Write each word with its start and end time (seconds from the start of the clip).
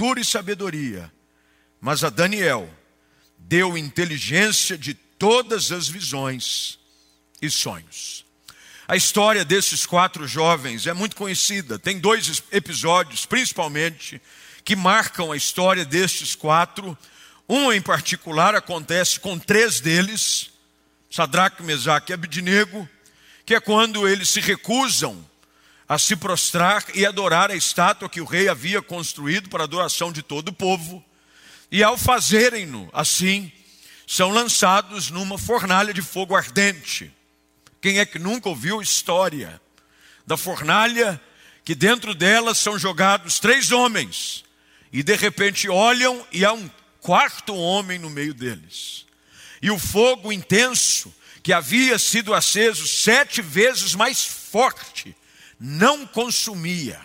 altura 0.00 0.20
e 0.20 0.24
sabedoria, 0.24 1.12
mas 1.78 2.02
a 2.02 2.08
Daniel 2.08 2.66
deu 3.36 3.76
inteligência 3.76 4.78
de 4.78 4.94
todas 4.94 5.70
as 5.70 5.88
visões 5.88 6.78
e 7.42 7.50
sonhos. 7.50 8.24
A 8.88 8.96
história 8.96 9.44
desses 9.44 9.84
quatro 9.84 10.26
jovens 10.26 10.86
é 10.86 10.94
muito 10.94 11.14
conhecida. 11.14 11.78
Tem 11.78 11.98
dois 11.98 12.42
episódios, 12.50 13.26
principalmente, 13.26 14.22
que 14.64 14.74
marcam 14.74 15.32
a 15.32 15.36
história 15.36 15.84
destes 15.84 16.34
quatro. 16.34 16.96
Um 17.46 17.70
em 17.70 17.82
particular 17.82 18.54
acontece 18.54 19.20
com 19.20 19.38
três 19.38 19.80
deles, 19.80 20.50
Sadraque, 21.10 21.62
Mesaque 21.62 22.12
e 22.12 22.14
Abidnego, 22.14 22.88
que 23.44 23.54
é 23.54 23.60
quando 23.60 24.08
eles 24.08 24.30
se 24.30 24.40
recusam 24.40 25.28
a 25.90 25.98
se 25.98 26.14
prostrar 26.14 26.84
e 26.94 27.04
adorar 27.04 27.50
a 27.50 27.56
estátua 27.56 28.08
que 28.08 28.20
o 28.20 28.24
rei 28.24 28.48
havia 28.48 28.80
construído 28.80 29.48
para 29.48 29.64
a 29.64 29.66
adoração 29.66 30.12
de 30.12 30.22
todo 30.22 30.50
o 30.50 30.52
povo. 30.52 31.04
E 31.68 31.82
ao 31.82 31.98
fazerem-no 31.98 32.88
assim, 32.92 33.50
são 34.06 34.30
lançados 34.30 35.10
numa 35.10 35.36
fornalha 35.36 35.92
de 35.92 36.00
fogo 36.00 36.36
ardente. 36.36 37.12
Quem 37.80 37.98
é 37.98 38.06
que 38.06 38.20
nunca 38.20 38.48
ouviu 38.48 38.80
história 38.80 39.60
da 40.24 40.36
fornalha 40.36 41.20
que 41.64 41.74
dentro 41.74 42.14
dela 42.14 42.54
são 42.54 42.78
jogados 42.78 43.40
três 43.40 43.72
homens 43.72 44.44
e 44.92 45.02
de 45.02 45.16
repente 45.16 45.68
olham 45.68 46.24
e 46.30 46.44
há 46.44 46.52
um 46.52 46.70
quarto 47.00 47.52
homem 47.52 47.98
no 47.98 48.10
meio 48.10 48.32
deles. 48.32 49.06
E 49.60 49.72
o 49.72 49.78
fogo 49.78 50.32
intenso 50.32 51.12
que 51.42 51.52
havia 51.52 51.98
sido 51.98 52.32
aceso 52.32 52.86
sete 52.86 53.42
vezes 53.42 53.96
mais 53.96 54.24
forte 54.24 55.16
não 55.60 56.06
consumia. 56.06 56.98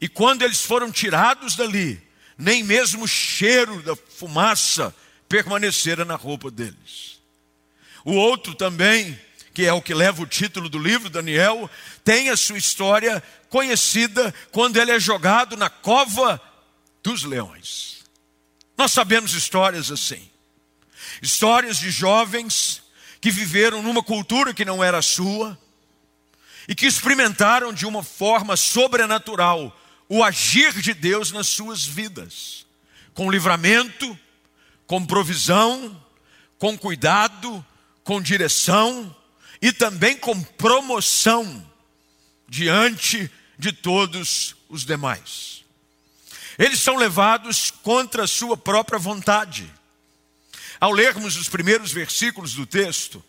E 0.00 0.08
quando 0.08 0.42
eles 0.42 0.62
foram 0.62 0.90
tirados 0.90 1.54
dali, 1.54 2.02
nem 2.36 2.64
mesmo 2.64 3.04
o 3.04 3.08
cheiro 3.08 3.82
da 3.82 3.94
fumaça 3.94 4.94
permanecera 5.28 6.04
na 6.04 6.16
roupa 6.16 6.50
deles. 6.50 7.20
O 8.04 8.12
outro 8.14 8.54
também 8.54 9.18
que 9.58 9.66
é 9.66 9.72
o 9.72 9.82
que 9.82 9.92
leva 9.92 10.22
o 10.22 10.26
título 10.26 10.68
do 10.68 10.78
livro, 10.78 11.10
Daniel, 11.10 11.68
tem 12.04 12.30
a 12.30 12.36
sua 12.36 12.56
história 12.56 13.20
conhecida 13.48 14.32
quando 14.52 14.76
ele 14.76 14.92
é 14.92 15.00
jogado 15.00 15.56
na 15.56 15.68
cova 15.68 16.40
dos 17.02 17.24
leões. 17.24 18.04
Nós 18.76 18.92
sabemos 18.92 19.32
histórias 19.34 19.90
assim. 19.90 20.30
Histórias 21.20 21.78
de 21.78 21.90
jovens 21.90 22.84
que 23.20 23.32
viveram 23.32 23.82
numa 23.82 24.00
cultura 24.00 24.54
que 24.54 24.64
não 24.64 24.82
era 24.82 25.02
sua 25.02 25.58
e 26.68 26.74
que 26.74 26.86
experimentaram 26.86 27.72
de 27.72 27.86
uma 27.86 28.04
forma 28.04 28.54
sobrenatural 28.54 29.74
o 30.06 30.22
agir 30.22 30.72
de 30.80 30.92
Deus 30.92 31.32
nas 31.32 31.48
suas 31.48 31.84
vidas, 31.84 32.66
com 33.14 33.30
livramento, 33.30 34.18
com 34.86 35.04
provisão, 35.04 36.04
com 36.58 36.76
cuidado, 36.76 37.64
com 38.04 38.20
direção, 38.20 39.14
e 39.60 39.72
também 39.72 40.16
com 40.16 40.40
promoção 40.40 41.66
diante 42.48 43.30
de 43.58 43.72
todos 43.72 44.54
os 44.68 44.84
demais. 44.84 45.64
Eles 46.58 46.80
são 46.80 46.96
levados 46.96 47.70
contra 47.70 48.24
a 48.24 48.28
sua 48.28 48.56
própria 48.56 48.98
vontade. 48.98 49.72
Ao 50.80 50.92
lermos 50.92 51.36
os 51.36 51.48
primeiros 51.48 51.92
versículos 51.92 52.54
do 52.54 52.66
texto, 52.66 53.22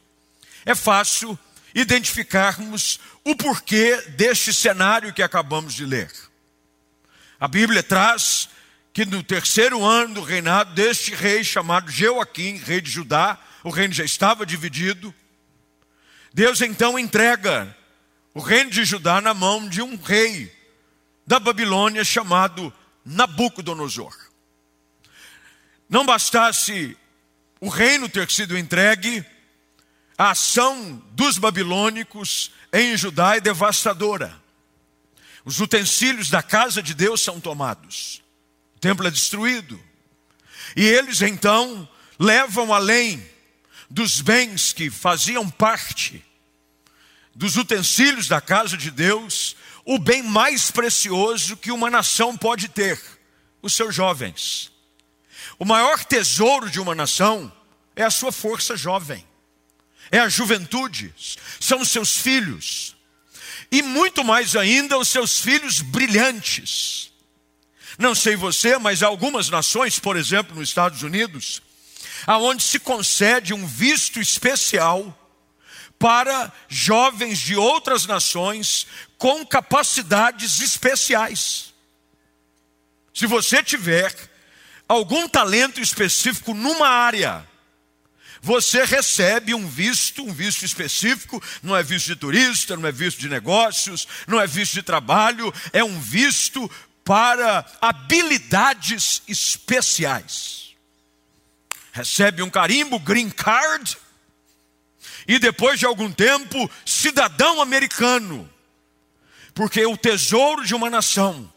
é 0.65 0.75
fácil 0.75 1.37
identificarmos 1.73 2.99
o 3.23 3.35
porquê 3.35 3.95
deste 4.09 4.53
cenário 4.53 5.13
que 5.13 5.21
acabamos 5.21 5.73
de 5.73 5.85
ler. 5.85 6.11
A 7.39 7.47
Bíblia 7.47 7.83
traz 7.83 8.49
que 8.91 9.05
no 9.05 9.23
terceiro 9.23 9.83
ano 9.85 10.15
do 10.15 10.21
reinado 10.21 10.73
deste 10.73 11.13
rei 11.13 11.43
chamado 11.43 11.91
Joaquim, 11.91 12.57
rei 12.57 12.81
de 12.81 12.89
Judá, 12.89 13.39
o 13.63 13.69
reino 13.69 13.93
já 13.93 14.03
estava 14.03 14.45
dividido, 14.45 15.13
Deus 16.33 16.61
então 16.61 16.97
entrega 16.97 17.75
o 18.33 18.39
reino 18.39 18.69
de 18.69 18.85
Judá 18.85 19.19
na 19.19 19.33
mão 19.33 19.67
de 19.67 19.81
um 19.81 19.95
rei 19.95 20.53
da 21.25 21.39
Babilônia 21.39 22.03
chamado 22.03 22.73
Nabucodonosor. 23.03 24.15
Não 25.89 26.05
bastasse 26.05 26.97
o 27.59 27.67
reino 27.67 28.07
ter 28.07 28.29
sido 28.29 28.57
entregue, 28.57 29.25
a 30.19 30.31
ação 30.31 31.01
dos 31.13 31.37
babilônicos 31.37 32.51
em 32.73 32.97
Judá 32.97 33.37
é 33.37 33.39
devastadora. 33.39 34.35
Os 35.45 35.61
utensílios 35.61 36.29
da 36.29 36.43
casa 36.43 36.83
de 36.83 36.93
Deus 36.93 37.21
são 37.21 37.39
tomados, 37.39 38.21
o 38.75 38.79
templo 38.81 39.07
é 39.07 39.11
destruído, 39.11 39.81
e 40.75 40.83
eles 40.83 41.21
então 41.21 41.87
levam 42.19 42.73
além 42.73 43.25
dos 43.89 44.19
bens 44.19 44.73
que 44.73 44.89
faziam 44.89 45.49
parte 45.49 46.21
dos 47.33 47.55
utensílios 47.55 48.27
da 48.27 48.41
casa 48.41 48.75
de 48.75 48.91
Deus, 48.91 49.55
o 49.85 49.97
bem 49.97 50.21
mais 50.21 50.69
precioso 50.69 51.55
que 51.55 51.71
uma 51.71 51.89
nação 51.89 52.35
pode 52.35 52.67
ter, 52.67 53.01
os 53.61 53.73
seus 53.73 53.95
jovens. 53.95 54.69
O 55.57 55.63
maior 55.63 56.03
tesouro 56.03 56.69
de 56.69 56.81
uma 56.81 56.93
nação 56.93 57.49
é 57.95 58.03
a 58.03 58.11
sua 58.11 58.33
força 58.33 58.75
jovem, 58.75 59.25
é 60.11 60.19
a 60.19 60.29
juventude, 60.29 61.13
são 61.59 61.81
os 61.81 61.89
seus 61.89 62.17
filhos, 62.17 62.95
e 63.71 63.81
muito 63.81 64.23
mais 64.23 64.55
ainda 64.55 64.97
os 64.97 65.07
seus 65.07 65.39
filhos 65.39 65.81
brilhantes. 65.81 67.11
Não 67.97 68.15
sei 68.15 68.35
você, 68.35 68.77
mas 68.77 69.03
algumas 69.03 69.49
nações, 69.49 69.99
por 69.99 70.15
exemplo, 70.15 70.55
nos 70.55 70.69
Estados 70.69 71.03
Unidos, 71.03 71.61
aonde 72.25 72.63
se 72.63 72.79
concede 72.79 73.53
um 73.53 73.67
visto 73.67 74.19
especial 74.19 75.15
para 75.99 76.51
jovens 76.69 77.39
de 77.39 77.57
outras 77.57 78.05
nações 78.05 78.87
com 79.17 79.45
capacidades 79.45 80.61
especiais. 80.61 81.73
Se 83.13 83.27
você 83.27 83.61
tiver 83.61 84.15
algum 84.87 85.27
talento 85.27 85.81
específico 85.81 86.53
numa 86.53 86.87
área, 86.87 87.45
você 88.41 88.85
recebe 88.85 89.53
um 89.53 89.67
visto, 89.67 90.23
um 90.23 90.33
visto 90.33 90.63
específico, 90.63 91.41
não 91.61 91.75
é 91.75 91.83
visto 91.83 92.07
de 92.07 92.15
turista, 92.15 92.77
não 92.77 92.87
é 92.87 92.91
visto 92.91 93.19
de 93.19 93.29
negócios, 93.29 94.07
não 94.27 94.39
é 94.39 94.47
visto 94.47 94.73
de 94.73 94.83
trabalho, 94.83 95.53
é 95.73 95.83
um 95.83 95.99
visto 95.99 96.69
para 97.03 97.65
habilidades 97.81 99.21
especiais 99.27 100.59
recebe 101.91 102.41
um 102.41 102.49
carimbo, 102.49 102.99
green 102.99 103.29
card, 103.29 103.97
e 105.27 105.37
depois 105.37 105.79
de 105.79 105.85
algum 105.85 106.11
tempo, 106.11 106.69
cidadão 106.85 107.61
americano, 107.61 108.49
porque 109.53 109.85
o 109.85 109.97
tesouro 109.97 110.65
de 110.65 110.73
uma 110.73 110.89
nação 110.89 111.51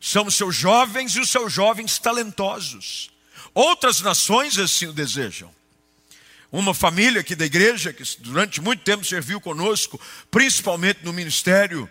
são 0.00 0.26
os 0.26 0.34
seus 0.34 0.54
jovens 0.54 1.14
e 1.16 1.20
os 1.20 1.30
seus 1.30 1.52
jovens 1.52 1.98
talentosos. 1.98 3.10
Outras 3.54 4.00
nações 4.00 4.58
assim 4.58 4.86
o 4.86 4.92
desejam. 4.92 5.54
Uma 6.50 6.72
família 6.72 7.20
aqui 7.20 7.34
da 7.34 7.44
igreja, 7.44 7.92
que 7.92 8.02
durante 8.20 8.60
muito 8.60 8.82
tempo 8.82 9.04
serviu 9.04 9.38
conosco, 9.38 10.00
principalmente 10.30 11.00
no 11.04 11.12
ministério 11.12 11.88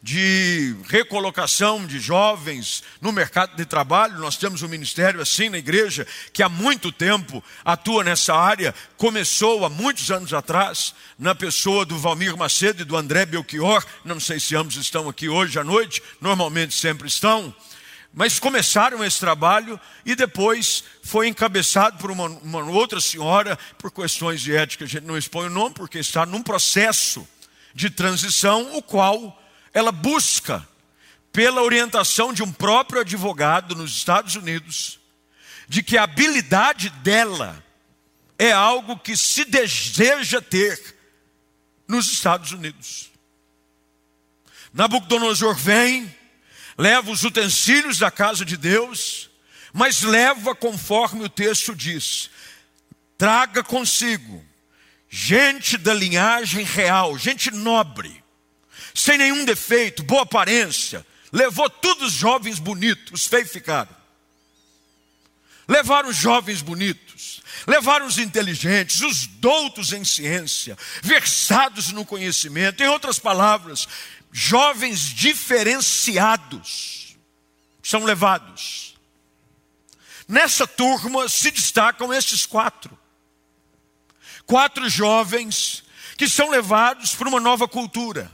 de 0.00 0.76
recolocação 0.88 1.84
de 1.84 1.98
jovens 1.98 2.84
no 3.00 3.10
mercado 3.10 3.56
de 3.56 3.64
trabalho. 3.64 4.20
Nós 4.20 4.36
temos 4.36 4.62
um 4.62 4.68
ministério 4.68 5.20
assim 5.20 5.48
na 5.48 5.58
igreja 5.58 6.06
que 6.32 6.44
há 6.44 6.48
muito 6.48 6.92
tempo 6.92 7.42
atua 7.64 8.04
nessa 8.04 8.32
área. 8.32 8.72
Começou 8.96 9.64
há 9.64 9.68
muitos 9.68 10.08
anos 10.12 10.32
atrás, 10.32 10.94
na 11.18 11.34
pessoa 11.34 11.84
do 11.84 11.98
Valmir 11.98 12.36
Macedo 12.36 12.82
e 12.82 12.84
do 12.84 12.96
André 12.96 13.26
Belchior. 13.26 13.84
Não 14.04 14.20
sei 14.20 14.38
se 14.38 14.54
ambos 14.54 14.76
estão 14.76 15.08
aqui 15.08 15.28
hoje 15.28 15.58
à 15.58 15.64
noite, 15.64 16.00
normalmente 16.20 16.74
sempre 16.74 17.08
estão. 17.08 17.52
Mas 18.18 18.38
começaram 18.38 19.04
esse 19.04 19.20
trabalho 19.20 19.78
e 20.02 20.14
depois 20.16 20.82
foi 21.02 21.28
encabeçado 21.28 21.98
por 21.98 22.10
uma, 22.10 22.24
uma 22.24 22.62
outra 22.62 22.98
senhora, 22.98 23.58
por 23.76 23.92
questões 23.92 24.40
de 24.40 24.56
ética, 24.56 24.86
a 24.86 24.88
gente 24.88 25.04
não 25.04 25.18
expõe 25.18 25.48
o 25.48 25.50
nome, 25.50 25.74
porque 25.74 25.98
está 25.98 26.24
num 26.24 26.42
processo 26.42 27.28
de 27.74 27.90
transição, 27.90 28.74
o 28.74 28.82
qual 28.82 29.38
ela 29.74 29.92
busca, 29.92 30.66
pela 31.30 31.60
orientação 31.60 32.32
de 32.32 32.42
um 32.42 32.50
próprio 32.50 33.02
advogado 33.02 33.74
nos 33.74 33.94
Estados 33.94 34.34
Unidos, 34.34 34.98
de 35.68 35.82
que 35.82 35.98
a 35.98 36.04
habilidade 36.04 36.88
dela 36.88 37.62
é 38.38 38.50
algo 38.50 38.98
que 38.98 39.14
se 39.14 39.44
deseja 39.44 40.40
ter 40.40 40.96
nos 41.86 42.10
Estados 42.10 42.50
Unidos. 42.52 43.10
Nabucodonosor 44.72 45.54
vem, 45.54 46.15
leva 46.76 47.10
os 47.10 47.24
utensílios 47.24 47.98
da 47.98 48.10
casa 48.10 48.44
de 48.44 48.56
Deus, 48.56 49.30
mas 49.72 50.02
leva 50.02 50.54
conforme 50.54 51.24
o 51.24 51.28
texto 51.28 51.74
diz: 51.74 52.30
traga 53.18 53.62
consigo 53.62 54.44
gente 55.08 55.76
da 55.78 55.94
linhagem 55.94 56.64
real, 56.64 57.16
gente 57.16 57.50
nobre, 57.50 58.22
sem 58.94 59.16
nenhum 59.18 59.44
defeito, 59.44 60.02
boa 60.02 60.22
aparência, 60.22 61.04
Levou 61.32 61.68
todos 61.68 62.08
os 62.08 62.12
jovens 62.14 62.58
bonitos, 62.58 63.12
os 63.12 63.26
feios 63.26 63.50
ficaram. 63.50 63.94
Levaram 65.68 66.08
os 66.08 66.16
jovens 66.16 66.62
bonitos, 66.62 67.42
levaram 67.66 68.06
os 68.06 68.18
inteligentes, 68.18 69.00
os 69.00 69.26
doutos 69.26 69.92
em 69.92 70.04
ciência, 70.04 70.78
versados 71.02 71.90
no 71.90 72.06
conhecimento, 72.06 72.82
em 72.82 72.86
outras 72.86 73.18
palavras, 73.18 73.88
jovens 74.38 75.00
diferenciados 75.00 77.16
são 77.82 78.04
levados. 78.04 78.94
Nessa 80.28 80.66
turma 80.66 81.26
se 81.26 81.50
destacam 81.50 82.12
estes 82.12 82.44
quatro. 82.44 82.98
Quatro 84.44 84.90
jovens 84.90 85.84
que 86.18 86.28
são 86.28 86.50
levados 86.50 87.14
para 87.14 87.30
uma 87.30 87.40
nova 87.40 87.66
cultura, 87.66 88.30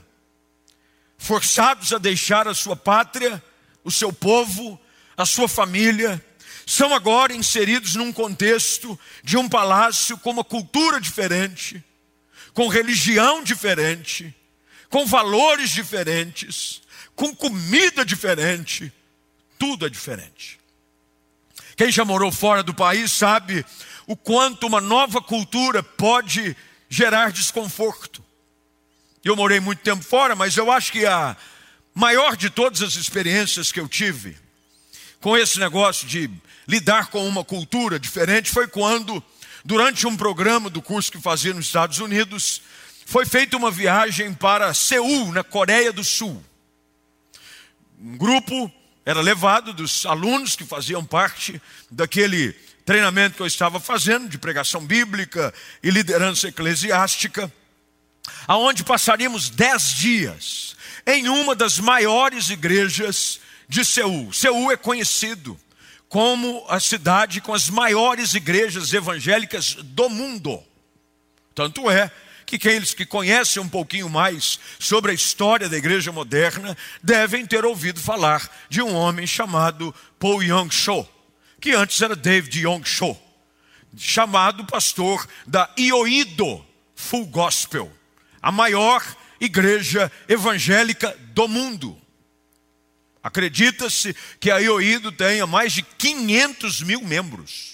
forçados 1.17 1.93
a 1.93 1.97
deixar 1.97 2.49
a 2.49 2.53
sua 2.53 2.75
pátria, 2.75 3.41
o 3.81 3.89
seu 3.89 4.11
povo, 4.11 4.77
a 5.15 5.25
sua 5.25 5.47
família, 5.47 6.21
são 6.65 6.93
agora 6.93 7.33
inseridos 7.33 7.95
num 7.95 8.11
contexto 8.11 8.99
de 9.23 9.37
um 9.37 9.47
palácio 9.47 10.17
com 10.17 10.31
uma 10.31 10.43
cultura 10.43 10.99
diferente, 10.99 11.81
com 12.53 12.67
religião 12.67 13.41
diferente, 13.41 14.35
com 14.93 15.07
valores 15.07 15.71
diferentes, 15.71 16.83
com 17.15 17.35
comida 17.35 18.05
diferente, 18.05 18.93
tudo 19.57 19.87
é 19.87 19.89
diferente. 19.89 20.59
Quem 21.75 21.91
já 21.91 22.05
morou 22.05 22.31
fora 22.31 22.61
do 22.61 22.75
país 22.75 23.11
sabe 23.11 23.65
o 24.05 24.15
quanto 24.15 24.67
uma 24.67 24.79
nova 24.79 25.19
cultura 25.19 25.81
pode 25.81 26.55
gerar 26.87 27.31
desconforto. 27.31 28.23
Eu 29.23 29.35
morei 29.35 29.59
muito 29.59 29.79
tempo 29.79 30.03
fora, 30.03 30.35
mas 30.35 30.55
eu 30.57 30.71
acho 30.71 30.91
que 30.91 31.07
a 31.07 31.35
maior 31.95 32.37
de 32.37 32.51
todas 32.51 32.83
as 32.83 32.93
experiências 32.93 33.71
que 33.71 33.79
eu 33.79 33.89
tive 33.89 34.37
com 35.19 35.35
esse 35.35 35.59
negócio 35.59 36.05
de 36.05 36.29
lidar 36.67 37.07
com 37.07 37.27
uma 37.27 37.43
cultura 37.43 37.99
diferente 37.99 38.51
foi 38.51 38.67
quando, 38.67 39.23
durante 39.65 40.05
um 40.05 40.15
programa 40.15 40.69
do 40.69 40.83
curso 40.83 41.11
que 41.11 41.19
fazia 41.19 41.51
nos 41.51 41.65
Estados 41.65 41.97
Unidos, 41.97 42.61
foi 43.13 43.27
feita 43.27 43.55
uma 43.55 43.69
viagem 43.69 44.33
para 44.33 44.73
Seul, 44.73 45.31
na 45.31 45.43
Coreia 45.43 45.93
do 45.93 46.03
Sul. 46.03 46.43
Um 48.01 48.17
grupo 48.17 48.71
era 49.05 49.21
levado 49.21 49.71
dos 49.71 50.03
alunos 50.03 50.55
que 50.55 50.65
faziam 50.65 51.05
parte 51.05 51.61
daquele 51.91 52.53
treinamento 52.83 53.35
que 53.35 53.43
eu 53.43 53.45
estava 53.45 53.79
fazendo 53.79 54.27
de 54.27 54.39
pregação 54.39 54.83
bíblica 54.83 55.53
e 55.83 55.91
liderança 55.91 56.47
eclesiástica, 56.47 57.53
aonde 58.47 58.83
passaríamos 58.83 59.47
dez 59.47 59.93
dias 59.93 60.75
em 61.05 61.29
uma 61.29 61.53
das 61.53 61.77
maiores 61.77 62.49
igrejas 62.49 63.39
de 63.69 63.85
Seul. 63.85 64.33
Seul 64.33 64.71
é 64.71 64.75
conhecido 64.75 65.55
como 66.09 66.65
a 66.67 66.79
cidade 66.79 67.41
com 67.41 67.53
as 67.53 67.69
maiores 67.69 68.33
igrejas 68.33 68.91
evangélicas 68.91 69.75
do 69.75 70.09
mundo. 70.09 70.63
Tanto 71.53 71.91
é 71.91 72.11
que 72.57 72.67
aqueles 72.67 72.93
que 72.93 73.05
conhecem 73.05 73.61
um 73.61 73.67
pouquinho 73.67 74.07
mais 74.07 74.59
sobre 74.77 75.11
a 75.11 75.13
história 75.13 75.67
da 75.67 75.77
igreja 75.77 76.11
moderna 76.11 76.77
devem 77.01 77.45
ter 77.45 77.65
ouvido 77.65 77.99
falar 77.99 78.47
de 78.69 78.81
um 78.81 78.93
homem 78.93 79.25
chamado 79.25 79.93
Paul 80.19 80.43
Young-cho, 80.43 81.07
que 81.59 81.71
antes 81.71 81.99
era 82.01 82.15
David 82.15 82.61
Young-cho, 82.61 83.17
chamado 83.97 84.65
pastor 84.65 85.27
da 85.47 85.67
Ioido 85.77 86.63
Full 86.95 87.25
Gospel, 87.25 87.91
a 88.39 88.51
maior 88.51 89.03
igreja 89.39 90.11
evangélica 90.27 91.17
do 91.33 91.47
mundo. 91.47 91.99
Acredita-se 93.23 94.15
que 94.39 94.51
a 94.51 94.59
IOIDO 94.59 95.11
tenha 95.11 95.47
mais 95.47 95.73
de 95.73 95.81
500 95.81 96.81
mil 96.81 97.01
membros. 97.01 97.72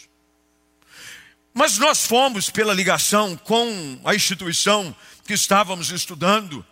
Mas 1.54 1.78
nós 1.78 2.06
fomos, 2.06 2.50
pela 2.50 2.74
ligação 2.74 3.36
com 3.36 4.00
a 4.06 4.14
instituição 4.16 4.96
que 5.26 5.34
estávamos 5.34 5.92
estudando, 5.92 6.66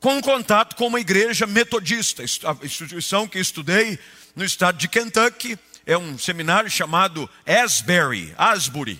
com 0.00 0.16
um 0.16 0.20
contato 0.20 0.76
com 0.76 0.86
uma 0.86 1.00
igreja 1.00 1.46
metodista, 1.46 2.22
a 2.22 2.64
instituição 2.64 3.26
que 3.26 3.38
estudei 3.38 3.98
no 4.34 4.44
estado 4.44 4.78
de 4.78 4.88
Kentucky, 4.88 5.58
é 5.84 5.96
um 5.96 6.18
seminário 6.18 6.70
chamado 6.70 7.28
Asbury, 7.46 8.34
Asbury, 8.36 8.98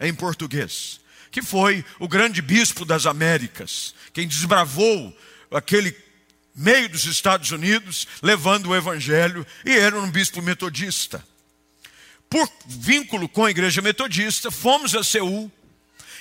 em 0.00 0.14
português, 0.14 1.00
que 1.30 1.42
foi 1.42 1.84
o 1.98 2.08
grande 2.08 2.42
bispo 2.42 2.84
das 2.84 3.06
Américas, 3.06 3.94
quem 4.12 4.26
desbravou 4.26 5.16
aquele 5.50 5.96
meio 6.54 6.88
dos 6.88 7.04
Estados 7.04 7.50
Unidos, 7.50 8.06
levando 8.22 8.66
o 8.68 8.76
evangelho, 8.76 9.46
e 9.64 9.72
era 9.72 9.98
um 9.98 10.10
bispo 10.10 10.40
metodista. 10.40 11.24
Por 12.34 12.50
vínculo 12.66 13.28
com 13.28 13.44
a 13.44 13.50
igreja 13.52 13.80
metodista, 13.80 14.50
fomos 14.50 14.92
a 14.96 15.04
Seul 15.04 15.48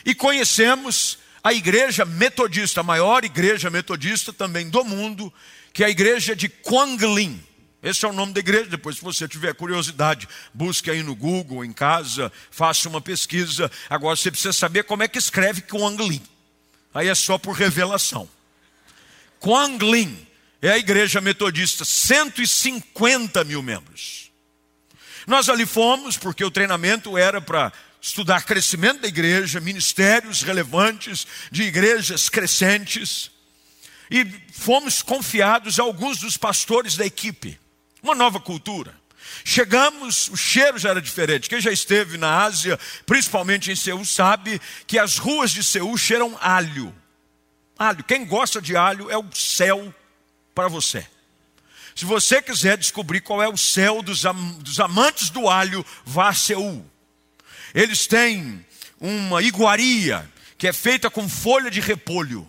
e 0.05 0.13
conhecemos 0.13 1.17
a 1.43 1.51
igreja 1.51 2.05
metodista, 2.05 2.81
a 2.81 2.83
maior 2.83 3.25
igreja 3.25 3.71
metodista 3.71 4.31
também 4.31 4.69
do 4.69 4.85
mundo, 4.85 5.33
que 5.73 5.81
é 5.83 5.87
a 5.87 5.89
igreja 5.89 6.35
de 6.35 6.47
Quanglin. 6.47 7.43
Esse 7.81 8.05
é 8.05 8.07
o 8.07 8.13
nome 8.13 8.31
da 8.31 8.41
igreja. 8.41 8.69
Depois, 8.69 8.97
se 8.97 9.01
você 9.01 9.27
tiver 9.27 9.55
curiosidade, 9.55 10.29
busque 10.53 10.91
aí 10.91 11.01
no 11.01 11.15
Google, 11.15 11.65
em 11.65 11.73
casa, 11.73 12.31
faça 12.51 12.87
uma 12.87 13.01
pesquisa. 13.01 13.71
Agora 13.89 14.15
você 14.15 14.29
precisa 14.29 14.53
saber 14.53 14.83
como 14.83 15.01
é 15.01 15.07
que 15.07 15.17
escreve 15.17 15.63
Quanglin. 15.63 16.21
Aí 16.93 17.07
é 17.07 17.15
só 17.15 17.39
por 17.39 17.53
revelação. 17.53 18.29
Quanglin 19.39 20.27
é 20.61 20.69
a 20.69 20.77
igreja 20.77 21.19
metodista, 21.19 21.83
150 21.83 23.43
mil 23.45 23.63
membros. 23.63 24.22
Nós 25.25 25.49
ali 25.49 25.65
fomos 25.65 26.17
porque 26.17 26.43
o 26.43 26.51
treinamento 26.51 27.17
era 27.17 27.41
para 27.41 27.71
estudar 28.01 28.43
crescimento 28.43 29.01
da 29.01 29.07
igreja, 29.07 29.61
ministérios 29.61 30.41
relevantes 30.41 31.25
de 31.51 31.63
igrejas 31.63 32.27
crescentes. 32.29 33.31
E 34.11 34.25
fomos 34.51 35.01
confiados 35.01 35.79
a 35.79 35.83
alguns 35.83 36.19
dos 36.19 36.35
pastores 36.37 36.95
da 36.97 37.05
equipe. 37.05 37.57
Uma 38.01 38.13
nova 38.13 38.39
cultura. 38.39 38.93
Chegamos, 39.45 40.27
o 40.27 40.35
cheiro 40.35 40.77
já 40.77 40.89
era 40.89 41.01
diferente. 41.01 41.49
Quem 41.49 41.61
já 41.61 41.71
esteve 41.71 42.17
na 42.17 42.43
Ásia, 42.43 42.77
principalmente 43.05 43.71
em 43.71 43.75
Seul, 43.75 44.03
sabe 44.05 44.61
que 44.85 44.99
as 44.99 45.17
ruas 45.17 45.51
de 45.51 45.63
Seul 45.63 45.97
cheiram 45.97 46.37
alho. 46.41 46.93
Alho. 47.79 48.03
Quem 48.03 48.25
gosta 48.25 48.61
de 48.61 48.75
alho 48.75 49.09
é 49.09 49.17
o 49.17 49.25
céu 49.33 49.93
para 50.53 50.67
você. 50.67 51.07
Se 51.95 52.05
você 52.05 52.41
quiser 52.41 52.77
descobrir 52.77 53.21
qual 53.21 53.41
é 53.41 53.47
o 53.47 53.57
céu 53.57 54.01
dos, 54.01 54.25
am 54.25 54.53
dos 54.59 54.79
amantes 54.79 55.29
do 55.29 55.47
alho, 55.47 55.85
vá 56.05 56.29
a 56.29 56.33
Seul. 56.33 56.85
Eles 57.73 58.07
têm 58.07 58.65
uma 58.99 59.41
iguaria 59.41 60.29
que 60.57 60.67
é 60.67 60.73
feita 60.73 61.09
com 61.09 61.27
folha 61.27 61.69
de 61.69 61.81
repolho, 61.81 62.47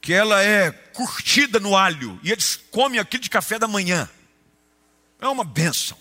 que 0.00 0.12
ela 0.12 0.42
é 0.42 0.70
curtida 0.70 1.60
no 1.60 1.76
alho, 1.76 2.18
e 2.22 2.32
eles 2.32 2.56
comem 2.70 2.98
aquilo 2.98 3.22
de 3.22 3.30
café 3.30 3.58
da 3.58 3.68
manhã. 3.68 4.08
É 5.20 5.28
uma 5.28 5.44
benção. 5.44 5.98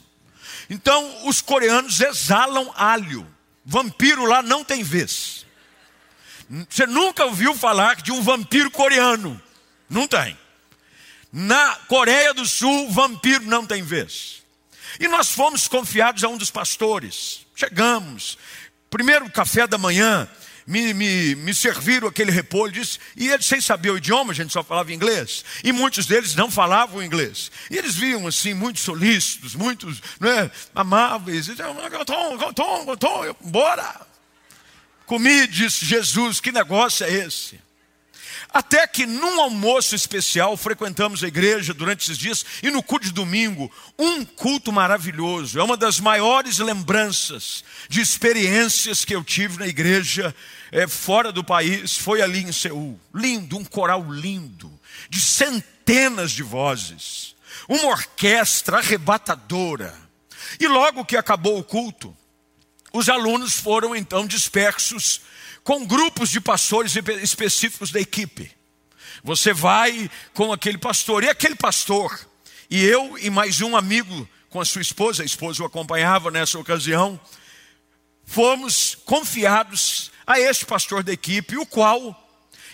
Então, 0.69 1.27
os 1.27 1.41
coreanos 1.41 1.99
exalam 1.99 2.71
alho. 2.75 3.27
Vampiro 3.65 4.25
lá 4.25 4.41
não 4.41 4.63
tem 4.63 4.83
vez. 4.83 5.45
Você 6.67 6.87
nunca 6.87 7.25
ouviu 7.25 7.53
falar 7.53 7.97
de 7.97 8.11
um 8.11 8.21
vampiro 8.21 8.71
coreano? 8.71 9.39
Não 9.89 10.07
tem. 10.07 10.37
Na 11.31 11.75
Coreia 11.87 12.33
do 12.33 12.45
Sul, 12.45 12.89
vampiro 12.89 13.45
não 13.45 13.65
tem 13.65 13.83
vez. 13.83 14.43
E 14.99 15.07
nós 15.07 15.31
fomos 15.31 15.67
confiados 15.67 16.23
a 16.23 16.27
um 16.27 16.37
dos 16.37 16.49
pastores. 16.49 17.45
Chegamos, 17.55 18.37
primeiro 18.89 19.29
café 19.29 19.67
da 19.67 19.77
manhã, 19.77 20.27
me, 20.65 20.93
me, 20.93 21.35
me 21.35 21.53
serviram 21.53 22.07
aquele 22.07 22.31
repolho, 22.31 22.71
disse, 22.71 22.99
e 23.15 23.27
eles 23.27 23.45
sem 23.45 23.59
saber 23.59 23.89
o 23.89 23.97
idioma, 23.97 24.31
a 24.31 24.35
gente 24.35 24.53
só 24.53 24.63
falava 24.63 24.93
inglês, 24.93 25.43
e 25.63 25.71
muitos 25.71 26.05
deles 26.05 26.35
não 26.35 26.49
falavam 26.51 27.01
inglês. 27.01 27.51
E 27.71 27.77
eles 27.77 27.95
viam 27.95 28.27
assim, 28.27 28.53
muito 28.53 28.79
solícitos, 28.79 29.55
muitos 29.55 30.01
né, 30.19 30.51
amáveis, 30.75 31.47
e 31.47 31.51
diziam, 31.51 31.75
bora. 33.41 34.07
Comi, 35.07 35.47
disse 35.47 35.85
Jesus, 35.85 36.39
que 36.39 36.51
negócio 36.51 37.03
é 37.03 37.11
esse? 37.11 37.59
Até 38.51 38.87
que 38.87 39.05
num 39.05 39.39
almoço 39.39 39.95
especial, 39.95 40.57
frequentamos 40.57 41.23
a 41.23 41.27
igreja 41.27 41.71
durante 41.71 42.03
esses 42.03 42.17
dias, 42.17 42.43
e 42.63 42.71
no 42.71 42.81
culto 42.81 43.05
de 43.05 43.13
domingo, 43.13 43.71
um 43.97 44.25
culto 44.25 44.71
maravilhoso. 44.71 45.59
É 45.59 45.63
uma 45.63 45.77
das 45.77 45.99
maiores 45.99 46.57
lembranças 46.57 47.63
de 47.87 48.01
experiências 48.01 49.05
que 49.05 49.15
eu 49.15 49.23
tive 49.23 49.59
na 49.59 49.67
igreja 49.67 50.35
é, 50.71 50.87
fora 50.87 51.31
do 51.31 51.43
país, 51.43 51.95
foi 51.95 52.23
ali 52.23 52.43
em 52.43 52.51
Seul. 52.51 52.99
Lindo, 53.13 53.55
um 53.55 53.63
coral 53.63 54.11
lindo, 54.11 54.71
de 55.09 55.21
centenas 55.21 56.31
de 56.31 56.41
vozes, 56.41 57.35
uma 57.67 57.85
orquestra 57.85 58.77
arrebatadora. 58.77 59.95
E 60.59 60.67
logo 60.67 61.05
que 61.05 61.15
acabou 61.15 61.59
o 61.59 61.63
culto, 61.63 62.17
os 62.91 63.07
alunos 63.09 63.53
foram 63.53 63.95
então 63.95 64.25
dispersos 64.25 65.21
com 65.69 65.85
grupos 65.85 66.31
de 66.31 66.41
pastores 66.41 66.95
específicos 67.21 67.91
da 67.91 67.99
equipe. 67.99 68.51
Você 69.23 69.53
vai 69.53 70.09
com 70.33 70.51
aquele 70.51 70.79
pastor, 70.79 71.23
e 71.23 71.29
aquele 71.29 71.53
pastor, 71.53 72.27
E 72.71 72.83
eu 72.83 73.15
e 73.19 73.29
mais 73.29 73.61
um 73.61 73.77
amigo 73.77 74.27
com 74.49 74.59
a 74.59 74.65
sua 74.65 74.81
esposa, 74.81 75.21
a 75.21 75.25
esposa 75.27 75.61
o 75.61 75.65
acompanhava 75.67 76.31
nessa 76.31 76.57
ocasião, 76.57 77.21
fomos 78.25 78.97
confiados 79.05 80.11
a 80.25 80.39
este 80.39 80.65
pastor 80.65 81.03
da 81.03 81.13
equipe, 81.13 81.55
o 81.55 81.67
qual 81.67 82.19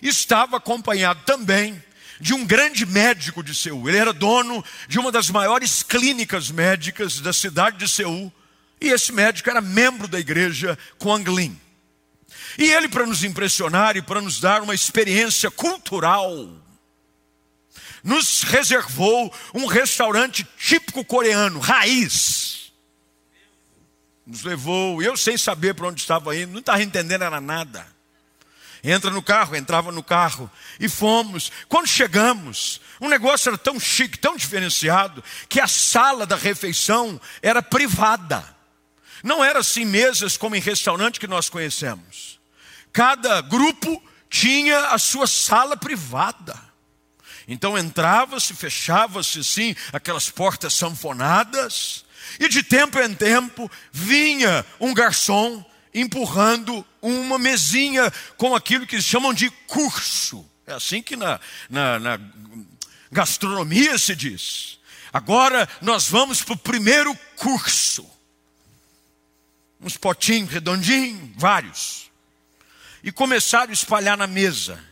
estava 0.02 0.56
acompanhado 0.56 1.22
também 1.26 1.84
de 2.22 2.34
um 2.34 2.46
grande 2.46 2.86
médico 2.86 3.44
de 3.44 3.54
Seul. 3.54 3.90
Ele 3.90 3.98
era 3.98 4.14
dono 4.14 4.64
de 4.88 5.00
uma 5.00 5.12
das 5.12 5.30
maiores 5.30 5.84
clínicas 5.84 6.50
médicas 6.50 7.20
da 7.20 7.34
cidade 7.34 7.78
de 7.78 7.90
Seul, 7.90 8.32
e 8.80 8.88
esse 8.88 9.12
médico 9.12 9.50
era 9.50 9.60
membro 9.60 10.08
da 10.08 10.18
igreja 10.18 10.80
Kuanglin. 10.98 11.65
E 12.58 12.72
ele, 12.72 12.88
para 12.88 13.06
nos 13.06 13.24
impressionar 13.24 13.98
e 13.98 14.02
para 14.02 14.22
nos 14.22 14.40
dar 14.40 14.62
uma 14.62 14.74
experiência 14.74 15.52
cultural, 15.52 16.50
nos 18.04 18.44
reservou 18.44 19.34
um 19.54 19.66
restaurante 19.66 20.48
típico 20.58 21.04
coreano, 21.04 21.60
raiz. 21.60 22.72
Nos 24.26 24.44
levou, 24.44 25.02
eu 25.02 25.18
sem 25.18 25.38
saber 25.38 25.74
para 25.74 25.88
onde 25.88 26.02
estava 26.02 26.36
indo, 26.36 26.54
não 26.54 26.60
estava 26.60 26.82
entendendo 26.82 27.24
era 27.24 27.42
nada. 27.42 27.86
Entra 28.84 29.10
no 29.10 29.24
carro, 29.24 29.56
entrava 29.56 29.92
no 29.92 30.04
carro 30.04 30.50
e 30.80 30.88
fomos. 30.88 31.52
Quando 31.68 31.88
chegamos, 31.88 32.80
o 33.00 33.10
negócio 33.10 33.50
era 33.50 33.58
tão 33.58 33.80
chique, 33.80 34.20
tão 34.20 34.38
diferenciado, 34.38 35.24
que 35.50 35.60
a 35.60 35.68
sala 35.68 36.28
da 36.28 36.36
refeição 36.36 37.20
era 37.42 37.64
privada. 37.64 38.56
Não 39.24 39.44
era 39.44 39.60
assim 39.60 39.86
mesas 39.86 40.38
como 40.38 40.56
em 40.56 40.60
restaurante 40.60 41.20
que 41.20 41.26
nós 41.26 41.50
conhecemos. 41.50 42.40
Cada 42.96 43.42
grupo 43.42 44.02
tinha 44.30 44.88
a 44.88 44.98
sua 44.98 45.28
sala 45.28 45.76
privada. 45.76 46.58
Então 47.46 47.78
entrava-se, 47.78 48.54
fechava-se 48.54 49.40
assim, 49.40 49.76
aquelas 49.92 50.30
portas 50.30 50.74
sanfonadas, 50.74 52.06
e 52.40 52.48
de 52.48 52.64
tempo 52.64 52.98
em 52.98 53.14
tempo 53.14 53.70
vinha 53.92 54.66
um 54.80 54.94
garçom 54.94 55.62
empurrando 55.94 56.86
uma 57.02 57.38
mesinha 57.38 58.10
com 58.38 58.56
aquilo 58.56 58.88
que 58.88 59.02
chamam 59.02 59.34
de 59.34 59.50
curso. 59.68 60.50
É 60.66 60.72
assim 60.72 61.02
que 61.02 61.18
na, 61.18 61.38
na, 61.70 62.00
na 62.00 62.20
gastronomia 63.12 63.98
se 63.98 64.16
diz. 64.16 64.80
Agora 65.12 65.68
nós 65.82 66.08
vamos 66.08 66.42
para 66.42 66.54
o 66.54 66.58
primeiro 66.58 67.14
curso. 67.36 68.10
Uns 69.82 69.98
potinhos 69.98 70.50
redondinhos, 70.50 71.32
vários. 71.36 72.05
E 73.06 73.12
começaram 73.12 73.70
a 73.70 73.74
espalhar 73.74 74.18
na 74.18 74.28
mesa 74.28 74.84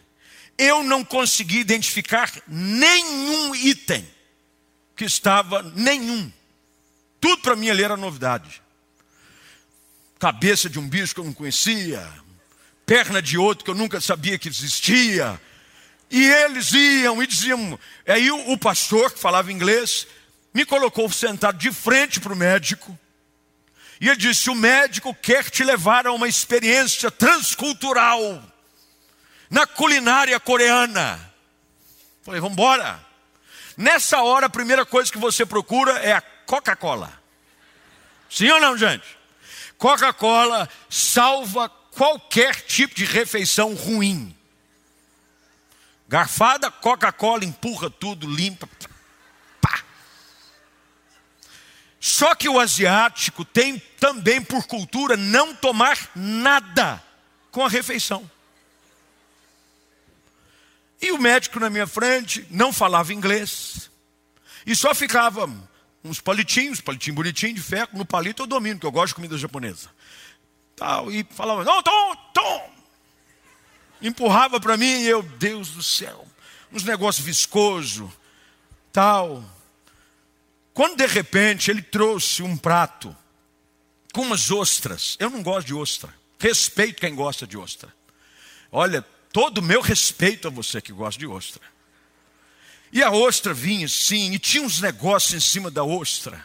eu 0.58 0.84
não 0.84 1.04
consegui 1.04 1.60
identificar 1.60 2.32
nenhum 2.48 3.56
item 3.56 4.08
que 4.96 5.06
estava, 5.06 5.64
nenhum. 5.76 6.32
Tudo 7.20 7.42
para 7.42 7.56
mim 7.56 7.70
ali 7.70 7.84
era 7.84 7.98
novidade. 7.98 8.62
Cabeça 10.20 10.70
de 10.70 10.80
um 10.80 10.88
bicho 10.88 11.14
que 11.14 11.20
eu 11.20 11.26
não 11.26 11.34
conhecia, 11.34 12.08
perna 12.86 13.22
de 13.22 13.38
outro 13.38 13.66
que 13.66 13.72
eu 13.72 13.76
nunca 13.76 14.00
sabia 14.00 14.38
que 14.38 14.48
existia. 14.48 15.40
E 16.10 16.24
eles 16.24 16.72
iam 16.72 17.22
e 17.24 17.28
diziam. 17.28 17.80
Aí 18.08 18.30
o, 18.30 18.58
pastor, 18.58 19.12
que 19.12 19.20
falava 19.20 19.52
inglês, 19.52 20.06
me 20.54 20.64
colocou 20.66 21.12
sentado 21.12 21.58
de 21.58 21.72
frente 21.72 22.20
para 22.20 22.34
o 22.34 22.38
médico. 22.38 22.98
E 24.04 24.10
ele 24.10 24.18
disse: 24.18 24.50
O 24.50 24.56
médico 24.56 25.16
quer 25.16 25.50
te 25.50 25.64
levar 25.64 26.06
a 26.06 26.12
uma 26.12 26.28
experiência 26.28 27.10
transcultural 27.10 28.44
na 29.50 29.66
culinária 29.66 30.38
coreana. 30.42 31.18
Falei, 32.22 32.42
vamos 32.42 32.52
embora. 32.52 33.00
Nessa 33.78 34.22
hora, 34.22 34.48
a 34.48 34.50
primeira 34.50 34.86
coisa 34.86 35.10
que 35.10 35.18
você 35.18 35.46
procura 35.46 36.00
é 36.00 36.12
a 36.12 36.20
Coca-Cola. 36.20 37.14
Sim 38.30 38.50
ou 38.50 38.60
não, 38.60 38.78
gente? 38.78 39.06
Coca-Cola 39.78 40.68
salva 40.90 41.70
qualquer 41.70 42.56
tipo 42.56 42.94
de 42.96 43.06
refeição 43.06 43.74
ruim. 43.74 44.36
Garfada, 46.10 46.70
Coca-Cola 46.70 47.46
empurra 47.46 47.90
tudo, 47.90 48.30
limpa. 48.30 48.68
Só 52.06 52.36
que 52.36 52.50
o 52.50 52.60
asiático 52.60 53.46
tem 53.46 53.80
também 53.98 54.42
por 54.42 54.68
cultura 54.68 55.16
não 55.16 55.56
tomar 55.56 55.98
nada 56.14 57.02
com 57.50 57.64
a 57.64 57.70
refeição. 57.70 58.30
E 61.02 61.14
o 61.14 61.18
médico 61.18 61.62
na 61.62 61.70
minha 61.70 61.88
frente 61.88 62.46
não 62.52 62.74
falava 62.74 63.14
inglês. 63.14 63.90
E 64.66 64.76
só 64.76 64.94
ficava 64.94 65.50
uns 66.04 66.20
palitinhos, 66.20 66.82
palitinho 66.82 67.16
bonitinho 67.16 67.54
de 67.54 67.62
ferro, 67.62 67.92
no 67.94 68.06
palito 68.06 68.44
eu 68.44 68.48
domino, 68.48 68.76
porque 68.76 68.88
eu 68.88 68.92
gosto 68.92 69.12
de 69.12 69.16
comida 69.16 69.38
japonesa. 69.38 69.90
Tal, 70.76 71.10
e 71.10 71.26
falava, 71.32 71.64
não, 71.64 71.82
tom, 71.82 72.16
tom. 72.34 72.74
Empurrava 74.02 74.60
para 74.60 74.76
mim 74.76 75.04
e 75.04 75.08
eu, 75.08 75.24
Deus 75.24 75.70
do 75.70 75.82
céu, 75.82 76.28
uns 76.70 76.84
negócios 76.84 77.26
viscoso, 77.26 78.12
tal. 78.92 79.42
Quando 80.74 80.98
de 80.98 81.06
repente 81.06 81.70
ele 81.70 81.82
trouxe 81.82 82.42
um 82.42 82.58
prato 82.58 83.16
com 84.12 84.22
umas 84.22 84.50
ostras, 84.52 85.16
eu 85.20 85.30
não 85.30 85.44
gosto 85.44 85.68
de 85.68 85.74
ostra, 85.74 86.14
respeito 86.40 87.02
quem 87.02 87.16
gosta 87.16 87.46
de 87.46 87.58
ostra. 87.58 87.94
Olha, 88.72 89.02
todo 89.32 89.60
o 89.60 89.62
meu 89.62 89.82
respeito 89.82 90.48
a 90.48 90.52
você 90.52 90.82
que 90.82 90.92
gosta 90.92 91.20
de 91.20 91.28
ostra. 91.28 91.62
E 92.92 93.02
a 93.02 93.12
ostra 93.12 93.54
vinha 93.54 93.88
sim, 93.88 94.34
e 94.34 94.40
tinha 94.40 94.64
uns 94.64 94.80
negócios 94.82 95.34
em 95.34 95.40
cima 95.40 95.72
da 95.72 95.84
ostra. 95.84 96.44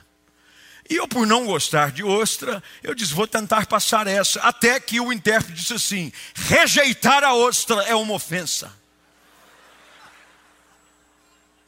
E 0.88 0.96
eu, 0.96 1.06
por 1.06 1.26
não 1.26 1.44
gostar 1.44 1.92
de 1.92 2.02
ostra, 2.02 2.62
eu 2.82 2.94
disse: 2.94 3.12
vou 3.12 3.26
tentar 3.26 3.66
passar 3.66 4.06
essa. 4.06 4.40
Até 4.40 4.80
que 4.80 4.98
o 4.98 5.12
intérprete 5.12 5.60
disse 5.60 5.74
assim: 5.74 6.10
rejeitar 6.34 7.22
a 7.22 7.34
ostra 7.34 7.82
é 7.82 7.94
uma 7.94 8.14
ofensa. 8.14 8.72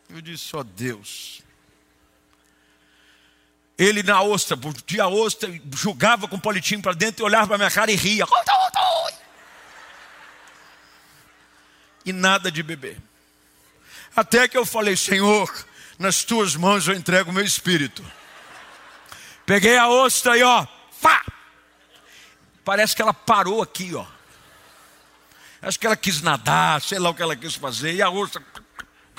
Eu 0.08 0.22
disse: 0.22 0.56
ó 0.56 0.60
oh, 0.60 0.64
Deus. 0.64 1.42
Ele 3.80 4.02
na 4.02 4.20
ostra, 4.20 4.58
dia 4.84 5.04
a 5.04 5.08
ostra, 5.08 5.50
jogava 5.74 6.28
com 6.28 6.36
o 6.36 6.40
politinho 6.40 6.82
para 6.82 6.92
dentro 6.92 7.22
e 7.22 7.24
olhava 7.24 7.48
para 7.48 7.56
minha 7.56 7.70
cara 7.70 7.90
e 7.90 7.96
ria 7.96 8.26
e 12.04 12.12
nada 12.12 12.50
de 12.50 12.62
beber. 12.62 12.98
Até 14.14 14.46
que 14.46 14.58
eu 14.58 14.66
falei, 14.66 14.96
Senhor, 14.98 15.50
nas 15.98 16.24
tuas 16.24 16.56
mãos 16.56 16.86
eu 16.86 16.94
entrego 16.94 17.30
o 17.30 17.32
meu 17.32 17.44
espírito. 17.44 18.04
Peguei 19.46 19.78
a 19.78 19.88
ostra 19.88 20.36
e 20.36 20.42
ó, 20.42 20.66
fá! 20.92 21.24
Parece 22.64 22.94
que 22.94 23.00
ela 23.00 23.14
parou 23.14 23.62
aqui, 23.62 23.94
ó. 23.94 24.04
Acho 25.62 25.78
que 25.78 25.86
ela 25.86 25.96
quis 25.96 26.20
nadar, 26.20 26.82
sei 26.82 26.98
lá 26.98 27.10
o 27.10 27.14
que 27.14 27.22
ela 27.22 27.36
quis 27.36 27.54
fazer, 27.54 27.94
e 27.94 28.02
a 28.02 28.10
ostra 28.10 28.42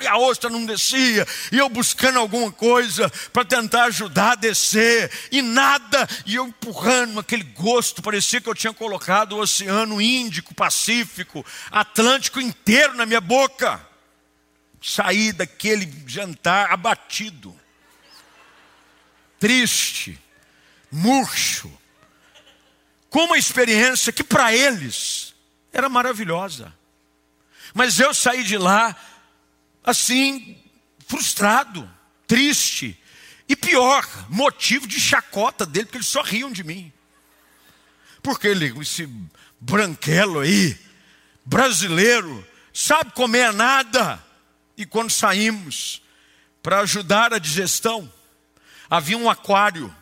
e 0.00 0.06
a 0.06 0.16
ostra 0.16 0.50
não 0.50 0.66
descia, 0.66 1.26
e 1.50 1.58
eu 1.58 1.68
buscando 1.68 2.18
alguma 2.18 2.50
coisa 2.50 3.08
para 3.32 3.44
tentar 3.44 3.84
ajudar 3.84 4.32
a 4.32 4.34
descer, 4.36 5.10
e 5.30 5.40
nada, 5.40 6.08
e 6.26 6.34
eu 6.34 6.46
empurrando 6.46 7.20
aquele 7.20 7.44
gosto, 7.44 8.02
parecia 8.02 8.40
que 8.40 8.48
eu 8.48 8.54
tinha 8.54 8.72
colocado 8.72 9.32
o 9.32 9.40
Oceano 9.40 10.00
Índico, 10.00 10.54
Pacífico, 10.54 11.44
Atlântico 11.70 12.40
inteiro 12.40 12.94
na 12.94 13.06
minha 13.06 13.20
boca. 13.20 13.80
Saí 14.80 15.32
daquele 15.32 15.88
jantar 16.08 16.72
abatido, 16.72 17.54
triste, 19.38 20.18
murcho, 20.90 21.70
com 23.08 23.26
uma 23.26 23.38
experiência 23.38 24.12
que 24.12 24.24
para 24.24 24.52
eles 24.52 25.34
era 25.72 25.88
maravilhosa. 25.88 26.74
Mas 27.72 28.00
eu 28.00 28.12
saí 28.12 28.42
de 28.42 28.58
lá 28.58 28.96
assim, 29.84 30.56
frustrado, 31.06 31.90
triste. 32.26 32.98
E 33.48 33.56
pior, 33.56 34.06
motivo 34.28 34.86
de 34.86 34.98
chacota 34.98 35.66
dele, 35.66 35.86
porque 35.86 35.98
eles 35.98 36.06
só 36.06 36.22
riam 36.22 36.50
de 36.50 36.64
mim. 36.64 36.92
Porque 38.22 38.46
ele, 38.46 38.72
esse 38.80 39.08
branquelo 39.60 40.40
aí, 40.40 40.78
brasileiro, 41.44 42.46
sabe 42.72 43.12
comer 43.12 43.52
nada. 43.52 44.22
E 44.76 44.86
quando 44.86 45.10
saímos 45.10 46.02
para 46.62 46.80
ajudar 46.80 47.34
a 47.34 47.38
digestão, 47.38 48.10
havia 48.88 49.18
um 49.18 49.28
aquário 49.28 49.94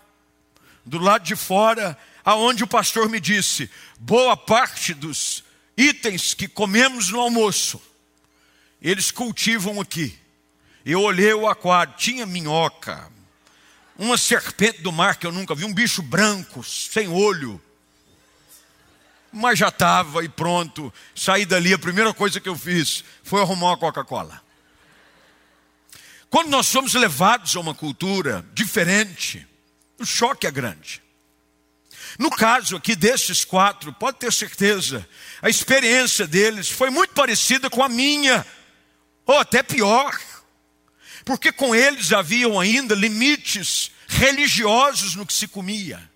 do 0.84 0.99
lado 0.99 1.25
de 1.25 1.34
fora, 1.34 1.99
aonde 2.25 2.62
o 2.62 2.68
pastor 2.68 3.08
me 3.08 3.18
disse: 3.18 3.70
boa 3.99 4.37
parte 4.37 4.94
dos 4.94 5.42
itens 5.76 6.34
que 6.34 6.46
comemos 6.46 7.08
no 7.08 7.20
almoço 7.20 7.80
eles 8.80 9.10
cultivam 9.10 9.80
aqui. 9.80 10.18
Eu 10.84 11.02
olhei 11.02 11.32
o 11.34 11.49
aquário, 11.49 11.94
tinha 11.96 12.25
minhoca, 12.25 13.10
uma 13.99 14.16
serpente 14.16 14.80
do 14.80 14.90
mar 14.90 15.16
que 15.16 15.26
eu 15.26 15.32
nunca 15.32 15.54
vi, 15.54 15.64
um 15.64 15.75
bicho 15.75 16.02
branco, 16.02 16.64
sem 16.64 17.08
olho. 17.08 17.60
Mas 19.32 19.58
já 19.58 19.68
estava 19.68 20.25
e 20.25 20.28
pronto. 20.28 20.92
Saí 21.14 21.44
dali, 21.44 21.72
a 21.75 21.78
primeira 21.78 22.12
coisa 22.14 22.40
que 22.40 22.49
eu 22.49 22.56
fiz 22.56 23.04
foi 23.22 23.40
arrumar 23.40 23.68
uma 23.68 23.76
Coca-Cola. 23.76 24.42
Quando 26.30 26.49
nós 26.49 26.66
somos 26.66 26.94
levados 26.94 27.54
a 27.56 27.60
uma 27.60 27.75
cultura 27.75 28.44
diferente, 28.54 29.46
o 29.99 30.06
choque 30.06 30.46
é 30.46 30.50
grande. 30.50 31.02
No 32.18 32.30
caso 32.30 32.76
aqui 32.76 32.96
desses 32.96 33.44
quatro, 33.44 33.92
pode 33.92 34.18
ter 34.18 34.32
certeza, 34.32 35.06
a 35.42 35.49
experiência 35.49 36.26
deles 36.26 36.68
foi 36.68 36.90
muito 36.90 37.14
parecida 37.14 37.68
com 37.68 37.82
a 37.82 37.88
minha, 37.88 38.44
ou 39.30 39.38
até 39.38 39.62
pior, 39.62 40.20
porque 41.25 41.52
com 41.52 41.72
eles 41.72 42.12
haviam 42.12 42.58
ainda 42.58 42.96
limites 42.96 43.92
religiosos 44.08 45.14
no 45.14 45.25
que 45.25 45.32
se 45.32 45.46
comia. 45.46 46.10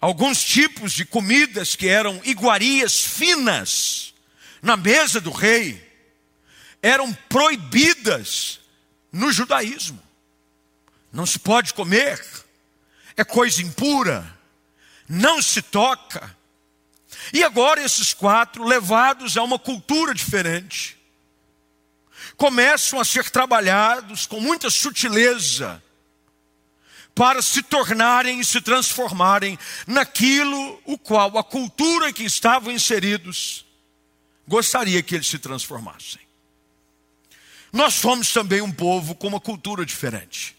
Alguns 0.00 0.42
tipos 0.42 0.92
de 0.92 1.04
comidas 1.04 1.76
que 1.76 1.86
eram 1.86 2.20
iguarias 2.24 3.00
finas 3.00 4.14
na 4.60 4.76
mesa 4.76 5.20
do 5.20 5.30
rei 5.30 5.80
eram 6.82 7.12
proibidas 7.28 8.58
no 9.12 9.30
judaísmo. 9.30 10.02
Não 11.12 11.24
se 11.24 11.38
pode 11.38 11.72
comer, 11.72 12.20
é 13.16 13.22
coisa 13.22 13.62
impura, 13.62 14.38
não 15.08 15.40
se 15.40 15.62
toca. 15.62 16.36
E 17.32 17.44
agora 17.44 17.80
esses 17.80 18.12
quatro, 18.12 18.64
levados 18.64 19.36
a 19.36 19.42
uma 19.44 19.58
cultura 19.58 20.12
diferente, 20.12 20.98
começam 22.36 23.00
a 23.00 23.04
ser 23.04 23.30
trabalhados 23.30 24.26
com 24.26 24.40
muita 24.40 24.70
sutileza 24.70 25.82
para 27.14 27.40
se 27.40 27.62
tornarem 27.62 28.40
e 28.40 28.44
se 28.44 28.60
transformarem 28.60 29.58
naquilo 29.86 30.80
o 30.84 30.98
qual 30.98 31.38
a 31.38 31.44
cultura 31.44 32.10
em 32.10 32.12
que 32.12 32.24
estavam 32.24 32.72
inseridos 32.72 33.64
gostaria 34.46 35.02
que 35.02 35.14
eles 35.14 35.28
se 35.28 35.38
transformassem. 35.38 36.20
Nós 37.72 37.94
somos 37.94 38.32
também 38.32 38.60
um 38.60 38.70
povo 38.70 39.14
com 39.14 39.28
uma 39.28 39.40
cultura 39.40 39.84
diferente. 39.86 40.53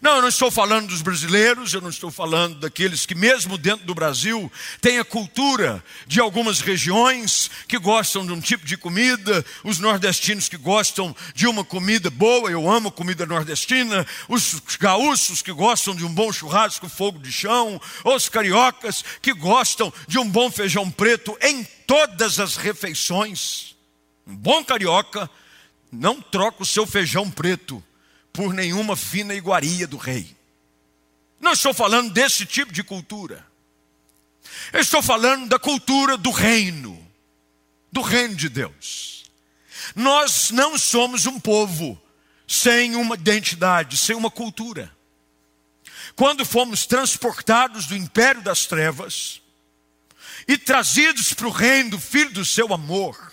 Não, 0.00 0.16
eu 0.16 0.22
não 0.22 0.28
estou 0.28 0.50
falando 0.50 0.88
dos 0.88 1.02
brasileiros, 1.02 1.72
eu 1.74 1.80
não 1.80 1.90
estou 1.90 2.10
falando 2.10 2.58
daqueles 2.60 3.04
que, 3.06 3.14
mesmo 3.14 3.58
dentro 3.58 3.86
do 3.86 3.94
Brasil, 3.94 4.50
têm 4.80 4.98
a 4.98 5.04
cultura 5.04 5.82
de 6.06 6.20
algumas 6.20 6.60
regiões 6.60 7.50
que 7.68 7.78
gostam 7.78 8.24
de 8.24 8.32
um 8.32 8.40
tipo 8.40 8.64
de 8.66 8.76
comida, 8.76 9.44
os 9.64 9.78
nordestinos 9.78 10.48
que 10.48 10.56
gostam 10.56 11.14
de 11.34 11.46
uma 11.46 11.64
comida 11.64 12.10
boa, 12.10 12.50
eu 12.50 12.70
amo 12.70 12.90
comida 12.90 13.26
nordestina, 13.26 14.06
os 14.28 14.60
gaúchos 14.78 15.42
que 15.42 15.52
gostam 15.52 15.94
de 15.94 16.04
um 16.04 16.12
bom 16.12 16.32
churrasco, 16.32 16.88
fogo 16.88 17.18
de 17.18 17.30
chão, 17.30 17.80
os 18.04 18.28
cariocas 18.28 19.04
que 19.20 19.32
gostam 19.32 19.92
de 20.06 20.18
um 20.18 20.28
bom 20.28 20.50
feijão 20.50 20.90
preto 20.90 21.36
em 21.42 21.64
todas 21.86 22.38
as 22.38 22.56
refeições. 22.56 23.74
Um 24.26 24.36
bom 24.36 24.64
carioca 24.64 25.28
não 25.90 26.20
troca 26.20 26.62
o 26.62 26.66
seu 26.66 26.86
feijão 26.86 27.30
preto 27.30 27.82
por 28.32 28.54
nenhuma 28.54 28.96
fina 28.96 29.34
iguaria 29.34 29.86
do 29.86 29.96
rei. 29.96 30.36
Não 31.40 31.52
estou 31.52 31.72
falando 31.72 32.12
desse 32.12 32.44
tipo 32.44 32.72
de 32.72 32.82
cultura. 32.82 33.46
Eu 34.72 34.80
estou 34.80 35.02
falando 35.02 35.48
da 35.48 35.58
cultura 35.58 36.16
do 36.16 36.30
reino, 36.30 36.98
do 37.90 38.02
reino 38.02 38.34
de 38.34 38.48
Deus. 38.48 39.24
Nós 39.94 40.50
não 40.50 40.78
somos 40.78 41.26
um 41.26 41.40
povo 41.40 42.00
sem 42.46 42.94
uma 42.96 43.14
identidade, 43.14 43.96
sem 43.96 44.14
uma 44.14 44.30
cultura. 44.30 44.94
Quando 46.14 46.44
fomos 46.44 46.84
transportados 46.86 47.86
do 47.86 47.96
império 47.96 48.42
das 48.42 48.66
trevas 48.66 49.40
e 50.46 50.58
trazidos 50.58 51.32
para 51.32 51.46
o 51.46 51.50
reino 51.50 51.90
do 51.90 52.00
Filho 52.00 52.32
do 52.32 52.44
seu 52.44 52.72
amor, 52.74 53.32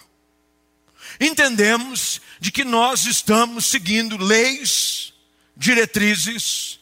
entendemos 1.20 2.22
de 2.40 2.52
que 2.52 2.64
nós 2.64 3.06
estamos 3.06 3.66
seguindo 3.66 4.18
leis, 4.18 5.14
diretrizes, 5.56 6.80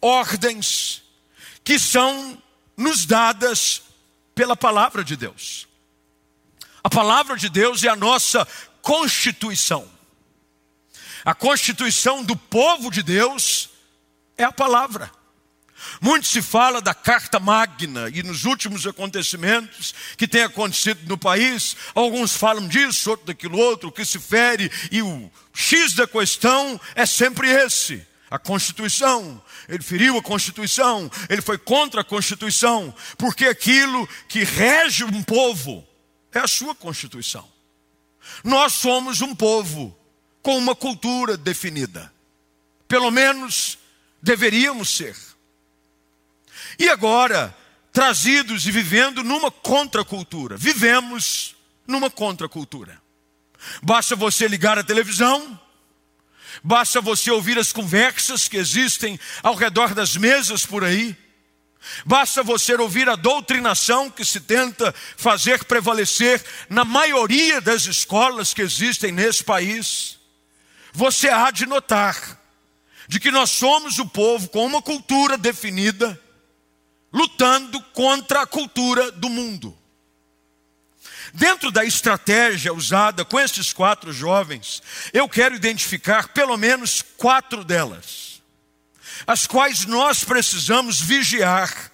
ordens 0.00 1.02
que 1.64 1.78
são 1.78 2.42
nos 2.76 3.04
dadas 3.04 3.82
pela 4.34 4.56
palavra 4.56 5.02
de 5.02 5.16
Deus. 5.16 5.66
A 6.82 6.88
palavra 6.88 7.36
de 7.36 7.48
Deus 7.48 7.82
é 7.82 7.88
a 7.88 7.96
nossa 7.96 8.46
constituição. 8.80 9.88
A 11.24 11.34
constituição 11.34 12.22
do 12.22 12.36
povo 12.36 12.90
de 12.90 13.02
Deus 13.02 13.68
é 14.36 14.44
a 14.44 14.52
palavra. 14.52 15.10
Muito 16.00 16.26
se 16.26 16.42
fala 16.42 16.80
da 16.80 16.94
Carta 16.94 17.38
Magna 17.38 18.10
e 18.12 18.22
nos 18.22 18.44
últimos 18.44 18.86
acontecimentos 18.86 19.94
que 20.16 20.28
têm 20.28 20.42
acontecido 20.42 21.00
no 21.06 21.18
país, 21.18 21.76
alguns 21.94 22.36
falam 22.36 22.66
disso, 22.68 23.10
outro 23.10 23.26
daquilo 23.26 23.58
outro, 23.58 23.92
que 23.92 24.04
se 24.04 24.18
fere, 24.18 24.70
e 24.90 25.02
o 25.02 25.30
X 25.52 25.94
da 25.94 26.06
questão 26.06 26.80
é 26.94 27.04
sempre 27.06 27.48
esse: 27.48 28.06
a 28.30 28.38
Constituição. 28.38 29.42
Ele 29.68 29.82
feriu 29.82 30.16
a 30.16 30.22
Constituição, 30.22 31.10
ele 31.28 31.42
foi 31.42 31.58
contra 31.58 32.00
a 32.00 32.04
Constituição, 32.04 32.94
porque 33.16 33.46
aquilo 33.46 34.08
que 34.28 34.44
rege 34.44 35.04
um 35.04 35.22
povo 35.22 35.86
é 36.32 36.38
a 36.38 36.48
sua 36.48 36.74
Constituição. 36.74 37.48
Nós 38.44 38.74
somos 38.74 39.20
um 39.20 39.34
povo 39.34 39.96
com 40.42 40.56
uma 40.56 40.74
cultura 40.74 41.36
definida, 41.36 42.12
pelo 42.86 43.10
menos 43.10 43.78
deveríamos 44.22 44.88
ser. 44.88 45.16
E 46.78 46.88
agora, 46.88 47.54
trazidos 47.92 48.66
e 48.66 48.70
vivendo 48.70 49.24
numa 49.24 49.50
contracultura. 49.50 50.56
Vivemos 50.56 51.56
numa 51.86 52.08
contracultura. 52.08 53.00
Basta 53.82 54.14
você 54.14 54.46
ligar 54.46 54.78
a 54.78 54.84
televisão, 54.84 55.58
basta 56.62 57.00
você 57.00 57.30
ouvir 57.30 57.58
as 57.58 57.72
conversas 57.72 58.46
que 58.46 58.56
existem 58.56 59.18
ao 59.42 59.56
redor 59.56 59.94
das 59.94 60.16
mesas 60.16 60.64
por 60.64 60.84
aí, 60.84 61.16
basta 62.06 62.42
você 62.42 62.74
ouvir 62.74 63.08
a 63.08 63.16
doutrinação 63.16 64.08
que 64.08 64.24
se 64.24 64.40
tenta 64.40 64.94
fazer 65.16 65.64
prevalecer 65.64 66.44
na 66.68 66.84
maioria 66.84 67.60
das 67.60 67.86
escolas 67.86 68.54
que 68.54 68.62
existem 68.62 69.10
nesse 69.10 69.42
país. 69.42 70.20
Você 70.92 71.28
há 71.28 71.50
de 71.50 71.66
notar 71.66 72.38
de 73.08 73.18
que 73.18 73.32
nós 73.32 73.50
somos 73.50 73.98
o 73.98 74.06
povo 74.06 74.48
com 74.48 74.64
uma 74.64 74.80
cultura 74.80 75.36
definida 75.36 76.20
lutando 77.12 77.80
contra 77.92 78.42
a 78.42 78.46
cultura 78.46 79.10
do 79.12 79.28
mundo. 79.28 79.76
Dentro 81.32 81.70
da 81.70 81.84
estratégia 81.84 82.72
usada 82.72 83.24
com 83.24 83.38
esses 83.38 83.72
quatro 83.72 84.12
jovens, 84.12 84.82
eu 85.12 85.28
quero 85.28 85.54
identificar 85.54 86.28
pelo 86.28 86.56
menos 86.56 87.02
quatro 87.16 87.64
delas, 87.64 88.42
as 89.26 89.46
quais 89.46 89.84
nós 89.84 90.24
precisamos 90.24 91.00
vigiar, 91.00 91.92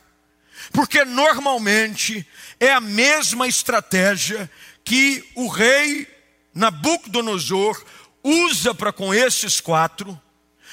porque 0.72 1.04
normalmente 1.04 2.26
é 2.60 2.72
a 2.72 2.80
mesma 2.80 3.48
estratégia 3.48 4.50
que 4.84 5.24
o 5.34 5.48
rei 5.48 6.06
Nabucodonosor 6.54 7.84
usa 8.22 8.74
para 8.74 8.92
com 8.92 9.12
esses 9.12 9.60
quatro, 9.60 10.20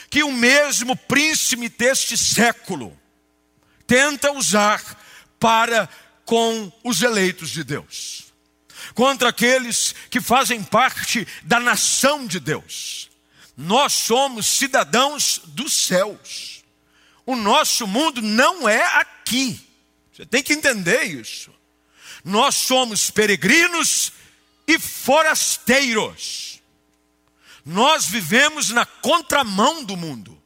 que 0.10 0.24
o 0.24 0.32
mesmo 0.32 0.96
príncipe 0.96 1.68
deste 1.70 2.16
século 2.16 3.01
tenta 3.92 4.32
usar 4.32 4.82
para 5.38 5.90
com 6.24 6.72
os 6.82 7.02
eleitos 7.02 7.50
de 7.50 7.62
Deus, 7.62 8.32
contra 8.96 9.28
aqueles 9.28 9.94
que 10.10 10.22
fazem 10.22 10.64
parte 10.64 11.28
da 11.44 11.60
nação 11.60 12.26
de 12.26 12.40
Deus. 12.40 13.10
Nós 13.58 13.92
somos 13.92 14.48
cidadãos 14.48 15.42
dos 15.44 15.74
céus. 15.74 16.64
O 17.26 17.36
nosso 17.36 17.86
mundo 17.86 18.22
não 18.22 18.68
é 18.68 18.82
aqui. 18.96 19.60
Você 20.14 20.26
tem 20.26 20.42
que 20.42 20.54
entender 20.54 21.04
isso. 21.04 21.54
Nós 22.24 22.56
somos 22.56 23.12
peregrinos 23.12 24.14
e 24.66 24.80
forasteiros. 24.80 26.62
Nós 27.66 28.06
vivemos 28.06 28.70
na 28.70 28.86
contramão 28.86 29.84
do 29.84 29.98
mundo. 29.98 30.41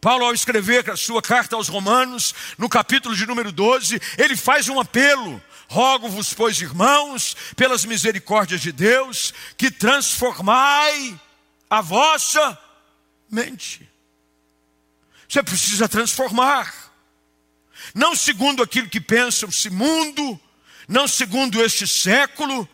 Paulo, 0.00 0.24
ao 0.24 0.34
escrever 0.34 0.90
a 0.90 0.96
sua 0.96 1.22
carta 1.22 1.56
aos 1.56 1.68
Romanos, 1.68 2.34
no 2.58 2.68
capítulo 2.68 3.14
de 3.14 3.26
número 3.26 3.50
12, 3.50 4.00
ele 4.18 4.36
faz 4.36 4.68
um 4.68 4.78
apelo. 4.78 5.42
Rogo-vos, 5.68 6.32
pois, 6.32 6.60
irmãos, 6.60 7.36
pelas 7.56 7.84
misericórdias 7.84 8.60
de 8.60 8.70
Deus, 8.70 9.34
que 9.56 9.70
transformai 9.70 11.18
a 11.68 11.80
vossa 11.80 12.58
mente. 13.30 13.88
Você 15.28 15.42
precisa 15.42 15.88
transformar. 15.88 16.72
Não 17.94 18.14
segundo 18.14 18.62
aquilo 18.62 18.88
que 18.88 19.00
pensa 19.00 19.46
esse 19.46 19.70
mundo, 19.70 20.40
não 20.88 21.08
segundo 21.08 21.62
este 21.62 21.86
século, 21.86 22.68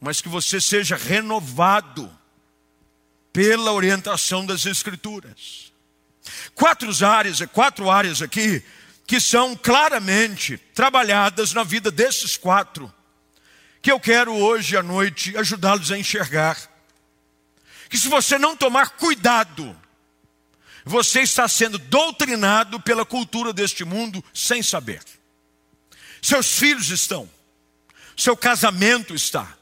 mas 0.00 0.20
que 0.20 0.28
você 0.28 0.60
seja 0.60 0.96
renovado 0.96 2.10
pela 3.32 3.72
orientação 3.72 4.44
das 4.44 4.66
Escrituras. 4.66 5.69
Quatro 6.54 6.90
áreas, 7.04 7.40
quatro 7.52 7.90
áreas 7.90 8.22
aqui 8.22 8.62
que 9.10 9.20
são 9.20 9.56
claramente 9.56 10.56
trabalhadas 10.72 11.52
na 11.52 11.64
vida 11.64 11.90
desses 11.90 12.36
quatro, 12.36 12.94
que 13.82 13.90
eu 13.90 13.98
quero 13.98 14.32
hoje 14.32 14.76
à 14.76 14.84
noite 14.84 15.36
ajudá-los 15.36 15.90
a 15.90 15.98
enxergar. 15.98 16.56
que 17.88 17.98
se 17.98 18.08
você 18.08 18.38
não 18.38 18.56
tomar 18.56 18.90
cuidado, 18.90 19.76
você 20.84 21.22
está 21.22 21.48
sendo 21.48 21.76
doutrinado 21.76 22.78
pela 22.78 23.04
cultura 23.04 23.52
deste 23.52 23.84
mundo 23.84 24.24
sem 24.32 24.62
saber. 24.62 25.02
Seus 26.22 26.56
filhos 26.56 26.90
estão, 26.90 27.28
seu 28.16 28.36
casamento 28.36 29.12
está. 29.12 29.56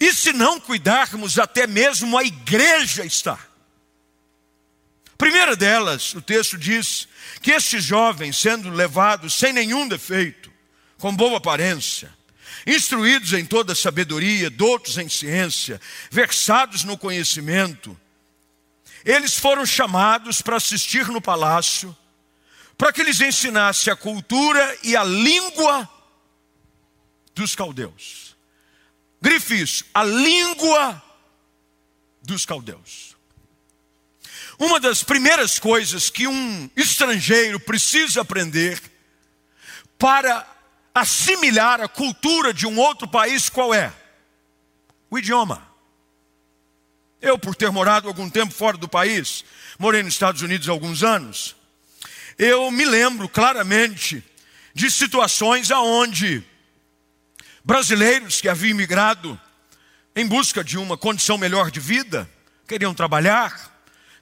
E 0.00 0.12
se 0.12 0.32
não 0.32 0.58
cuidarmos, 0.58 1.38
até 1.38 1.68
mesmo 1.68 2.18
a 2.18 2.24
igreja 2.24 3.04
está. 3.04 3.38
Primeira 5.16 5.56
delas, 5.56 6.14
o 6.14 6.22
texto 6.22 6.58
diz 6.58 7.08
que 7.40 7.52
estes 7.52 7.84
jovens, 7.84 8.36
sendo 8.36 8.70
levados 8.70 9.34
sem 9.34 9.52
nenhum 9.52 9.86
defeito, 9.86 10.52
com 10.98 11.14
boa 11.14 11.38
aparência, 11.38 12.12
instruídos 12.66 13.32
em 13.32 13.44
toda 13.44 13.74
sabedoria, 13.74 14.50
doutos 14.50 14.98
em 14.98 15.08
ciência, 15.08 15.80
versados 16.10 16.84
no 16.84 16.96
conhecimento, 16.96 17.98
eles 19.04 19.38
foram 19.38 19.66
chamados 19.66 20.40
para 20.40 20.56
assistir 20.56 21.06
no 21.08 21.20
palácio, 21.20 21.94
para 22.76 22.92
que 22.92 23.02
lhes 23.02 23.20
ensinasse 23.20 23.90
a 23.90 23.96
cultura 23.96 24.78
e 24.82 24.96
a 24.96 25.04
língua 25.04 25.88
dos 27.34 27.54
caldeus. 27.54 28.34
Grife 29.20 29.60
isso, 29.60 29.84
a 29.92 30.02
língua 30.02 31.02
dos 32.22 32.44
caldeus. 32.46 33.13
Uma 34.58 34.78
das 34.78 35.02
primeiras 35.02 35.58
coisas 35.58 36.10
que 36.10 36.26
um 36.26 36.70
estrangeiro 36.76 37.58
precisa 37.58 38.20
aprender 38.20 38.80
para 39.98 40.46
assimilar 40.94 41.80
a 41.80 41.88
cultura 41.88 42.54
de 42.54 42.66
um 42.66 42.78
outro 42.78 43.08
país, 43.08 43.48
qual 43.48 43.74
é? 43.74 43.92
O 45.10 45.18
idioma. 45.18 45.66
Eu, 47.20 47.38
por 47.38 47.54
ter 47.54 47.70
morado 47.70 48.06
algum 48.06 48.28
tempo 48.30 48.52
fora 48.52 48.76
do 48.76 48.88
país, 48.88 49.44
morei 49.78 50.02
nos 50.02 50.14
Estados 50.14 50.42
Unidos 50.42 50.68
há 50.68 50.72
alguns 50.72 51.02
anos, 51.02 51.56
eu 52.38 52.70
me 52.70 52.84
lembro 52.84 53.28
claramente 53.28 54.22
de 54.74 54.90
situações 54.90 55.70
aonde 55.70 56.44
brasileiros 57.64 58.40
que 58.40 58.48
haviam 58.48 58.70
imigrado 58.70 59.40
em 60.14 60.26
busca 60.26 60.62
de 60.62 60.76
uma 60.76 60.96
condição 60.96 61.38
melhor 61.38 61.70
de 61.70 61.80
vida, 61.80 62.28
queriam 62.68 62.94
trabalhar, 62.94 63.73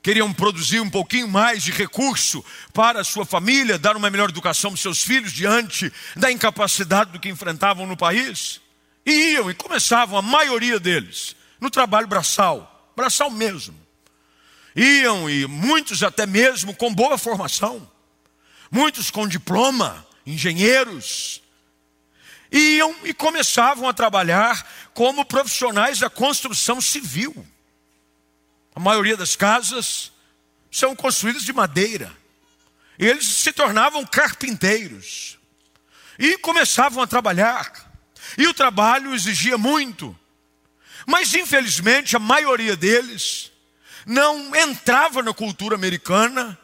queriam 0.02 0.32
produzir 0.32 0.80
um 0.80 0.90
pouquinho 0.90 1.28
mais 1.28 1.62
de 1.62 1.70
recurso 1.70 2.44
para 2.72 3.00
a 3.00 3.04
sua 3.04 3.24
família, 3.24 3.78
dar 3.78 3.96
uma 3.96 4.10
melhor 4.10 4.30
educação 4.30 4.72
para 4.72 4.80
seus 4.80 5.02
filhos 5.02 5.32
diante 5.32 5.92
da 6.16 6.30
incapacidade 6.30 7.12
do 7.12 7.20
que 7.20 7.28
enfrentavam 7.28 7.86
no 7.86 7.96
país, 7.96 8.60
e 9.06 9.32
iam 9.32 9.50
e 9.50 9.54
começavam, 9.54 10.18
a 10.18 10.22
maioria 10.22 10.80
deles, 10.80 11.36
no 11.60 11.70
trabalho 11.70 12.06
braçal 12.06 12.72
braçal 12.96 13.30
mesmo. 13.30 13.74
Iam 14.74 15.28
e 15.28 15.46
muitos 15.46 16.02
até 16.02 16.26
mesmo 16.26 16.74
com 16.74 16.94
boa 16.94 17.18
formação, 17.18 17.88
muitos 18.70 19.10
com 19.10 19.28
diploma, 19.28 20.06
engenheiros, 20.24 21.42
iam 22.50 22.94
e 23.04 23.12
começavam 23.12 23.88
a 23.88 23.92
trabalhar 23.92 24.66
como 24.94 25.24
profissionais 25.24 25.98
da 25.98 26.08
construção 26.08 26.80
civil. 26.80 27.46
A 28.74 28.80
maioria 28.80 29.16
das 29.16 29.36
casas 29.36 30.12
são 30.70 30.96
construídas 30.96 31.42
de 31.42 31.52
madeira. 31.52 32.10
E 32.98 33.06
eles 33.06 33.26
se 33.26 33.52
tornavam 33.52 34.04
carpinteiros. 34.06 35.38
E 36.18 36.38
começavam 36.38 37.02
a 37.02 37.06
trabalhar. 37.06 37.92
E 38.38 38.46
o 38.46 38.54
trabalho 38.54 39.14
exigia 39.14 39.58
muito. 39.58 40.18
Mas 41.06 41.34
infelizmente 41.34 42.16
a 42.16 42.20
maioria 42.20 42.76
deles 42.76 43.50
não 44.06 44.54
entrava 44.54 45.22
na 45.22 45.32
cultura 45.32 45.74
americana, 45.74 46.58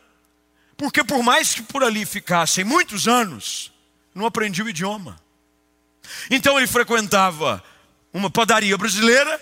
porque 0.77 1.03
por 1.05 1.23
mais 1.23 1.55
que 1.55 1.63
por 1.63 1.83
ali 1.83 2.07
ficassem 2.07 2.65
muitos 2.65 3.09
anos, 3.09 3.73
não 4.15 4.27
aprendia 4.27 4.65
o 4.65 4.69
idioma. 4.69 5.21
Então 6.31 6.57
ele 6.57 6.67
frequentava 6.67 7.63
uma 8.13 8.31
padaria 8.31 8.77
brasileira, 8.77 9.41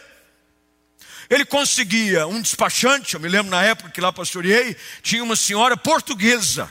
ele 1.28 1.44
conseguia 1.44 2.26
um 2.26 2.40
despachante, 2.40 3.14
eu 3.14 3.20
me 3.20 3.28
lembro 3.28 3.50
na 3.50 3.62
época 3.62 3.90
que 3.90 4.00
lá 4.00 4.12
pastoreei, 4.12 4.76
tinha 5.02 5.22
uma 5.22 5.36
senhora 5.36 5.76
portuguesa, 5.76 6.70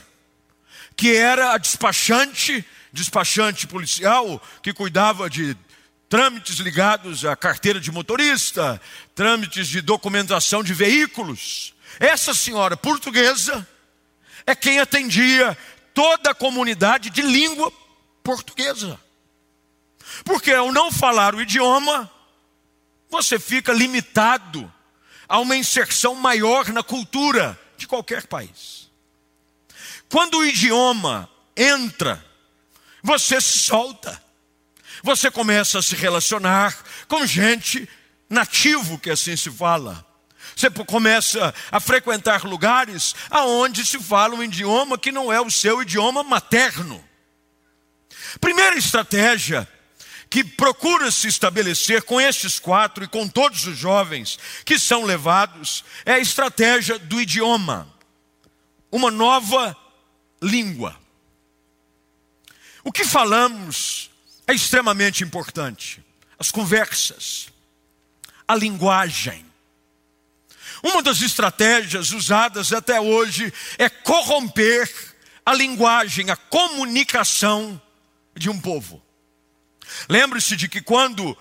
que 0.96 1.16
era 1.16 1.54
a 1.54 1.58
despachante, 1.58 2.66
despachante 2.92 3.68
policial, 3.68 4.42
que 4.62 4.74
cuidava 4.74 5.30
de 5.30 5.58
trâmites 6.08 6.58
ligados 6.58 7.26
à 7.26 7.36
carteira 7.36 7.80
de 7.80 7.92
motorista, 7.92 8.82
trâmites 9.14 9.68
de 9.68 9.82
documentação 9.82 10.64
de 10.64 10.74
veículos. 10.74 11.74
Essa 12.00 12.34
senhora 12.34 12.78
portuguesa 12.78 13.68
é 14.46 14.56
quem 14.56 14.80
atendia 14.80 15.58
toda 15.94 16.32
a 16.32 16.36
comunidade 16.36 17.10
de 17.10 17.22
língua 17.22 17.72
portuguesa. 18.24 19.00
Porque 20.24 20.52
ao 20.52 20.72
não 20.72 20.92
falar 20.92 21.36
o 21.36 21.42
idioma, 21.42 22.10
você 23.10 23.40
fica 23.40 23.72
limitado 23.72 24.72
a 25.28 25.40
uma 25.40 25.56
inserção 25.56 26.16
maior 26.16 26.70
na 26.70 26.84
cultura 26.84 27.60
de 27.78 27.88
qualquer 27.88 28.28
país. 28.28 28.90
Quando 30.10 30.38
o 30.38 30.46
idioma 30.46 31.30
entra, 31.56 32.24
você 33.02 33.42
se 33.42 33.60
solta 33.60 34.26
você 35.06 35.30
começa 35.30 35.78
a 35.78 35.84
se 35.84 35.96
relacionar 35.96 36.76
com 37.08 37.28
gente 37.28 37.88
nativo, 38.28 38.98
que 38.98 39.12
assim 39.12 39.38
se 39.38 39.52
fala. 39.52 40.04
Você 40.56 40.68
começa 40.70 41.54
a 41.72 41.80
frequentar 41.80 42.44
lugares 42.44 43.14
aonde 43.30 43.86
se 43.86 44.00
fala 44.00 44.34
um 44.34 44.44
idioma 44.44 44.98
que 44.98 45.12
não 45.12 45.32
é 45.32 45.40
o 45.40 45.52
seu 45.52 45.84
idioma 45.84 46.24
materno. 46.24 47.04
Primeira 48.42 48.76
estratégia 48.78 49.68
que 50.30 50.44
procura 50.44 51.12
se 51.12 51.28
estabelecer 51.28 52.04
com 52.04 52.20
estes 52.20 52.60
quatro 52.60 53.04
e 53.04 53.08
com 53.08 53.28
todos 53.28 53.66
os 53.66 53.78
jovens 53.78 54.38
que 54.66 54.78
são 54.80 55.04
levados 55.04 55.84
é 56.06 56.14
a 56.14 56.20
estratégia 56.20 57.00
do 57.00 57.22
idioma. 57.22 57.88
Uma 58.92 59.12
nova 59.12 59.76
língua. 60.42 61.00
O 62.84 62.92
que 62.92 63.04
falamos 63.04 64.10
é 64.48 64.54
extremamente 64.54 65.24
importante. 65.24 66.04
As 66.38 66.52
conversas, 66.52 67.48
a 68.48 68.56
linguagem. 68.56 69.46
Uma 70.84 71.02
das 71.02 71.22
estratégias 71.22 72.12
usadas 72.12 72.74
até 72.74 73.00
hoje 73.00 73.52
é 73.78 73.90
corromper 73.90 74.92
a 75.46 75.54
linguagem, 75.54 76.30
a 76.30 76.36
comunicação 76.36 77.82
de 78.36 78.50
um 78.50 78.60
povo. 78.60 79.05
Lembre-se 80.10 80.56
de 80.56 80.68
que 80.68 80.82
quando 80.82 81.38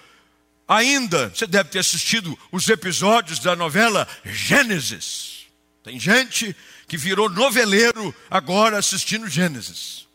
ainda, 0.66 1.28
você 1.28 1.46
deve 1.46 1.70
ter 1.70 1.80
assistido 1.80 2.38
os 2.50 2.68
episódios 2.68 3.38
da 3.38 3.54
novela 3.54 4.09
Gênesis. 4.24 5.46
Tem 5.83 6.00
gente 6.00 6.57
que 6.87 6.96
virou 6.96 7.28
noveleiro 7.28 8.14
agora 8.30 8.78
assistindo 8.78 9.28
Gênesis. 9.28 10.07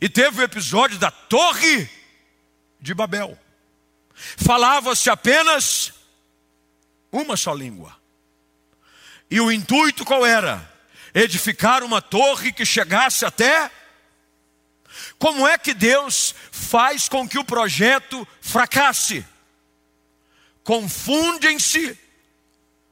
E 0.00 0.08
teve 0.08 0.40
o 0.40 0.44
episódio 0.44 0.98
da 0.98 1.10
Torre 1.10 1.88
de 2.80 2.94
Babel. 2.94 3.38
Falava-se 4.14 5.08
apenas 5.10 5.92
uma 7.12 7.36
só 7.36 7.54
língua. 7.54 7.96
E 9.30 9.40
o 9.40 9.52
intuito 9.52 10.04
qual 10.04 10.26
era? 10.26 10.68
Edificar 11.14 11.82
uma 11.82 12.02
torre 12.02 12.52
que 12.52 12.64
chegasse 12.64 13.24
até. 13.24 13.70
Como 15.20 15.46
é 15.46 15.58
que 15.58 15.74
Deus 15.74 16.34
faz 16.50 17.06
com 17.06 17.28
que 17.28 17.38
o 17.38 17.44
projeto 17.44 18.26
fracasse? 18.40 19.22
Confundem-se 20.64 21.96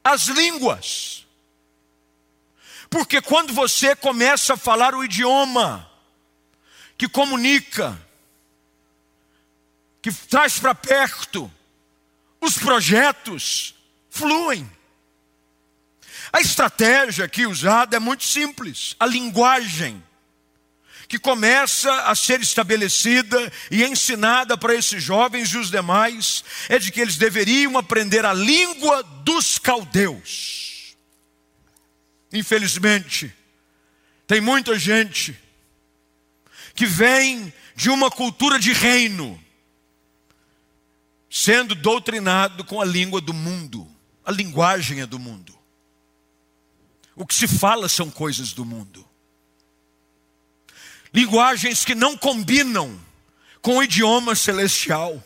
as 0.03 0.27
línguas. 0.27 1.25
Porque 2.87 3.19
quando 3.19 3.51
você 3.51 3.95
começa 3.95 4.53
a 4.53 4.57
falar 4.57 4.93
o 4.93 5.03
idioma 5.03 5.89
que 6.95 7.09
comunica, 7.09 7.99
que 9.99 10.13
traz 10.13 10.59
para 10.59 10.75
perto, 10.75 11.51
os 12.39 12.59
projetos 12.59 13.73
fluem. 14.07 14.71
A 16.31 16.41
estratégia 16.41 17.25
aqui 17.25 17.47
usada 17.47 17.97
é 17.97 17.99
muito 17.99 18.23
simples, 18.23 18.95
a 18.99 19.07
linguagem 19.07 20.03
que 21.09 21.17
começa 21.17 21.91
a 22.03 22.13
ser 22.13 22.39
estabelecida 22.39 23.51
e 23.71 23.83
ensinada 23.83 24.55
para 24.55 24.75
esses 24.75 25.03
jovens 25.03 25.49
e 25.49 25.57
os 25.57 25.71
demais 25.71 26.43
é 26.69 26.77
de 26.77 26.91
que 26.91 27.01
eles 27.01 27.17
deveriam 27.17 27.79
aprender 27.79 28.23
a 28.23 28.31
língua 28.31 29.01
dos 29.01 29.57
caldeus. 29.57 30.95
Infelizmente, 32.31 33.33
tem 34.27 34.39
muita 34.39 34.77
gente 34.77 35.35
que 36.75 36.85
vem 36.85 37.51
de 37.75 37.89
uma 37.89 38.11
cultura 38.11 38.59
de 38.59 38.71
reino, 38.71 39.43
sendo 41.27 41.73
doutrinado 41.73 42.63
com 42.63 42.79
a 42.79 42.85
língua 42.85 43.19
do 43.19 43.33
mundo, 43.33 43.89
A 44.23 44.31
linguagem 44.31 45.01
é 45.01 45.07
do 45.07 45.17
mundo. 45.17 45.57
O 47.15 47.25
que 47.25 47.33
se 47.33 47.47
fala 47.47 47.89
são 47.89 48.11
coisas 48.11 48.53
do 48.53 48.63
mundo. 48.63 49.08
Linguagens 51.13 51.83
que 51.83 51.95
não 51.95 52.17
combinam 52.17 52.99
com 53.61 53.77
o 53.77 53.83
idioma 53.83 54.35
celestial. 54.35 55.23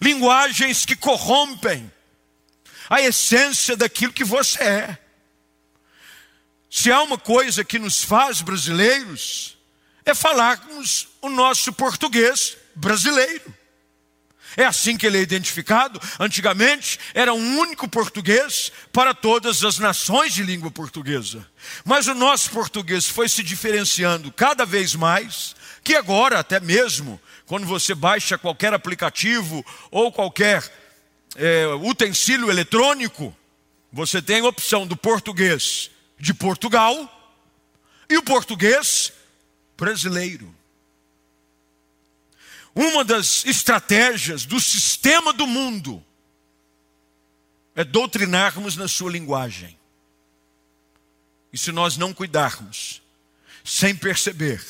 Linguagens 0.00 0.84
que 0.84 0.94
corrompem 0.94 1.90
a 2.88 3.00
essência 3.00 3.76
daquilo 3.76 4.12
que 4.12 4.24
você 4.24 4.62
é. 4.62 4.98
Se 6.70 6.92
há 6.92 7.02
uma 7.02 7.18
coisa 7.18 7.64
que 7.64 7.78
nos 7.78 8.04
faz 8.04 8.40
brasileiros, 8.40 9.56
é 10.04 10.14
falarmos 10.14 11.08
o 11.20 11.28
nosso 11.28 11.72
português 11.72 12.56
brasileiro. 12.74 13.57
É 14.56 14.64
assim 14.64 14.96
que 14.96 15.06
ele 15.06 15.18
é 15.18 15.22
identificado. 15.22 16.00
Antigamente 16.18 16.98
era 17.14 17.32
um 17.32 17.58
único 17.58 17.88
português 17.88 18.72
para 18.92 19.14
todas 19.14 19.62
as 19.64 19.78
nações 19.78 20.34
de 20.34 20.42
língua 20.42 20.70
portuguesa. 20.70 21.46
Mas 21.84 22.06
o 22.06 22.14
nosso 22.14 22.50
português 22.50 23.06
foi 23.06 23.28
se 23.28 23.42
diferenciando 23.42 24.32
cada 24.32 24.64
vez 24.64 24.94
mais, 24.94 25.54
que 25.84 25.94
agora, 25.94 26.38
até 26.38 26.60
mesmo, 26.60 27.20
quando 27.46 27.66
você 27.66 27.94
baixa 27.94 28.38
qualquer 28.38 28.72
aplicativo 28.72 29.64
ou 29.90 30.12
qualquer 30.12 30.62
é, 31.36 31.66
utensílio 31.82 32.50
eletrônico, 32.50 33.34
você 33.92 34.20
tem 34.20 34.40
a 34.40 34.48
opção 34.48 34.86
do 34.86 34.96
português 34.96 35.90
de 36.18 36.34
Portugal 36.34 37.14
e 38.08 38.16
o 38.16 38.22
português 38.22 39.12
brasileiro. 39.76 40.57
Uma 42.78 43.02
das 43.02 43.44
estratégias 43.44 44.46
do 44.46 44.60
sistema 44.60 45.32
do 45.32 45.48
mundo 45.48 46.00
é 47.74 47.82
doutrinarmos 47.82 48.76
na 48.76 48.86
sua 48.86 49.10
linguagem. 49.10 49.76
E 51.52 51.58
se 51.58 51.72
nós 51.72 51.96
não 51.96 52.14
cuidarmos, 52.14 53.02
sem 53.64 53.96
perceber, 53.96 54.64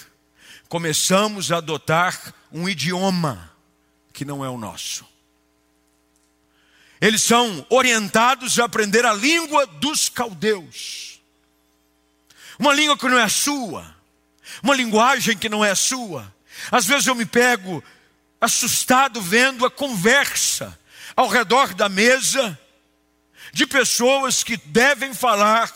começamos 0.71 1.53
a 1.53 1.59
adotar 1.59 2.33
um 2.51 2.67
idioma 2.67 3.55
que 4.11 4.25
não 4.25 4.43
é 4.43 4.49
o 4.49 4.57
nosso. 4.57 5.07
Eles 7.03 7.21
são 7.21 7.67
orientados 7.69 8.59
a 8.59 8.65
aprender 8.65 9.05
a 9.05 9.13
língua 9.13 9.67
dos 9.67 10.09
caldeus. 10.09 11.21
Uma 12.59 12.73
língua 12.73 12.97
que 12.97 13.07
não 13.07 13.19
é 13.19 13.29
sua, 13.29 13.95
uma 14.63 14.75
linguagem 14.75 15.37
que 15.37 15.51
não 15.51 15.63
é 15.63 15.75
sua. 15.75 16.35
Às 16.73 16.87
vezes 16.87 17.07
eu 17.07 17.15
me 17.15 17.27
pego 17.27 17.85
assustado 18.41 19.21
vendo 19.21 19.67
a 19.67 19.71
conversa 19.71 20.79
ao 21.17 21.29
redor 21.29 21.75
da 21.75 21.89
mesa 21.89 22.59
de 23.53 23.67
pessoas 23.67 24.45
que 24.45 24.57
devem 24.57 25.13
falar 25.13 25.73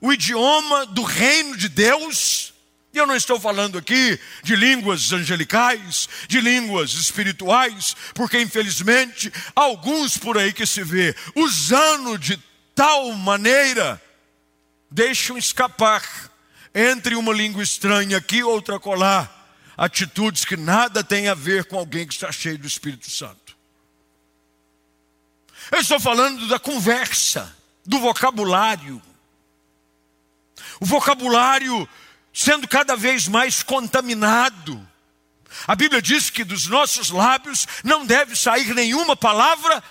o 0.00 0.12
idioma 0.12 0.84
do 0.86 1.02
reino 1.02 1.56
de 1.56 1.68
Deus. 1.68 2.52
E 2.92 2.98
eu 2.98 3.06
não 3.06 3.16
estou 3.16 3.40
falando 3.40 3.78
aqui 3.78 4.20
de 4.42 4.54
línguas 4.54 5.12
angelicais, 5.12 6.08
de 6.28 6.40
línguas 6.40 6.92
espirituais, 6.92 7.96
porque 8.14 8.38
infelizmente 8.38 9.32
alguns 9.54 10.18
por 10.18 10.36
aí 10.36 10.52
que 10.52 10.66
se 10.66 10.82
vê 10.82 11.14
usando 11.34 12.18
de 12.18 12.38
tal 12.74 13.10
maneira 13.12 14.02
deixam 14.90 15.38
escapar 15.38 16.02
entre 16.74 17.14
uma 17.14 17.32
língua 17.32 17.62
estranha 17.62 18.18
aqui 18.18 18.42
outra 18.42 18.78
colar 18.78 19.41
atitudes 19.82 20.44
que 20.44 20.56
nada 20.56 21.02
têm 21.02 21.26
a 21.26 21.34
ver 21.34 21.64
com 21.64 21.76
alguém 21.76 22.06
que 22.06 22.14
está 22.14 22.30
cheio 22.30 22.56
do 22.56 22.68
Espírito 22.68 23.10
Santo. 23.10 23.56
Eu 25.72 25.80
estou 25.80 25.98
falando 25.98 26.46
da 26.46 26.56
conversa, 26.56 27.52
do 27.84 27.98
vocabulário. 27.98 29.02
O 30.78 30.86
vocabulário 30.86 31.88
sendo 32.32 32.68
cada 32.68 32.94
vez 32.94 33.26
mais 33.26 33.64
contaminado. 33.64 34.88
A 35.66 35.74
Bíblia 35.74 36.00
diz 36.00 36.30
que 36.30 36.44
dos 36.44 36.68
nossos 36.68 37.10
lábios 37.10 37.66
não 37.82 38.06
deve 38.06 38.36
sair 38.36 38.72
nenhuma 38.76 39.16
palavra 39.16 39.82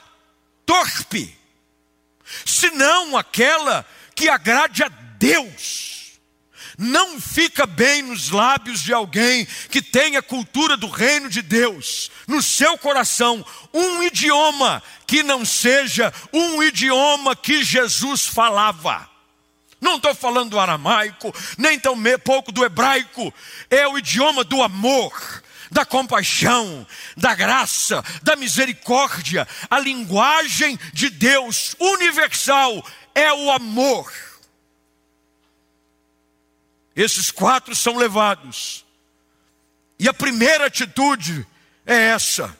torpe, 0.65 1.37
senão 2.45 3.17
aquela 3.17 3.85
que 4.15 4.29
agrade 4.29 4.83
a 4.83 4.87
Deus. 4.87 5.90
Não 6.83 7.21
fica 7.21 7.67
bem 7.67 8.01
nos 8.01 8.31
lábios 8.31 8.81
de 8.81 8.91
alguém 8.91 9.45
que 9.69 9.83
tem 9.83 10.17
a 10.17 10.21
cultura 10.21 10.75
do 10.75 10.89
reino 10.89 11.29
de 11.29 11.43
Deus, 11.43 12.09
no 12.25 12.41
seu 12.41 12.75
coração, 12.75 13.45
um 13.71 14.01
idioma 14.01 14.81
que 15.05 15.21
não 15.21 15.45
seja 15.45 16.11
um 16.33 16.63
idioma 16.63 17.35
que 17.35 17.63
Jesus 17.63 18.25
falava. 18.25 19.07
Não 19.79 19.97
estou 19.97 20.15
falando 20.15 20.49
do 20.49 20.59
aramaico, 20.59 21.31
nem 21.55 21.77
tão 21.77 21.95
pouco 22.23 22.51
do 22.51 22.65
hebraico. 22.65 23.31
É 23.69 23.87
o 23.87 23.99
idioma 23.99 24.43
do 24.43 24.63
amor, 24.63 25.43
da 25.69 25.85
compaixão, 25.85 26.87
da 27.15 27.35
graça, 27.35 28.03
da 28.23 28.35
misericórdia. 28.35 29.47
A 29.69 29.77
linguagem 29.77 30.79
de 30.93 31.11
Deus 31.11 31.75
universal 31.79 32.83
é 33.13 33.31
o 33.31 33.51
amor. 33.51 34.30
Esses 36.95 37.31
quatro 37.31 37.75
são 37.75 37.97
levados. 37.97 38.85
E 39.97 40.07
a 40.09 40.13
primeira 40.13 40.65
atitude 40.65 41.45
é 41.85 41.95
essa: 41.95 42.57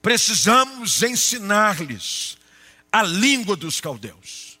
precisamos 0.00 1.02
ensinar-lhes 1.02 2.36
a 2.90 3.02
língua 3.02 3.56
dos 3.56 3.80
caldeus. 3.80 4.58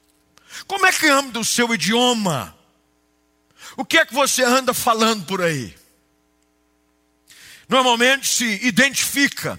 Como 0.66 0.86
é 0.86 0.92
que 0.92 1.08
anda 1.08 1.38
o 1.38 1.44
seu 1.44 1.72
idioma? 1.74 2.56
O 3.76 3.84
que 3.84 3.98
é 3.98 4.06
que 4.06 4.14
você 4.14 4.42
anda 4.44 4.72
falando 4.72 5.24
por 5.26 5.42
aí? 5.42 5.74
Normalmente 7.68 8.28
se 8.28 8.66
identifica 8.66 9.58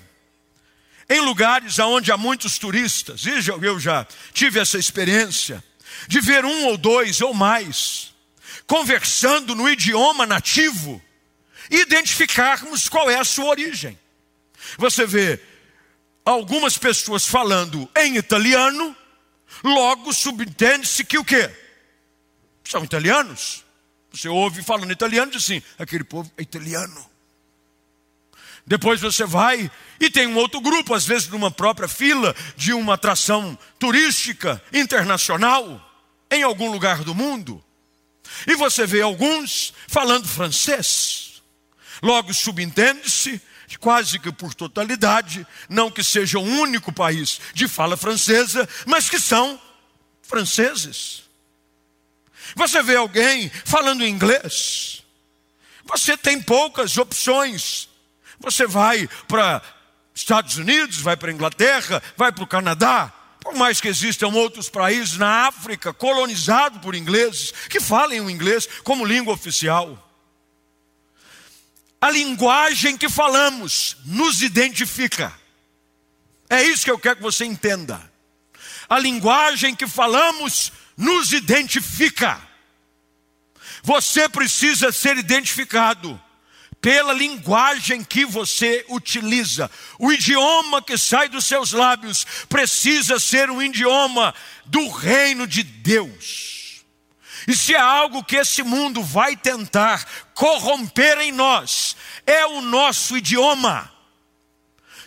em 1.09 1.19
lugares 1.19 1.77
onde 1.79 2.11
há 2.11 2.17
muitos 2.17 2.57
turistas, 2.57 3.25
e 3.25 3.31
eu 3.47 3.79
já 3.79 4.07
tive 4.33 4.59
essa 4.59 4.77
experiência, 4.77 5.63
de 6.07 6.21
ver 6.21 6.45
um 6.45 6.65
ou 6.67 6.77
dois 6.77 7.21
ou 7.21 7.33
mais 7.33 8.12
conversando 8.67 9.55
no 9.55 9.69
idioma 9.69 10.25
nativo 10.25 11.01
identificarmos 11.69 12.89
qual 12.89 13.09
é 13.09 13.17
a 13.17 13.25
sua 13.25 13.45
origem. 13.45 13.97
Você 14.77 15.05
vê 15.05 15.39
algumas 16.25 16.77
pessoas 16.77 17.25
falando 17.25 17.89
em 17.95 18.17
italiano 18.17 18.95
Logo 19.61 20.13
subentende-se 20.13 21.03
que 21.03 21.17
o 21.17 21.25
quê? 21.25 21.49
São 22.63 22.83
italianos. 22.83 23.63
Você 24.11 24.27
ouve 24.27 24.63
falando 24.63 24.91
italiano 24.91 25.31
e 25.31 25.35
diz 25.35 25.43
assim: 25.43 25.61
aquele 25.77 26.03
povo 26.03 26.31
é 26.37 26.41
italiano. 26.41 27.09
Depois 28.65 29.01
você 29.01 29.25
vai 29.25 29.69
e 29.99 30.09
tem 30.09 30.25
um 30.25 30.37
outro 30.37 30.61
grupo, 30.61 30.93
às 30.93 31.05
vezes 31.05 31.27
numa 31.27 31.51
própria 31.51 31.87
fila 31.87 32.33
de 32.55 32.71
uma 32.73 32.93
atração 32.93 33.57
turística 33.77 34.61
internacional, 34.71 35.81
em 36.31 36.43
algum 36.43 36.71
lugar 36.71 37.03
do 37.03 37.13
mundo. 37.13 37.63
E 38.47 38.55
você 38.55 38.85
vê 38.85 39.01
alguns 39.01 39.73
falando 39.87 40.27
francês. 40.27 41.41
Logo 42.01 42.33
subentende-se 42.33 43.41
quase 43.83 44.17
que 44.17 44.31
por 44.31 44.53
totalidade, 44.53 45.45
não 45.67 45.91
que 45.91 46.01
seja 46.01 46.39
o 46.39 46.41
único 46.41 46.89
país 46.93 47.41
de 47.53 47.67
fala 47.67 47.97
francesa, 47.97 48.67
mas 48.85 49.09
que 49.09 49.19
são 49.19 49.59
franceses. 50.21 51.23
Você 52.55 52.81
vê 52.81 52.95
alguém 52.95 53.51
falando 53.65 54.05
inglês, 54.05 55.03
você 55.83 56.15
tem 56.15 56.41
poucas 56.41 56.97
opções. 56.97 57.89
Você 58.39 58.65
vai 58.65 59.09
para 59.27 59.61
Estados 60.15 60.55
Unidos, 60.57 60.99
vai 60.99 61.17
para 61.17 61.31
Inglaterra, 61.31 62.01
vai 62.15 62.31
para 62.31 62.43
o 62.43 62.47
Canadá, 62.47 63.11
por 63.53 63.59
mais 63.59 63.79
que 63.79 63.87
existam 63.87 64.29
outros 64.29 64.67
países 64.67 65.15
na 65.15 65.47
África 65.47 65.93
colonizados 65.93 66.81
por 66.81 66.95
ingleses 66.95 67.53
que 67.69 67.79
falem 67.79 68.19
o 68.19 68.29
inglês 68.29 68.67
como 68.83 69.05
língua 69.05 69.31
oficial. 69.31 70.11
A 72.01 72.09
linguagem 72.09 72.97
que 72.97 73.07
falamos 73.07 73.95
nos 74.05 74.41
identifica. 74.41 75.31
É 76.49 76.63
isso 76.63 76.83
que 76.83 76.89
eu 76.89 76.97
quero 76.97 77.17
que 77.17 77.21
você 77.21 77.45
entenda. 77.45 78.11
A 78.89 78.97
linguagem 78.97 79.75
que 79.75 79.85
falamos 79.85 80.71
nos 80.97 81.31
identifica. 81.31 82.41
Você 83.83 84.27
precisa 84.27 84.91
ser 84.91 85.15
identificado 85.17 86.19
pela 86.83 87.13
linguagem 87.13 88.03
que 88.03 88.25
você 88.25 88.85
utiliza. 88.89 89.71
O 89.97 90.11
idioma 90.11 90.81
que 90.81 90.97
sai 90.97 91.29
dos 91.29 91.45
seus 91.45 91.71
lábios 91.71 92.25
precisa 92.49 93.17
ser 93.17 93.49
um 93.49 93.61
idioma 93.61 94.35
do 94.65 94.89
reino 94.89 95.47
de 95.47 95.63
Deus. 95.63 96.83
E 97.47 97.55
se 97.55 97.73
é 97.73 97.79
algo 97.79 98.21
que 98.21 98.35
esse 98.35 98.61
mundo 98.63 99.01
vai 99.01 99.33
tentar 99.37 100.05
corromper 100.33 101.19
em 101.19 101.31
nós, 101.31 101.95
é 102.27 102.45
o 102.47 102.59
nosso 102.59 103.15
idioma. 103.15 103.89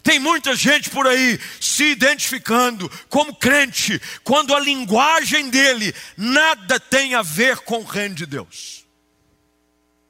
Tem 0.03 0.19
muita 0.19 0.57
gente 0.57 0.89
por 0.89 1.07
aí 1.07 1.39
se 1.61 1.85
identificando 1.91 2.91
como 3.11 3.35
crente, 3.35 4.01
quando 4.25 4.55
a 4.55 4.61
linguagem 4.61 5.51
dele 5.51 5.95
nada 6.17 6.81
tem 6.81 7.15
a 7.15 7.21
ver 7.21 7.59
com 7.59 7.81
o 7.81 7.85
reino 7.85 8.15
de 8.15 8.25
Deus. 8.25 8.87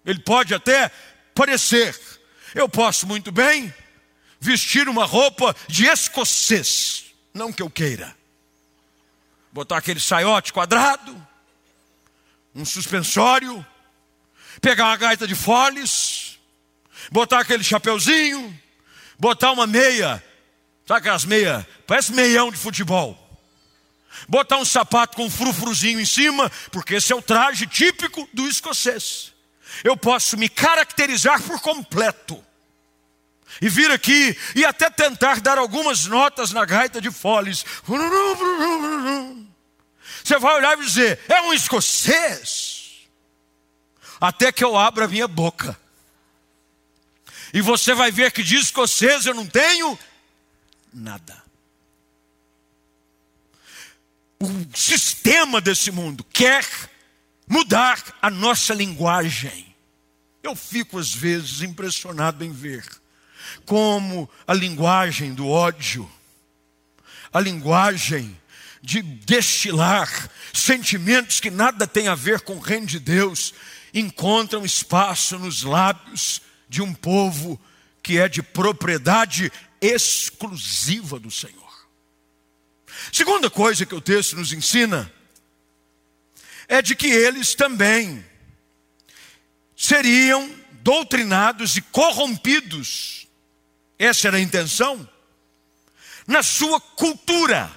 Ele 0.06 0.20
pode 0.20 0.54
até 0.54 0.92
parecer, 1.36 1.94
eu 2.54 2.66
posso 2.66 3.06
muito 3.06 3.30
bem 3.30 3.72
vestir 4.40 4.88
uma 4.88 5.04
roupa 5.04 5.54
de 5.68 5.84
escocês, 5.84 7.14
não 7.32 7.52
que 7.52 7.62
eu 7.62 7.68
queira, 7.68 8.16
botar 9.52 9.76
aquele 9.76 10.00
saiote 10.00 10.52
quadrado, 10.52 11.14
um 12.54 12.64
suspensório, 12.64 13.64
pegar 14.62 14.86
uma 14.86 14.96
gaita 14.96 15.26
de 15.26 15.34
foles, 15.34 16.38
botar 17.12 17.40
aquele 17.40 17.62
chapeuzinho, 17.62 18.58
botar 19.18 19.52
uma 19.52 19.66
meia, 19.66 20.24
sabe 20.86 21.00
aquelas 21.00 21.26
meias, 21.26 21.66
parece 21.86 22.12
meião 22.12 22.50
de 22.50 22.56
futebol. 22.56 23.22
Botar 24.26 24.56
um 24.56 24.64
sapato 24.64 25.14
com 25.14 25.26
um 25.26 25.30
frufruzinho 25.30 26.00
em 26.00 26.06
cima, 26.06 26.50
porque 26.72 26.94
esse 26.94 27.12
é 27.12 27.16
o 27.16 27.20
traje 27.20 27.66
típico 27.66 28.26
do 28.32 28.48
escocês. 28.48 29.35
Eu 29.84 29.96
posso 29.96 30.36
me 30.36 30.48
caracterizar 30.48 31.42
por 31.42 31.60
completo. 31.60 32.44
E 33.60 33.68
vir 33.68 33.90
aqui 33.90 34.36
e 34.54 34.64
até 34.64 34.90
tentar 34.90 35.40
dar 35.40 35.56
algumas 35.56 36.06
notas 36.06 36.52
na 36.52 36.64
gaita 36.64 37.00
de 37.00 37.10
foles. 37.10 37.64
Você 40.22 40.38
vai 40.38 40.56
olhar 40.56 40.78
e 40.78 40.84
dizer: 40.84 41.20
é 41.28 41.40
um 41.42 41.54
escocês. 41.54 43.08
Até 44.20 44.50
que 44.50 44.64
eu 44.64 44.76
abra 44.76 45.04
a 45.04 45.08
minha 45.08 45.28
boca. 45.28 45.78
E 47.52 47.60
você 47.60 47.94
vai 47.94 48.10
ver 48.10 48.32
que 48.32 48.42
de 48.42 48.56
escocês 48.56 49.24
eu 49.24 49.34
não 49.34 49.46
tenho 49.46 49.98
nada. 50.92 51.42
O 54.38 54.48
sistema 54.76 55.60
desse 55.60 55.90
mundo 55.90 56.24
quer 56.24 56.66
mudar 57.48 58.02
a 58.20 58.30
nossa 58.30 58.74
linguagem. 58.74 59.74
Eu 60.42 60.54
fico 60.54 60.98
às 60.98 61.14
vezes 61.14 61.62
impressionado 61.62 62.44
em 62.44 62.52
ver 62.52 62.84
como 63.64 64.28
a 64.46 64.52
linguagem 64.52 65.34
do 65.34 65.48
ódio, 65.48 66.10
a 67.32 67.40
linguagem 67.40 68.36
de 68.82 69.02
destilar 69.02 70.30
sentimentos 70.52 71.40
que 71.40 71.50
nada 71.50 71.86
tem 71.86 72.08
a 72.08 72.14
ver 72.14 72.40
com 72.40 72.54
o 72.56 72.60
reino 72.60 72.86
de 72.86 72.98
Deus, 72.98 73.52
encontram 73.92 74.64
espaço 74.64 75.38
nos 75.38 75.62
lábios 75.62 76.40
de 76.68 76.82
um 76.82 76.92
povo 76.92 77.60
que 78.02 78.18
é 78.18 78.28
de 78.28 78.42
propriedade 78.42 79.50
exclusiva 79.80 81.18
do 81.18 81.30
Senhor. 81.30 81.66
Segunda 83.12 83.50
coisa 83.50 83.84
que 83.84 83.94
o 83.94 84.00
texto 84.00 84.36
nos 84.36 84.52
ensina 84.52 85.12
é 86.68 86.82
de 86.82 86.94
que 86.94 87.06
eles 87.06 87.54
também 87.54 88.24
seriam 89.76 90.50
doutrinados 90.82 91.76
e 91.76 91.82
corrompidos. 91.82 93.26
Essa 93.98 94.28
era 94.28 94.36
a 94.36 94.40
intenção. 94.40 95.08
Na 96.26 96.42
sua 96.42 96.80
cultura 96.80 97.70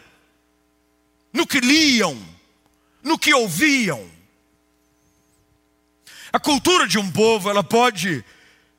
no 1.32 1.45
que 1.45 1.60
liam, 1.60 2.17
no 3.04 3.17
que 3.17 3.34
ouviam. 3.34 4.10
A 6.32 6.39
cultura 6.39 6.88
de 6.88 6.97
um 6.97 7.12
povo, 7.12 7.49
ela 7.49 7.63
pode 7.63 8.23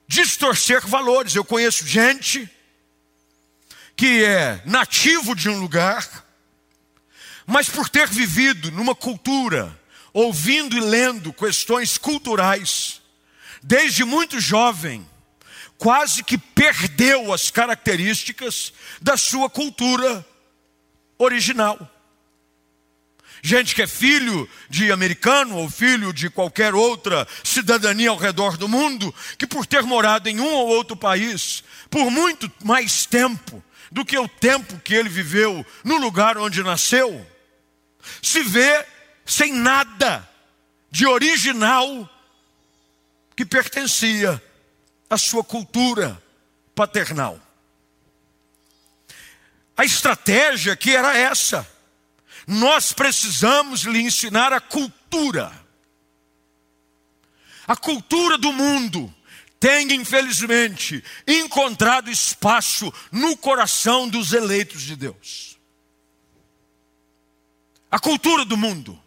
distorcer 0.07 0.87
valores. 0.87 1.35
Eu 1.35 1.45
conheço 1.45 1.87
gente 1.87 2.49
que 3.97 4.25
é 4.25 4.63
nativo 4.65 5.35
de 5.35 5.49
um 5.49 5.61
lugar, 5.61 6.27
mas 7.47 7.69
por 7.69 7.89
ter 7.89 8.09
vivido 8.09 8.71
numa 8.71 8.95
cultura, 8.95 9.79
ouvindo 10.13 10.77
e 10.77 10.81
lendo 10.81 11.33
questões 11.33 11.97
culturais, 11.99 13.01
desde 13.63 14.05
muito 14.05 14.41
jovem, 14.41 15.07
quase 15.79 16.23
que 16.23 16.37
perdeu 16.37 17.33
as 17.33 17.51
características 17.51 18.73
da 19.01 19.17
sua 19.17 19.49
cultura 19.49 20.25
original. 21.19 21.79
Gente 23.43 23.75
que 23.75 23.83
é 23.83 23.87
filho 23.87 24.49
de 24.69 24.93
americano 24.93 25.57
ou 25.57 25.71
filho 25.71 26.13
de 26.13 26.29
qualquer 26.29 26.75
outra 26.75 27.27
cidadania 27.43 28.11
ao 28.11 28.19
redor 28.19 28.59
do 28.59 28.69
mundo, 28.69 29.15
que 29.39 29.47
por 29.47 29.65
ter 29.65 29.83
morado 29.83 30.29
em 30.29 30.39
um 30.41 30.53
ou 30.53 30.69
outro 30.69 30.95
país 30.95 31.65
por 31.89 32.11
muito 32.11 32.53
mais 32.63 33.07
tempo 33.07 33.65
do 33.91 34.05
que 34.05 34.19
o 34.19 34.29
tempo 34.29 34.79
que 34.81 34.95
ele 34.95 35.09
viveu 35.09 35.65
no 35.83 35.97
lugar 35.97 36.37
onde 36.37 36.63
nasceu, 36.63 37.27
se 38.23 38.43
vê 38.43 38.85
sem 39.25 39.53
nada 39.53 40.29
de 40.91 41.07
original 41.07 42.09
que 43.37 43.45
pertencia 43.45 44.43
à 45.09 45.17
sua 45.17 45.45
cultura 45.45 46.21
paternal. 46.75 47.41
A 49.77 49.85
estratégia 49.85 50.77
que 50.77 50.95
era 50.95 51.17
essa 51.17 51.67
nós 52.47 52.93
precisamos 52.93 53.83
lhe 53.83 54.01
ensinar 54.01 54.53
a 54.53 54.61
cultura. 54.61 55.53
A 57.67 57.77
cultura 57.77 58.37
do 58.37 58.53
mundo 58.53 59.15
tem, 59.61 59.93
infelizmente, 59.93 61.05
encontrado 61.29 62.11
espaço 62.11 62.93
no 63.13 63.37
coração 63.37 64.09
dos 64.09 64.33
eleitos 64.33 64.83
de 64.83 64.97
Deus. 64.97 65.59
A 67.89 68.01
cultura 68.01 68.45
do 68.45 68.57
mundo, 68.57 69.01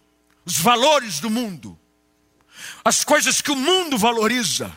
os 0.46 0.58
valores 0.58 1.20
do 1.20 1.30
mundo, 1.30 1.78
as 2.84 3.04
coisas 3.04 3.42
que 3.42 3.52
o 3.52 3.56
mundo 3.56 3.98
valoriza. 3.98 4.72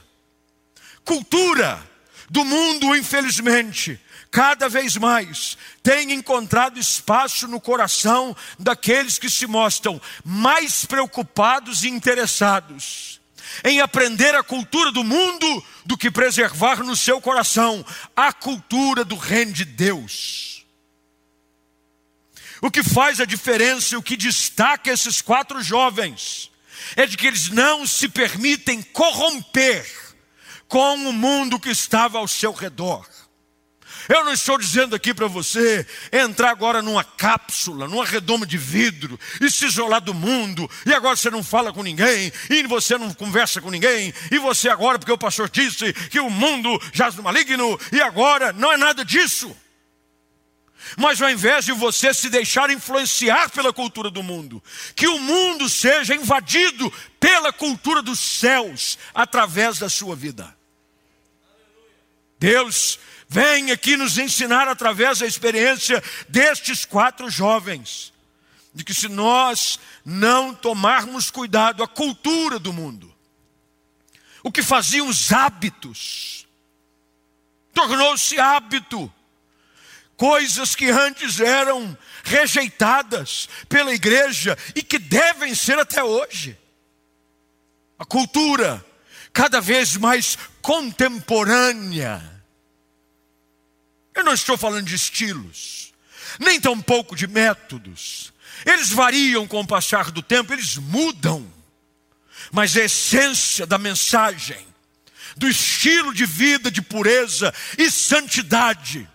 Cultura 1.04 1.80
do 2.28 2.44
mundo, 2.44 2.94
infelizmente, 2.96 4.00
cada 4.30 4.68
vez 4.68 4.96
mais 4.96 5.56
tem 5.82 6.12
encontrado 6.12 6.78
espaço 6.78 7.46
no 7.46 7.60
coração 7.60 8.36
daqueles 8.58 9.18
que 9.18 9.30
se 9.30 9.46
mostram 9.46 10.00
mais 10.24 10.84
preocupados 10.84 11.84
e 11.84 11.88
interessados 11.88 13.20
em 13.64 13.80
aprender 13.80 14.34
a 14.34 14.42
cultura 14.42 14.90
do 14.90 15.04
mundo 15.04 15.64
do 15.84 15.96
que 15.96 16.10
preservar 16.10 16.82
no 16.82 16.96
seu 16.96 17.20
coração 17.20 17.84
a 18.14 18.32
cultura 18.32 19.04
do 19.04 19.16
reino 19.16 19.52
de 19.52 19.64
Deus. 19.64 20.55
O 22.60 22.70
que 22.70 22.82
faz 22.82 23.20
a 23.20 23.24
diferença 23.24 23.98
o 23.98 24.02
que 24.02 24.16
destaca 24.16 24.90
esses 24.90 25.20
quatro 25.20 25.62
jovens 25.62 26.50
é 26.94 27.06
de 27.06 27.16
que 27.16 27.26
eles 27.26 27.48
não 27.50 27.86
se 27.86 28.08
permitem 28.08 28.82
corromper 28.82 29.86
com 30.68 30.94
o 30.94 31.12
mundo 31.12 31.60
que 31.60 31.70
estava 31.70 32.18
ao 32.18 32.28
seu 32.28 32.52
redor. 32.52 33.06
Eu 34.08 34.24
não 34.24 34.32
estou 34.32 34.56
dizendo 34.56 34.94
aqui 34.94 35.12
para 35.12 35.26
você 35.26 35.84
entrar 36.12 36.50
agora 36.50 36.80
numa 36.80 37.02
cápsula, 37.02 37.88
numa 37.88 38.04
redoma 38.04 38.46
de 38.46 38.56
vidro 38.56 39.18
e 39.40 39.50
se 39.50 39.66
isolar 39.66 40.00
do 40.00 40.14
mundo, 40.14 40.70
e 40.84 40.94
agora 40.94 41.16
você 41.16 41.28
não 41.28 41.42
fala 41.42 41.72
com 41.72 41.82
ninguém, 41.82 42.32
e 42.48 42.62
você 42.64 42.96
não 42.96 43.12
conversa 43.12 43.60
com 43.60 43.70
ninguém, 43.70 44.14
e 44.30 44.38
você 44.38 44.68
agora, 44.68 44.98
porque 44.98 45.12
o 45.12 45.18
pastor 45.18 45.50
disse 45.50 45.92
que 45.92 46.20
o 46.20 46.30
mundo 46.30 46.80
jaz 46.92 47.16
no 47.16 47.22
maligno, 47.22 47.78
e 47.90 48.00
agora 48.00 48.52
não 48.52 48.72
é 48.72 48.76
nada 48.76 49.04
disso. 49.04 49.54
Mas 50.96 51.20
ao 51.20 51.30
invés 51.30 51.64
de 51.64 51.72
você 51.72 52.12
se 52.12 52.28
deixar 52.28 52.70
influenciar 52.70 53.50
pela 53.50 53.72
cultura 53.72 54.10
do 54.10 54.22
mundo, 54.22 54.62
que 54.94 55.08
o 55.08 55.18
mundo 55.18 55.68
seja 55.68 56.14
invadido 56.14 56.92
pela 57.18 57.52
cultura 57.52 58.02
dos 58.02 58.20
céus 58.20 58.98
através 59.14 59.78
da 59.78 59.88
sua 59.88 60.14
vida. 60.14 60.54
Deus 62.38 62.98
vem 63.28 63.70
aqui 63.70 63.96
nos 63.96 64.18
ensinar 64.18 64.68
através 64.68 65.18
da 65.18 65.26
experiência 65.26 66.02
destes 66.28 66.84
quatro 66.84 67.28
jovens, 67.30 68.12
de 68.72 68.84
que 68.84 68.94
se 68.94 69.08
nós 69.08 69.80
não 70.04 70.54
tomarmos 70.54 71.30
cuidado, 71.30 71.82
a 71.82 71.88
cultura 71.88 72.58
do 72.58 72.72
mundo, 72.72 73.12
o 74.42 74.52
que 74.52 74.62
faziam 74.62 75.08
os 75.08 75.32
hábitos, 75.32 76.46
tornou-se 77.74 78.38
hábito, 78.38 79.12
coisas 80.16 80.74
que 80.74 80.88
antes 80.88 81.40
eram 81.40 81.96
rejeitadas 82.24 83.48
pela 83.68 83.94
igreja 83.94 84.56
e 84.74 84.82
que 84.82 84.98
devem 84.98 85.54
ser 85.54 85.78
até 85.78 86.02
hoje. 86.02 86.58
A 87.98 88.04
cultura 88.04 88.84
cada 89.32 89.60
vez 89.60 89.96
mais 89.96 90.38
contemporânea 90.62 92.36
eu 94.16 94.24
não 94.24 94.32
estou 94.32 94.56
falando 94.56 94.86
de 94.86 94.94
estilos, 94.94 95.92
nem 96.40 96.58
tampouco 96.58 97.14
de 97.14 97.26
métodos. 97.26 98.32
Eles 98.64 98.88
variam 98.88 99.46
com 99.46 99.60
o 99.60 99.66
passar 99.66 100.10
do 100.10 100.22
tempo, 100.22 100.54
eles 100.54 100.78
mudam. 100.78 101.46
Mas 102.50 102.74
a 102.76 102.84
essência 102.84 103.66
da 103.66 103.76
mensagem, 103.76 104.66
do 105.36 105.46
estilo 105.46 106.14
de 106.14 106.24
vida 106.24 106.70
de 106.70 106.80
pureza 106.80 107.52
e 107.76 107.90
santidade, 107.90 109.06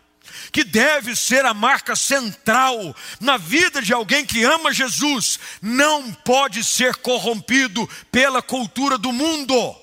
que 0.51 0.63
deve 0.63 1.15
ser 1.15 1.45
a 1.45 1.53
marca 1.53 1.95
central 1.95 2.95
na 3.19 3.37
vida 3.37 3.81
de 3.81 3.93
alguém 3.93 4.25
que 4.25 4.43
ama 4.43 4.73
Jesus, 4.73 5.39
não 5.61 6.11
pode 6.11 6.63
ser 6.63 6.95
corrompido 6.97 7.87
pela 8.11 8.41
cultura 8.41 8.97
do 8.97 9.13
mundo. 9.13 9.75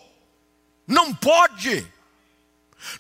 Não 0.87 1.15
pode. 1.15 1.87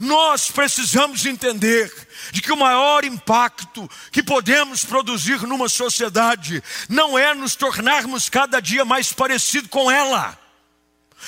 Nós 0.01 0.51
precisamos 0.51 1.25
entender 1.25 1.93
de 2.33 2.43
que 2.43 2.53
o 2.53 2.57
maior 2.57 3.05
impacto 3.05 3.89
que 4.11 4.23
podemos 4.23 4.85
produzir 4.85 5.41
numa 5.43 5.69
sociedade 5.69 6.62
não 6.89 7.19
é 7.19 7.35
nos 7.35 7.55
tornarmos 7.55 8.29
cada 8.29 8.61
dia 8.61 8.85
mais 8.85 9.12
parecido 9.12 9.69
com 9.69 9.91
ela. 9.91 10.39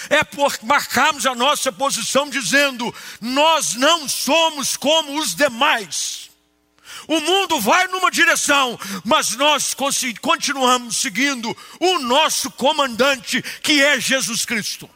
É 0.08 0.22
por 0.22 0.56
marcarmos 0.62 1.26
a 1.26 1.34
nossa 1.34 1.72
posição 1.72 2.28
dizendo: 2.28 2.94
nós 3.20 3.74
não 3.74 4.08
somos 4.08 4.76
como 4.76 5.18
os 5.18 5.34
demais. 5.34 6.29
O 7.10 7.20
mundo 7.20 7.60
vai 7.60 7.88
numa 7.88 8.08
direção, 8.08 8.78
mas 9.04 9.34
nós 9.34 9.74
continuamos 10.20 10.98
seguindo 10.98 11.56
o 11.80 11.98
nosso 11.98 12.52
comandante, 12.52 13.42
que 13.42 13.82
é 13.82 13.98
Jesus 13.98 14.44
Cristo. 14.44 14.88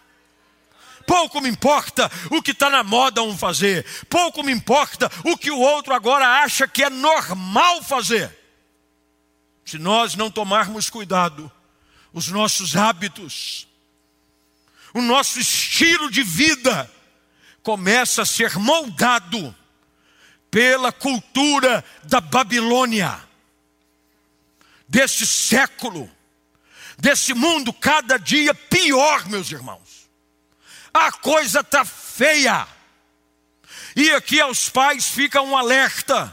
Pouco 1.08 1.40
me 1.40 1.48
importa 1.48 2.08
o 2.30 2.40
que 2.40 2.52
está 2.52 2.70
na 2.70 2.84
moda 2.84 3.20
um 3.20 3.36
fazer. 3.36 3.84
Pouco 4.08 4.44
me 4.44 4.52
importa 4.52 5.10
o 5.24 5.36
que 5.36 5.50
o 5.50 5.58
outro 5.58 5.92
agora 5.92 6.40
acha 6.44 6.68
que 6.68 6.84
é 6.84 6.88
normal 6.88 7.82
fazer. 7.82 8.32
Se 9.64 9.76
nós 9.76 10.14
não 10.14 10.30
tomarmos 10.30 10.88
cuidado, 10.88 11.50
os 12.12 12.28
nossos 12.28 12.76
hábitos, 12.76 13.66
o 14.94 15.02
nosso 15.02 15.40
estilo 15.40 16.08
de 16.08 16.22
vida 16.22 16.88
começa 17.60 18.22
a 18.22 18.26
ser 18.26 18.56
moldado 18.56 19.52
pela 20.54 20.92
cultura 20.92 21.84
da 22.04 22.20
Babilônia, 22.20 23.20
desse 24.86 25.26
século, 25.26 26.08
desse 26.96 27.34
mundo 27.34 27.72
cada 27.72 28.16
dia 28.20 28.54
pior, 28.54 29.28
meus 29.28 29.50
irmãos. 29.50 30.08
A 30.92 31.10
coisa 31.10 31.58
está 31.58 31.84
feia. 31.84 32.68
E 33.96 34.12
aqui 34.12 34.40
aos 34.40 34.68
pais 34.68 35.08
fica 35.08 35.42
um 35.42 35.56
alerta, 35.56 36.32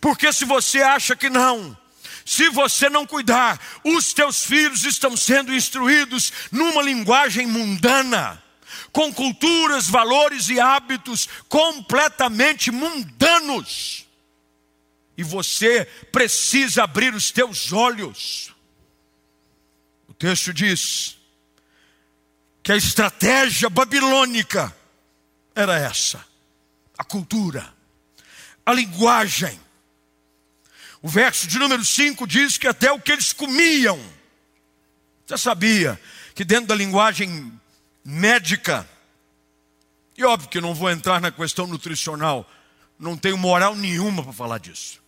porque 0.00 0.32
se 0.32 0.44
você 0.44 0.80
acha 0.80 1.16
que 1.16 1.28
não, 1.28 1.76
se 2.24 2.48
você 2.50 2.88
não 2.88 3.04
cuidar, 3.04 3.60
os 3.82 4.12
teus 4.12 4.44
filhos 4.44 4.84
estão 4.84 5.16
sendo 5.16 5.52
instruídos 5.52 6.32
numa 6.52 6.80
linguagem 6.80 7.44
mundana, 7.44 8.40
com 8.98 9.14
culturas, 9.14 9.86
valores 9.86 10.48
e 10.48 10.58
hábitos 10.58 11.28
completamente 11.48 12.72
mundanos. 12.72 14.04
E 15.16 15.22
você 15.22 15.84
precisa 16.10 16.82
abrir 16.82 17.14
os 17.14 17.30
teus 17.30 17.72
olhos. 17.72 18.52
O 20.08 20.12
texto 20.12 20.52
diz: 20.52 21.16
que 22.60 22.72
a 22.72 22.76
estratégia 22.76 23.70
babilônica 23.70 24.76
era 25.54 25.78
essa: 25.78 26.26
a 26.98 27.04
cultura, 27.04 27.72
a 28.66 28.72
linguagem. 28.72 29.60
O 31.00 31.08
verso 31.08 31.46
de 31.46 31.56
número 31.56 31.84
5 31.84 32.26
diz 32.26 32.58
que 32.58 32.66
até 32.66 32.90
o 32.90 33.00
que 33.00 33.12
eles 33.12 33.32
comiam. 33.32 33.96
Você 35.24 35.38
sabia 35.38 36.00
que 36.34 36.44
dentro 36.44 36.66
da 36.66 36.74
linguagem 36.74 37.57
médica, 38.10 38.88
e 40.16 40.24
óbvio 40.24 40.48
que 40.48 40.62
não 40.62 40.74
vou 40.74 40.90
entrar 40.90 41.20
na 41.20 41.30
questão 41.30 41.66
nutricional, 41.66 42.50
não 42.98 43.18
tenho 43.18 43.36
moral 43.36 43.76
nenhuma 43.76 44.22
para 44.22 44.32
falar 44.32 44.58
disso. 44.58 44.98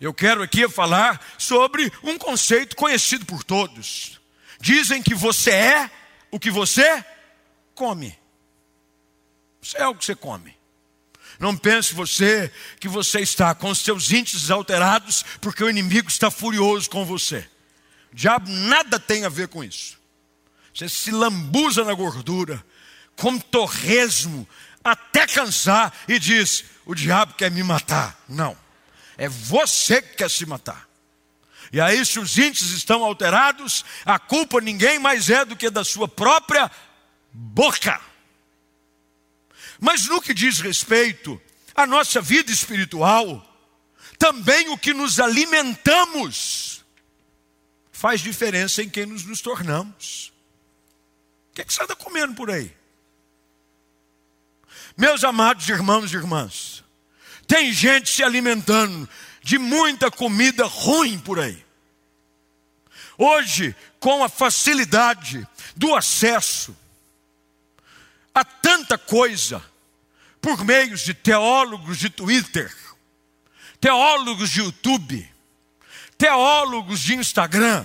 Eu 0.00 0.12
quero 0.12 0.42
aqui 0.42 0.68
falar 0.68 1.24
sobre 1.38 1.92
um 2.02 2.18
conceito 2.18 2.74
conhecido 2.74 3.24
por 3.24 3.44
todos. 3.44 4.20
Dizem 4.60 5.00
que 5.00 5.14
você 5.14 5.52
é 5.52 5.90
o 6.32 6.40
que 6.40 6.50
você 6.50 7.04
come. 7.76 8.18
Isso 9.62 9.76
é 9.76 9.86
o 9.86 9.94
que 9.94 10.04
você 10.04 10.16
come. 10.16 10.56
Não 11.38 11.56
pense 11.56 11.94
você 11.94 12.52
que 12.80 12.88
você 12.88 13.20
está 13.20 13.54
com 13.54 13.72
seus 13.72 14.10
índices 14.10 14.50
alterados 14.50 15.24
porque 15.40 15.62
o 15.62 15.70
inimigo 15.70 16.08
está 16.08 16.28
furioso 16.28 16.90
com 16.90 17.04
você. 17.04 17.48
O 18.12 18.16
diabo 18.16 18.50
nada 18.50 18.98
tem 18.98 19.24
a 19.24 19.28
ver 19.28 19.46
com 19.46 19.62
isso. 19.62 20.01
Você 20.74 20.88
se 20.88 21.10
lambuza 21.10 21.84
na 21.84 21.92
gordura, 21.92 22.64
com 23.16 23.38
torresmo, 23.38 24.48
até 24.82 25.26
cansar 25.26 25.92
e 26.08 26.18
diz: 26.18 26.64
o 26.84 26.94
diabo 26.94 27.34
quer 27.34 27.50
me 27.50 27.62
matar. 27.62 28.18
Não, 28.28 28.56
é 29.16 29.28
você 29.28 30.00
que 30.00 30.16
quer 30.16 30.30
se 30.30 30.46
matar. 30.46 30.88
E 31.72 31.80
aí, 31.80 32.04
se 32.04 32.18
os 32.18 32.36
índices 32.36 32.72
estão 32.72 33.02
alterados, 33.02 33.84
a 34.04 34.18
culpa 34.18 34.60
ninguém 34.60 34.98
mais 34.98 35.30
é 35.30 35.44
do 35.44 35.56
que 35.56 35.70
da 35.70 35.82
sua 35.82 36.06
própria 36.06 36.70
boca. 37.32 37.98
Mas 39.80 40.06
no 40.06 40.20
que 40.20 40.34
diz 40.34 40.60
respeito 40.60 41.40
à 41.74 41.86
nossa 41.86 42.20
vida 42.20 42.52
espiritual, 42.52 43.48
também 44.18 44.68
o 44.68 44.78
que 44.78 44.92
nos 44.92 45.18
alimentamos 45.18 46.84
faz 47.90 48.20
diferença 48.20 48.82
em 48.82 48.88
quem 48.88 49.06
nos, 49.06 49.24
nos 49.24 49.40
tornamos. 49.40 50.31
O 51.52 51.54
que, 51.54 51.60
é 51.60 51.64
que 51.64 51.72
você 51.72 51.82
anda 51.82 51.94
comendo 51.94 52.34
por 52.34 52.50
aí? 52.50 52.74
Meus 54.96 55.22
amados 55.22 55.68
irmãos 55.68 56.10
e 56.10 56.16
irmãs, 56.16 56.82
tem 57.46 57.70
gente 57.74 58.08
se 58.08 58.24
alimentando 58.24 59.06
de 59.42 59.58
muita 59.58 60.10
comida 60.10 60.64
ruim 60.64 61.18
por 61.18 61.38
aí. 61.38 61.62
Hoje, 63.18 63.76
com 64.00 64.24
a 64.24 64.30
facilidade 64.30 65.46
do 65.76 65.94
acesso 65.94 66.74
a 68.34 68.42
tanta 68.42 68.96
coisa, 68.96 69.62
por 70.40 70.64
meios 70.64 71.02
de 71.02 71.12
teólogos 71.12 71.98
de 71.98 72.08
Twitter, 72.08 72.74
teólogos 73.78 74.48
de 74.48 74.60
YouTube, 74.60 75.30
teólogos 76.16 77.00
de 77.00 77.14
Instagram, 77.14 77.84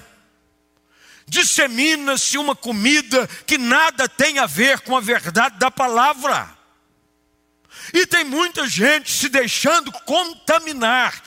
dissemina-se 1.28 2.38
uma 2.38 2.56
comida 2.56 3.28
que 3.46 3.58
nada 3.58 4.08
tem 4.08 4.40
a 4.40 4.46
ver 4.46 4.80
com 4.82 4.96
a 4.96 5.02
verdade 5.02 5.58
da 5.60 5.70
palavra. 5.70 6.56
E 7.94 8.06
tem 8.06 8.24
muita 8.24 8.68
gente 8.68 9.12
se 9.12 9.30
deixando 9.30 9.92
contaminar 9.92 11.22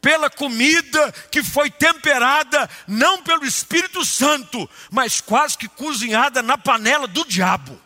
pela 0.00 0.28
comida 0.28 1.12
que 1.30 1.42
foi 1.42 1.70
temperada 1.70 2.68
não 2.86 3.22
pelo 3.22 3.44
Espírito 3.44 4.04
Santo, 4.04 4.68
mas 4.90 5.20
quase 5.20 5.56
que 5.56 5.68
cozinhada 5.68 6.42
na 6.42 6.58
panela 6.58 7.06
do 7.06 7.24
diabo. 7.24 7.80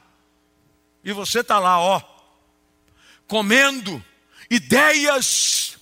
E 1.04 1.12
você 1.12 1.40
está 1.40 1.58
lá, 1.58 1.78
ó, 1.78 2.02
comendo 3.26 4.04
ideias, 4.50 5.78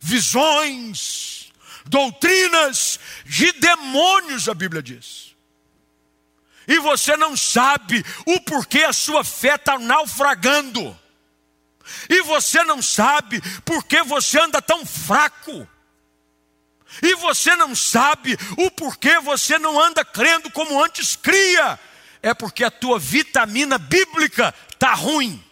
visões, 0.00 1.33
doutrinas 1.84 2.98
de 3.24 3.52
demônios, 3.52 4.48
a 4.48 4.54
Bíblia 4.54 4.82
diz. 4.82 5.34
E 6.66 6.78
você 6.78 7.16
não 7.16 7.36
sabe 7.36 8.04
o 8.26 8.40
porquê 8.40 8.84
a 8.84 8.92
sua 8.92 9.22
fé 9.22 9.54
está 9.54 9.78
naufragando 9.78 10.98
e 12.08 12.22
você 12.22 12.62
não 12.64 12.80
sabe 12.80 13.40
por 13.64 13.84
que 13.84 14.02
você 14.02 14.40
anda 14.40 14.60
tão 14.60 14.84
fraco. 14.84 15.68
E 17.02 17.14
você 17.16 17.56
não 17.56 17.74
sabe 17.74 18.38
o 18.56 18.70
porquê 18.70 19.18
você 19.20 19.58
não 19.58 19.80
anda 19.80 20.04
crendo 20.04 20.50
como 20.50 20.82
antes 20.82 21.16
cria. 21.16 21.78
É 22.22 22.32
porque 22.32 22.64
a 22.64 22.70
tua 22.70 22.98
vitamina 22.98 23.78
bíblica 23.78 24.54
está 24.72 24.94
ruim. 24.94 25.42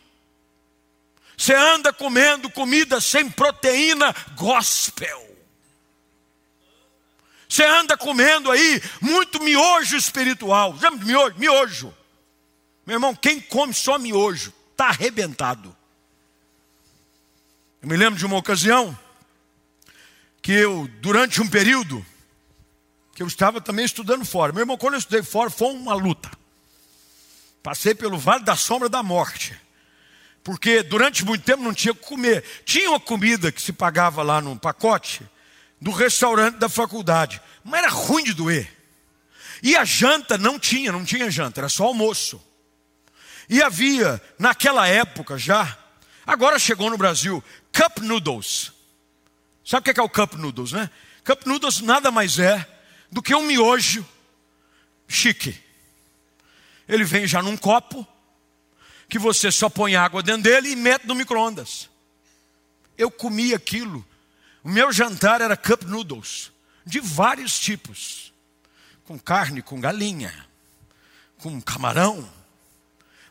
Você 1.37 1.55
anda 1.55 1.93
comendo 1.93 2.49
comida 2.51 3.01
sem 3.01 3.29
proteína 3.29 4.15
gospel. 4.37 5.32
Você 7.53 7.67
anda 7.67 7.99
comendo 7.99 8.51
aí 8.51 8.83
muito 8.99 9.39
miojo 9.43 9.95
espiritual. 9.95 10.75
Miojo, 11.05 11.35
miojo. 11.37 11.95
Meu 12.87 12.97
irmão, 12.97 13.15
quem 13.15 13.39
come 13.43 13.75
só 13.75 13.99
miojo 13.99 14.55
está 14.71 14.87
arrebentado. 14.87 15.77
Eu 17.83 17.89
me 17.91 17.95
lembro 17.95 18.19
de 18.19 18.25
uma 18.25 18.39
ocasião 18.39 18.99
que 20.41 20.51
eu, 20.51 20.89
durante 21.03 21.43
um 21.43 21.47
período, 21.47 22.03
que 23.15 23.23
eu 23.23 23.27
estava 23.27 23.61
também 23.61 23.85
estudando 23.85 24.25
fora. 24.25 24.51
Meu 24.51 24.63
irmão, 24.63 24.79
quando 24.79 24.95
eu 24.95 25.01
estudei 25.01 25.23
fora, 25.23 25.51
foi 25.51 25.75
uma 25.75 25.93
luta. 25.93 26.31
Passei 27.63 27.95
pelo 27.95 28.17
vale 28.17 28.45
da 28.45 28.57
sombra 28.57 28.89
da 28.89 29.03
morte. 29.03 29.55
Porque 30.43 30.83
durante 30.83 31.23
muito 31.23 31.45
tempo 31.45 31.63
não 31.63 31.75
tinha 31.75 31.93
o 31.93 31.97
que 31.97 32.07
comer. 32.07 32.43
Tinha 32.65 32.89
uma 32.89 32.99
comida 33.01 33.53
que 33.53 33.61
se 33.61 33.75
pagava 33.75 34.23
lá 34.23 34.41
no 34.41 34.59
pacote 34.59 35.23
do 35.83 35.91
restaurante 35.91 36.59
da 36.59 36.69
faculdade. 36.69 37.43
Mas 37.65 37.83
era 37.83 37.91
ruim 37.91 38.23
de 38.23 38.33
doer. 38.33 38.73
E 39.61 39.77
a 39.77 39.85
janta 39.85 40.39
não 40.39 40.59
tinha, 40.59 40.93
não 40.93 41.05
tinha 41.05 41.29
janta, 41.29 41.61
era 41.61 41.69
só 41.69 41.85
almoço. 41.85 42.41
E 43.49 43.61
havia, 43.61 44.23
naquela 44.39 44.87
época 44.87 45.37
já, 45.37 45.77
agora 46.25 46.59
chegou 46.59 46.89
no 46.89 46.97
Brasil, 46.97 47.43
Cup 47.73 47.99
Noodles. 47.99 48.73
Sabe 49.65 49.91
o 49.91 49.95
que 49.95 50.01
é 50.01 50.03
o 50.03 50.09
Cup 50.09 50.35
Noodles, 50.35 50.71
né? 50.71 50.89
Cup 51.25 51.45
Noodles 51.47 51.81
nada 51.81 52.13
mais 52.13 52.39
é 52.39 52.67
do 53.11 53.21
que 53.21 53.35
um 53.35 53.43
miojo 53.43 54.07
chique. 55.09 55.61
Ele 56.89 57.05
vem 57.05 57.27
já 57.27 57.43
num 57.43 57.57
copo, 57.57 58.07
que 59.09 59.19
você 59.19 59.51
só 59.51 59.69
põe 59.69 59.97
água 59.97 60.23
dentro 60.23 60.43
dele 60.43 60.71
e 60.71 60.77
mete 60.77 61.07
no 61.07 61.15
micro-ondas. 61.15 61.91
Eu 62.97 63.11
comi 63.11 63.53
aquilo. 63.53 64.05
O 64.63 64.69
meu 64.69 64.93
jantar 64.93 65.41
era 65.41 65.57
cup 65.57 65.83
noodles, 65.83 66.53
de 66.85 67.01
vários 67.01 67.59
tipos. 67.59 68.33
Com 69.05 69.19
carne, 69.19 69.61
com 69.63 69.81
galinha, 69.81 70.33
com 71.39 71.61
camarão. 71.61 72.29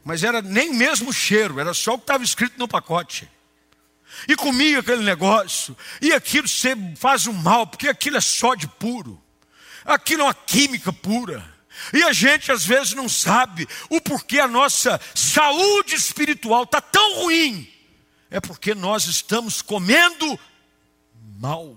Mas 0.03 0.23
era 0.23 0.41
nem 0.41 0.73
mesmo 0.73 1.13
cheiro, 1.13 1.59
era 1.59 1.73
só 1.73 1.93
o 1.93 1.97
que 1.97 2.03
estava 2.03 2.23
escrito 2.23 2.57
no 2.57 2.67
pacote. 2.67 3.29
E 4.27 4.35
comia 4.35 4.79
aquele 4.79 5.03
negócio, 5.03 5.75
e 6.01 6.11
aquilo 6.11 6.47
faz 6.97 7.27
um 7.27 7.33
mal, 7.33 7.65
porque 7.65 7.87
aquilo 7.87 8.17
é 8.17 8.21
só 8.21 8.55
de 8.55 8.67
puro. 8.67 9.21
Aquilo 9.85 10.23
é 10.23 10.25
uma 10.25 10.33
química 10.33 10.91
pura. 10.91 11.49
E 11.93 12.03
a 12.03 12.11
gente 12.11 12.51
às 12.51 12.65
vezes 12.65 12.93
não 12.93 13.07
sabe 13.07 13.67
o 13.89 14.01
porquê 14.01 14.39
a 14.39 14.47
nossa 14.47 14.99
saúde 15.15 15.95
espiritual 15.95 16.63
está 16.63 16.81
tão 16.81 17.21
ruim. 17.21 17.71
É 18.29 18.39
porque 18.39 18.75
nós 18.75 19.05
estamos 19.05 19.61
comendo 19.61 20.39
mal, 21.41 21.75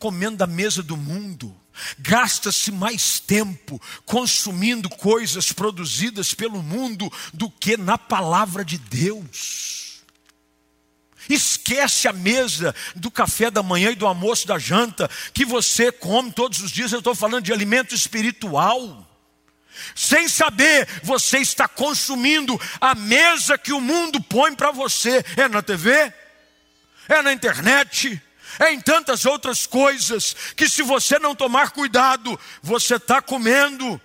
comendo 0.00 0.38
da 0.38 0.46
mesa 0.46 0.82
do 0.82 0.96
mundo. 0.96 1.54
Gasta-se 2.00 2.72
mais 2.72 3.20
tempo 3.20 3.80
consumindo 4.04 4.88
coisas 4.90 5.52
produzidas 5.52 6.34
pelo 6.34 6.60
mundo 6.60 7.10
do 7.32 7.48
que 7.48 7.76
na 7.76 7.96
palavra 7.96 8.64
de 8.64 8.76
Deus. 8.76 10.02
Esquece 11.30 12.08
a 12.08 12.12
mesa 12.12 12.74
do 12.96 13.12
café 13.12 13.48
da 13.48 13.62
manhã 13.62 13.92
e 13.92 13.94
do 13.94 14.06
almoço 14.06 14.46
da 14.46 14.58
janta 14.58 15.08
que 15.32 15.44
você 15.44 15.92
come 15.92 16.32
todos 16.32 16.60
os 16.60 16.72
dias. 16.72 16.90
Eu 16.90 16.98
estou 16.98 17.14
falando 17.14 17.44
de 17.44 17.52
alimento 17.52 17.94
espiritual. 17.94 19.06
Sem 19.94 20.28
saber, 20.28 20.88
você 21.04 21.38
está 21.38 21.68
consumindo 21.68 22.60
a 22.80 22.96
mesa 22.96 23.56
que 23.56 23.72
o 23.72 23.80
mundo 23.80 24.20
põe 24.20 24.52
para 24.52 24.72
você. 24.72 25.24
É 25.36 25.46
na 25.46 25.62
TV, 25.62 26.12
é 27.08 27.22
na 27.22 27.32
internet, 27.32 28.20
é 28.58 28.72
em 28.72 28.80
tantas 28.80 29.24
outras 29.24 29.66
coisas 29.66 30.34
que, 30.56 30.68
se 30.68 30.82
você 30.82 31.18
não 31.18 31.34
tomar 31.34 31.70
cuidado, 31.70 32.38
você 32.62 32.96
está 32.96 33.22
comendo 33.22 34.00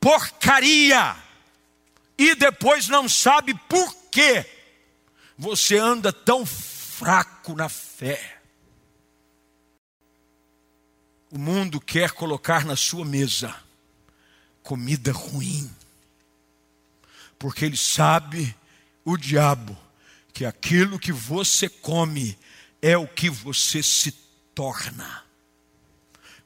porcaria 0.00 1.16
e 2.18 2.34
depois 2.34 2.88
não 2.88 3.08
sabe 3.08 3.54
por 3.68 3.94
quê 4.10 4.44
você 5.36 5.76
anda 5.78 6.12
tão 6.12 6.44
fraco 6.46 7.54
na 7.54 7.68
fé. 7.68 8.40
O 11.30 11.38
mundo 11.38 11.80
quer 11.80 12.12
colocar 12.12 12.64
na 12.64 12.76
sua 12.76 13.04
mesa 13.04 13.54
comida 14.62 15.12
ruim, 15.12 15.70
porque 17.38 17.64
ele 17.64 17.76
sabe, 17.76 18.54
o 19.04 19.16
diabo, 19.16 19.76
que 20.32 20.44
aquilo 20.44 20.98
que 20.98 21.10
você 21.10 21.68
come 21.68 22.38
é 22.82 22.96
o 22.98 23.06
que 23.06 23.30
você 23.30 23.80
se 23.82 24.10
torna. 24.54 25.22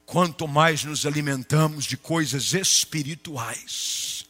Quanto 0.05 0.47
mais 0.47 0.83
nos 0.83 1.05
alimentamos 1.05 1.83
de 1.83 1.97
coisas 1.97 2.53
espirituais, 2.53 4.25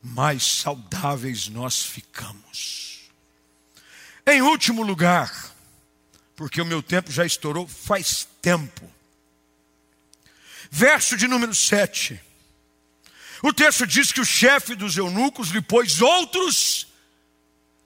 mais 0.00 0.44
saudáveis 0.44 1.48
nós 1.48 1.84
ficamos. 1.84 3.10
Em 4.24 4.40
último 4.40 4.82
lugar, 4.82 5.52
porque 6.36 6.62
o 6.62 6.64
meu 6.64 6.82
tempo 6.82 7.10
já 7.10 7.26
estourou 7.26 7.66
faz 7.66 8.26
tempo. 8.40 8.90
Verso 10.70 11.16
de 11.16 11.26
número 11.26 11.54
7. 11.54 12.18
O 13.42 13.52
texto 13.52 13.86
diz 13.86 14.12
que 14.12 14.20
o 14.20 14.24
chefe 14.24 14.74
dos 14.76 14.96
eunucos 14.96 15.48
lhe 15.48 15.60
pôs 15.60 16.00
outros 16.00 16.86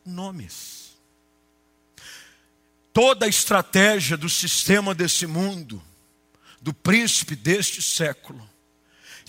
nomes. 0.05 0.76
Toda 2.97 3.27
a 3.27 3.29
estratégia 3.29 4.17
do 4.17 4.27
sistema 4.27 4.95
desse 4.95 5.27
mundo, 5.27 5.83
do 6.63 6.73
príncipe 6.73 7.37
deste 7.37 7.83
século, 7.83 8.49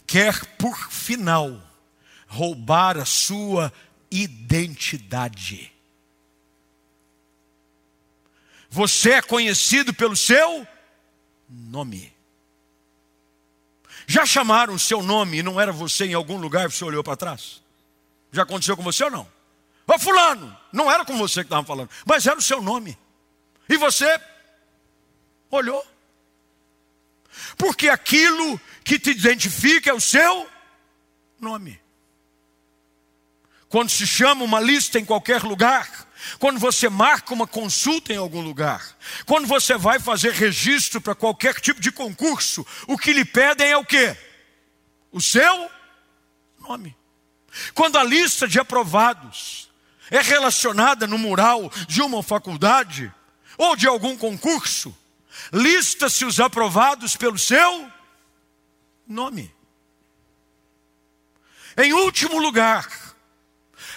quer 0.07 0.45
por 0.55 0.89
final 0.89 1.61
roubar 2.27 2.95
a 2.95 3.03
sua 3.03 3.73
identidade. 4.09 5.69
Você 8.69 9.11
é 9.11 9.21
conhecido 9.21 9.93
pelo 9.93 10.15
seu 10.15 10.65
nome. 11.49 12.13
Já 14.07 14.25
chamaram 14.25 14.75
o 14.75 14.79
seu 14.79 15.03
nome 15.03 15.39
e 15.39 15.43
não 15.43 15.59
era 15.59 15.73
você 15.73 16.05
em 16.05 16.13
algum 16.13 16.37
lugar 16.37 16.71
você 16.71 16.85
olhou 16.85 17.03
para 17.03 17.17
trás? 17.17 17.61
Já 18.31 18.43
aconteceu 18.43 18.77
com 18.77 18.83
você 18.83 19.03
ou 19.03 19.11
não? 19.11 19.27
Ô 19.85 19.99
fulano, 19.99 20.57
não 20.71 20.89
era 20.89 21.03
com 21.03 21.17
você 21.17 21.41
que 21.41 21.47
estavam 21.47 21.65
falando, 21.65 21.89
mas 22.05 22.25
era 22.25 22.39
o 22.39 22.41
seu 22.41 22.61
nome. 22.61 22.97
E 23.69 23.77
você 23.77 24.19
olhou. 25.51 25.85
Porque 27.57 27.89
aquilo 27.89 28.59
que 28.83 28.99
te 28.99 29.11
identifica 29.11 29.89
é 29.89 29.93
o 29.93 30.01
seu 30.01 30.49
nome. 31.39 31.79
Quando 33.69 33.89
se 33.89 34.07
chama 34.07 34.43
uma 34.43 34.59
lista 34.59 34.97
em 34.97 35.05
qualquer 35.05 35.43
lugar, 35.43 36.07
quando 36.39 36.59
você 36.59 36.89
marca 36.89 37.33
uma 37.33 37.45
consulta 37.45 38.13
em 38.13 38.17
algum 38.17 38.41
lugar, 38.41 38.95
quando 39.25 39.45
você 39.45 39.77
vai 39.77 39.99
fazer 39.99 40.31
registro 40.31 41.01
para 41.01 41.13
qualquer 41.13 41.59
tipo 41.59 41.81
de 41.81 41.91
concurso, 41.91 42.65
o 42.87 42.97
que 42.97 43.11
lhe 43.11 43.25
pedem 43.25 43.67
é 43.67 43.77
o 43.77 43.85
quê? 43.85 44.15
O 45.11 45.21
seu 45.21 45.69
nome. 46.59 46.95
Quando 47.73 47.97
a 47.97 48.03
lista 48.03 48.47
de 48.47 48.59
aprovados 48.59 49.69
é 50.09 50.21
relacionada 50.21 51.05
no 51.05 51.17
mural 51.17 51.69
de 51.87 52.01
uma 52.01 52.23
faculdade 52.23 53.11
ou 53.57 53.75
de 53.75 53.87
algum 53.87 54.15
concurso, 54.15 54.95
lista-se 55.51 56.25
os 56.25 56.39
aprovados 56.39 57.15
pelo 57.15 57.37
seu 57.37 57.91
nome. 59.07 59.53
Em 61.75 61.93
último 61.93 62.39
lugar, 62.39 62.87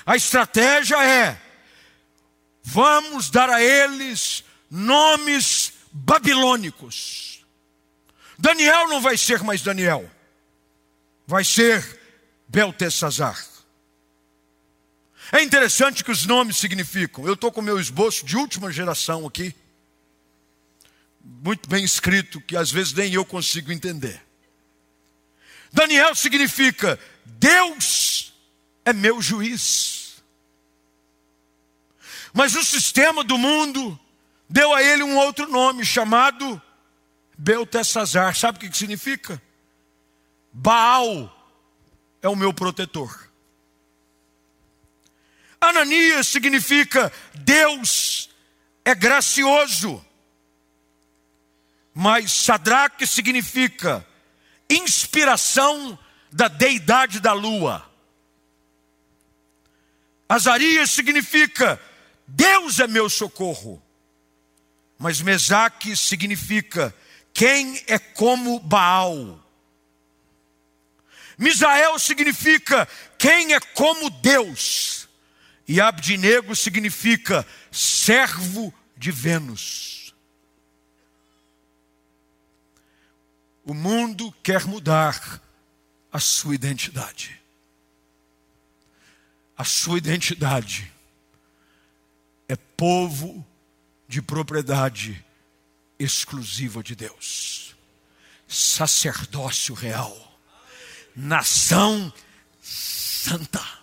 a 0.05 0.17
estratégia 0.17 1.03
é 1.05 1.41
vamos 2.63 3.31
dar 3.31 3.51
a 3.51 3.63
eles 3.63 4.45
nomes 4.71 5.73
babilônicos. 5.93 7.45
Daniel 8.39 8.89
não 8.89 9.01
vai 9.01 9.17
ser 9.17 9.43
mais 9.43 9.63
Daniel, 9.63 10.09
vai 11.27 11.45
ser 11.45 12.01
Beltesazar. 12.49 13.50
É 15.33 15.43
interessante 15.43 16.03
que 16.03 16.11
os 16.11 16.27
nomes 16.27 16.57
significam. 16.57 17.27
Eu 17.27 17.35
estou 17.35 17.53
com 17.53 17.63
meu 17.63 17.79
esboço 17.79 18.25
de 18.27 18.37
última 18.37 18.73
geração 18.73 19.27
aqui, 19.27 19.55
muito 21.23 21.69
bem 21.69 21.85
escrito, 21.85 22.41
que 22.41 22.57
às 22.57 22.71
vezes 22.71 22.93
nem 22.93 23.13
eu 23.13 23.25
consigo 23.25 23.71
entender. 23.71 24.21
Daniel 25.73 26.15
significa 26.15 26.99
Deus 27.25 28.35
é 28.85 28.93
meu 28.93 29.23
juiz. 29.23 30.23
Mas 32.33 32.55
o 32.55 32.65
sistema 32.65 33.23
do 33.23 33.39
mundo 33.39 33.99
deu 34.49 34.75
a 34.75 34.83
ele 34.83 35.03
um 35.03 35.17
outro 35.17 35.49
nome 35.49 35.85
chamado 35.85 36.61
Beltesazar. 37.37 38.37
Sabe 38.37 38.59
o 38.59 38.61
que 38.61 38.77
significa? 38.77 39.41
Baal 40.53 41.37
é 42.21 42.29
o 42.29 42.37
meu 42.37 42.53
protetor. 42.53 43.30
Ananias 45.61 46.27
significa 46.29 47.13
Deus 47.35 48.31
é 48.85 48.95
gracioso. 48.95 50.05
Mas 51.93 52.33
Sadraque 52.33 53.07
significa 53.07 54.07
inspiração 54.69 55.99
da 56.33 56.49
deidade 56.49 57.21
da 57.21 57.33
lua. 57.33 57.89
Azarias 60.29 60.91
significa 60.91 61.81
Deus 62.27 62.79
é 62.79 62.87
meu 62.87 63.11
socorro. 63.11 63.83
Mas 64.97 65.21
Mesaque 65.21 65.97
significa 65.97 66.95
quem 67.33 67.83
é 67.87 67.99
como 67.99 68.61
Baal. 68.61 69.41
Misael 71.37 71.99
significa 71.99 72.87
quem 73.19 73.55
é 73.55 73.61
como 73.61 74.11
Deus. 74.11 75.00
E 75.71 75.81
Abdinego 75.81 76.57
significa 76.57 77.47
servo 77.71 78.75
de 78.97 79.13
Vênus. 79.13 80.13
O 83.65 83.73
mundo 83.73 84.33
quer 84.43 84.65
mudar 84.65 85.41
a 86.11 86.19
sua 86.19 86.57
identidade. 86.57 87.41
A 89.57 89.63
sua 89.63 89.99
identidade 89.99 90.93
é 92.49 92.57
povo 92.57 93.47
de 94.09 94.21
propriedade 94.21 95.25
exclusiva 96.01 96.83
de 96.83 96.97
Deus, 96.97 97.77
sacerdócio 98.49 99.73
real, 99.73 100.37
nação 101.15 102.13
santa. 102.61 103.80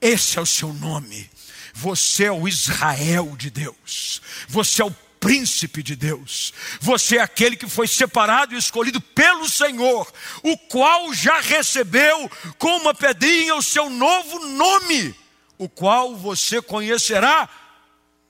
Esse 0.00 0.38
é 0.38 0.40
o 0.40 0.46
seu 0.46 0.72
nome. 0.72 1.28
Você 1.74 2.24
é 2.24 2.32
o 2.32 2.46
Israel 2.46 3.34
de 3.36 3.50
Deus. 3.50 4.20
Você 4.48 4.82
é 4.82 4.84
o 4.84 4.94
príncipe 5.20 5.82
de 5.82 5.96
Deus. 5.96 6.52
Você 6.80 7.16
é 7.16 7.20
aquele 7.20 7.56
que 7.56 7.68
foi 7.68 7.88
separado 7.88 8.54
e 8.54 8.58
escolhido 8.58 9.00
pelo 9.00 9.48
Senhor, 9.48 10.10
o 10.42 10.56
qual 10.56 11.12
já 11.12 11.40
recebeu 11.40 12.30
com 12.58 12.76
uma 12.78 12.94
pedrinha 12.94 13.56
o 13.56 13.62
seu 13.62 13.90
novo 13.90 14.38
nome, 14.46 15.14
o 15.58 15.68
qual 15.68 16.14
você 16.14 16.60
conhecerá 16.62 17.48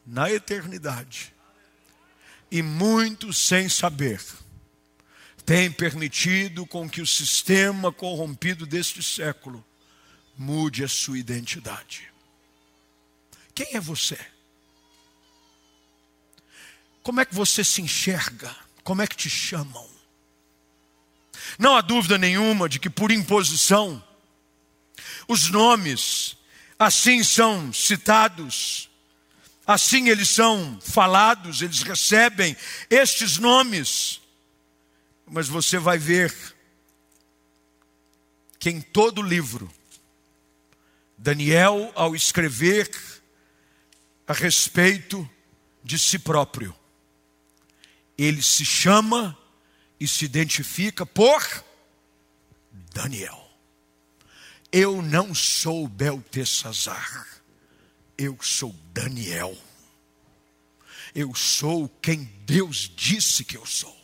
na 0.07 0.31
eternidade. 0.31 1.35
E 2.51 2.63
muitos, 2.63 3.37
sem 3.37 3.69
saber, 3.69 4.23
têm 5.45 5.71
permitido 5.71 6.65
com 6.65 6.89
que 6.89 7.03
o 7.03 7.07
sistema 7.07 7.93
corrompido 7.93 8.65
deste 8.65 9.03
século 9.03 9.66
mude 10.37 10.85
a 10.85 10.89
sua 10.89 11.19
identidade. 11.19 12.11
Quem 13.55 13.69
é 13.73 13.81
você? 13.81 14.19
Como 17.03 17.21
é 17.21 17.25
que 17.25 17.35
você 17.35 17.65
se 17.65 17.81
enxerga? 17.81 18.55
Como 18.83 19.01
é 19.01 19.07
que 19.07 19.17
te 19.17 19.31
chamam? 19.31 19.89
Não 21.59 21.77
há 21.77 21.81
dúvida 21.81 22.19
nenhuma 22.19 22.69
de 22.69 22.79
que 22.79 22.91
por 22.91 23.11
imposição, 23.11 24.03
os 25.29 25.49
nomes 25.49 26.37
assim 26.79 27.23
são 27.23 27.73
citados, 27.73 28.91
assim 29.67 30.09
eles 30.09 30.29
são 30.29 30.79
falados, 30.81 31.63
eles 31.63 31.83
recebem 31.83 32.57
estes 32.91 33.39
nomes. 33.39 34.21
Mas 35.27 35.49
você 35.49 35.79
vai 35.79 35.99
ver 35.99 36.35
que 38.59 38.71
em 38.71 38.81
todo 38.81 39.23
livro, 39.23 39.71
Daniel, 41.17 41.93
ao 41.95 42.15
escrever 42.15 42.91
a 44.27 44.33
respeito 44.33 45.29
de 45.83 45.99
si 45.99 46.19
próprio, 46.19 46.75
ele 48.19 48.43
se 48.43 48.65
chama 48.65 49.37
e 49.99 50.07
se 50.07 50.25
identifica 50.25 51.07
por 51.07 51.43
Daniel. 52.93 53.43
Eu 54.73 55.01
não 55.01 55.35
sou 55.35 55.89
Beltesazar, 55.89 57.27
eu 58.19 58.37
sou 58.43 58.75
Daniel. 58.93 59.57
Eu 61.15 61.35
sou 61.35 61.89
quem 62.03 62.25
Deus 62.45 62.93
disse 62.95 63.43
que 63.45 63.57
eu 63.57 63.65
sou. 63.65 63.97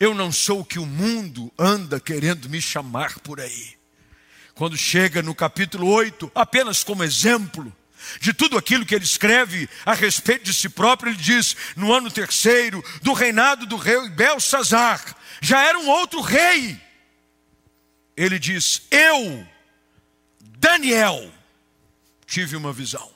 Eu 0.00 0.14
não 0.14 0.32
sou 0.32 0.60
o 0.60 0.64
que 0.64 0.78
o 0.78 0.86
mundo 0.86 1.52
anda 1.58 2.00
querendo 2.00 2.48
me 2.48 2.60
chamar 2.60 3.20
por 3.20 3.40
aí. 3.40 3.76
Quando 4.54 4.76
chega 4.76 5.20
no 5.20 5.34
capítulo 5.34 5.88
8, 5.88 6.30
apenas 6.34 6.84
como 6.84 7.02
exemplo, 7.02 7.74
de 8.20 8.32
tudo 8.32 8.56
aquilo 8.56 8.86
que 8.86 8.94
ele 8.94 9.04
escreve 9.04 9.68
a 9.84 9.94
respeito 9.94 10.44
de 10.44 10.54
si 10.54 10.68
próprio, 10.68 11.10
ele 11.10 11.18
diz: 11.18 11.56
no 11.76 11.92
ano 11.92 12.10
terceiro 12.10 12.82
do 13.02 13.12
reinado 13.12 13.66
do 13.66 13.76
rei 13.76 14.08
Belsazar, 14.10 15.16
já 15.40 15.62
era 15.62 15.78
um 15.78 15.88
outro 15.88 16.20
rei. 16.20 16.80
Ele 18.16 18.38
diz: 18.38 18.82
Eu, 18.90 19.46
Daniel, 20.58 21.32
tive 22.26 22.56
uma 22.56 22.72
visão. 22.72 23.12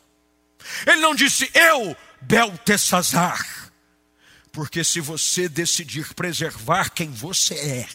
Ele 0.86 1.00
não 1.00 1.14
disse 1.14 1.50
eu, 1.54 1.96
Beltesazar, 2.20 3.70
porque 4.52 4.82
se 4.82 5.00
você 5.00 5.48
decidir 5.48 6.12
preservar 6.14 6.90
quem 6.90 7.10
você 7.10 7.54
é, 7.54 7.88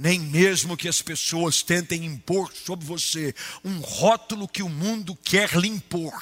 nem 0.00 0.18
mesmo 0.18 0.78
que 0.78 0.88
as 0.88 1.02
pessoas 1.02 1.62
tentem 1.62 2.06
impor 2.06 2.50
sobre 2.54 2.86
você 2.86 3.34
um 3.62 3.80
rótulo 3.80 4.48
que 4.48 4.62
o 4.62 4.68
mundo 4.68 5.14
quer 5.14 5.54
lhe 5.54 5.68
impor. 5.68 6.18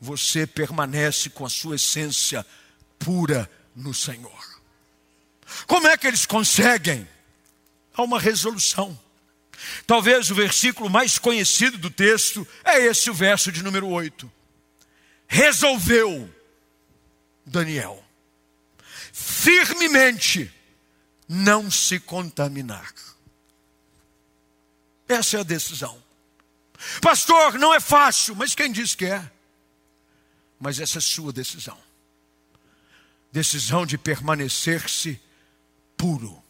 Você 0.00 0.44
permanece 0.44 1.30
com 1.30 1.46
a 1.46 1.48
sua 1.48 1.76
essência 1.76 2.44
pura 2.98 3.48
no 3.76 3.94
Senhor. 3.94 4.60
Como 5.68 5.86
é 5.86 5.96
que 5.96 6.08
eles 6.08 6.26
conseguem? 6.26 7.06
Há 7.94 8.02
uma 8.02 8.18
resolução. 8.18 8.98
Talvez 9.86 10.28
o 10.28 10.34
versículo 10.34 10.90
mais 10.90 11.16
conhecido 11.16 11.78
do 11.78 11.90
texto 11.90 12.44
é 12.64 12.86
esse, 12.86 13.08
o 13.08 13.14
verso 13.14 13.52
de 13.52 13.62
número 13.62 13.86
8. 13.86 14.28
Resolveu 15.28 16.28
Daniel 17.46 18.04
firmemente 19.12 20.52
não 21.28 21.70
se 21.70 22.00
contaminar. 22.00 22.92
Essa 25.06 25.38
é 25.38 25.40
a 25.40 25.44
decisão. 25.44 26.02
Pastor, 27.02 27.58
não 27.58 27.74
é 27.74 27.80
fácil, 27.80 28.34
mas 28.34 28.54
quem 28.54 28.70
diz 28.70 28.94
que 28.94 29.06
é? 29.06 29.30
Mas 30.58 30.80
essa 30.80 30.98
é 30.98 31.00
sua 31.00 31.32
decisão. 31.32 31.78
Decisão 33.32 33.84
de 33.84 33.98
permanecer-se 33.98 35.20
puro, 35.96 36.42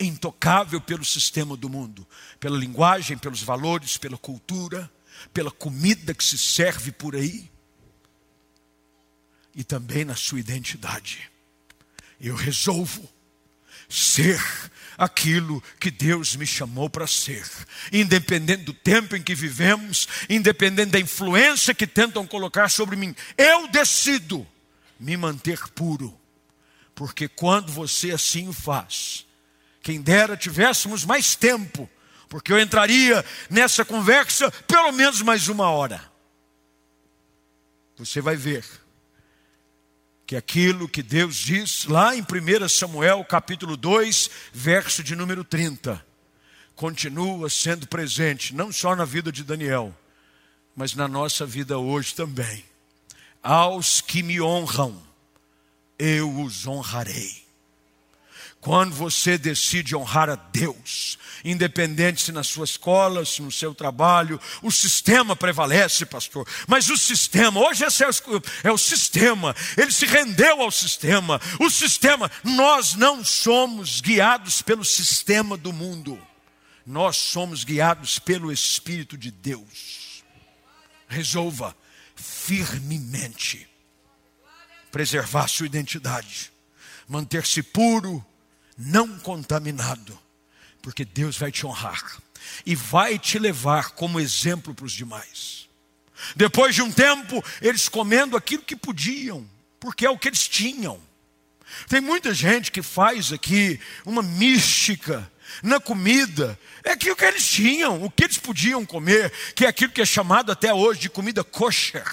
intocável 0.00 0.80
pelo 0.80 1.04
sistema 1.04 1.56
do 1.56 1.68
mundo, 1.68 2.06
pela 2.40 2.58
linguagem, 2.58 3.16
pelos 3.16 3.42
valores, 3.42 3.96
pela 3.96 4.18
cultura, 4.18 4.90
pela 5.32 5.50
comida 5.50 6.14
que 6.14 6.24
se 6.24 6.38
serve 6.38 6.90
por 6.90 7.14
aí 7.14 7.50
e 9.54 9.62
também 9.62 10.04
na 10.04 10.16
sua 10.16 10.40
identidade. 10.40 11.30
Eu 12.20 12.34
resolvo 12.34 13.08
ser 13.92 14.42
aquilo 14.96 15.62
que 15.78 15.90
Deus 15.90 16.36
me 16.36 16.46
chamou 16.46 16.88
para 16.88 17.06
ser, 17.06 17.46
independente 17.92 18.64
do 18.64 18.72
tempo 18.72 19.16
em 19.16 19.22
que 19.22 19.34
vivemos, 19.34 20.08
independente 20.28 20.92
da 20.92 21.00
influência 21.00 21.74
que 21.74 21.86
tentam 21.86 22.26
colocar 22.26 22.68
sobre 22.68 22.96
mim, 22.96 23.14
eu 23.36 23.68
decido 23.68 24.46
me 24.98 25.16
manter 25.16 25.58
puro, 25.70 26.18
porque 26.94 27.28
quando 27.28 27.72
você 27.72 28.12
assim 28.12 28.48
o 28.48 28.52
faz, 28.52 29.26
quem 29.82 30.00
dera 30.00 30.36
tivéssemos 30.36 31.04
mais 31.04 31.34
tempo, 31.34 31.90
porque 32.28 32.52
eu 32.52 32.60
entraria 32.60 33.24
nessa 33.50 33.84
conversa 33.84 34.50
pelo 34.66 34.92
menos 34.92 35.20
mais 35.20 35.48
uma 35.48 35.68
hora. 35.68 36.10
Você 37.96 38.20
vai 38.20 38.36
ver 38.36 38.64
que 40.32 40.36
aquilo 40.36 40.88
que 40.88 41.02
Deus 41.02 41.36
diz 41.36 41.84
lá 41.84 42.16
em 42.16 42.22
1 42.22 42.66
Samuel 42.66 43.22
capítulo 43.22 43.76
2, 43.76 44.30
verso 44.50 45.02
de 45.02 45.14
número 45.14 45.44
30, 45.44 46.02
continua 46.74 47.50
sendo 47.50 47.86
presente, 47.86 48.54
não 48.54 48.72
só 48.72 48.96
na 48.96 49.04
vida 49.04 49.30
de 49.30 49.44
Daniel, 49.44 49.94
mas 50.74 50.94
na 50.94 51.06
nossa 51.06 51.44
vida 51.44 51.76
hoje 51.76 52.14
também. 52.14 52.64
Aos 53.42 54.00
que 54.00 54.22
me 54.22 54.40
honram, 54.40 55.02
eu 55.98 56.40
os 56.40 56.66
honrarei. 56.66 57.44
Quando 58.62 58.94
você 58.94 59.36
decide 59.36 59.96
honrar 59.96 60.30
a 60.30 60.36
Deus, 60.36 61.18
independente 61.44 62.22
se 62.22 62.30
na 62.30 62.44
sua 62.44 62.64
escola, 62.64 63.24
se 63.24 63.42
no 63.42 63.50
seu 63.50 63.74
trabalho, 63.74 64.40
o 64.62 64.70
sistema 64.70 65.34
prevalece, 65.34 66.06
pastor. 66.06 66.48
Mas 66.68 66.88
o 66.88 66.96
sistema, 66.96 67.58
hoje 67.58 67.84
esse 67.84 68.04
é 68.04 68.08
o, 68.08 68.12
é 68.62 68.70
o 68.70 68.78
sistema, 68.78 69.52
ele 69.76 69.90
se 69.90 70.06
rendeu 70.06 70.62
ao 70.62 70.70
sistema. 70.70 71.40
O 71.58 71.68
sistema, 71.68 72.30
nós 72.44 72.94
não 72.94 73.24
somos 73.24 74.00
guiados 74.00 74.62
pelo 74.62 74.84
sistema 74.84 75.56
do 75.56 75.72
mundo, 75.72 76.16
nós 76.86 77.16
somos 77.16 77.64
guiados 77.64 78.20
pelo 78.20 78.52
Espírito 78.52 79.18
de 79.18 79.32
Deus. 79.32 80.22
Resolva 81.08 81.76
firmemente 82.14 83.68
preservar 84.92 85.48
sua 85.48 85.66
identidade, 85.66 86.52
manter-se 87.08 87.60
puro 87.60 88.24
não 88.84 89.18
contaminado, 89.18 90.18
porque 90.80 91.04
Deus 91.04 91.36
vai 91.36 91.52
te 91.52 91.64
honrar 91.66 92.20
e 92.66 92.74
vai 92.74 93.18
te 93.18 93.38
levar 93.38 93.90
como 93.90 94.20
exemplo 94.20 94.74
para 94.74 94.84
os 94.84 94.92
demais. 94.92 95.68
Depois 96.34 96.74
de 96.74 96.82
um 96.82 96.90
tempo, 96.90 97.42
eles 97.60 97.88
comendo 97.88 98.36
aquilo 98.36 98.62
que 98.62 98.76
podiam, 98.76 99.48
porque 99.78 100.04
é 100.06 100.10
o 100.10 100.18
que 100.18 100.28
eles 100.28 100.48
tinham. 100.48 101.00
Tem 101.88 102.00
muita 102.00 102.34
gente 102.34 102.70
que 102.70 102.82
faz 102.82 103.32
aqui 103.32 103.80
uma 104.04 104.22
mística 104.22 105.30
na 105.62 105.80
comida, 105.80 106.58
é 106.84 106.92
aquilo 106.92 107.16
que 107.16 107.24
eles 107.24 107.46
tinham, 107.48 108.02
o 108.02 108.10
que 108.10 108.24
eles 108.24 108.38
podiam 108.38 108.84
comer, 108.84 109.32
que 109.54 109.64
é 109.64 109.68
aquilo 109.68 109.92
que 109.92 110.00
é 110.00 110.06
chamado 110.06 110.50
até 110.50 110.72
hoje 110.72 111.00
de 111.00 111.10
comida 111.10 111.44
kosher 111.44 112.06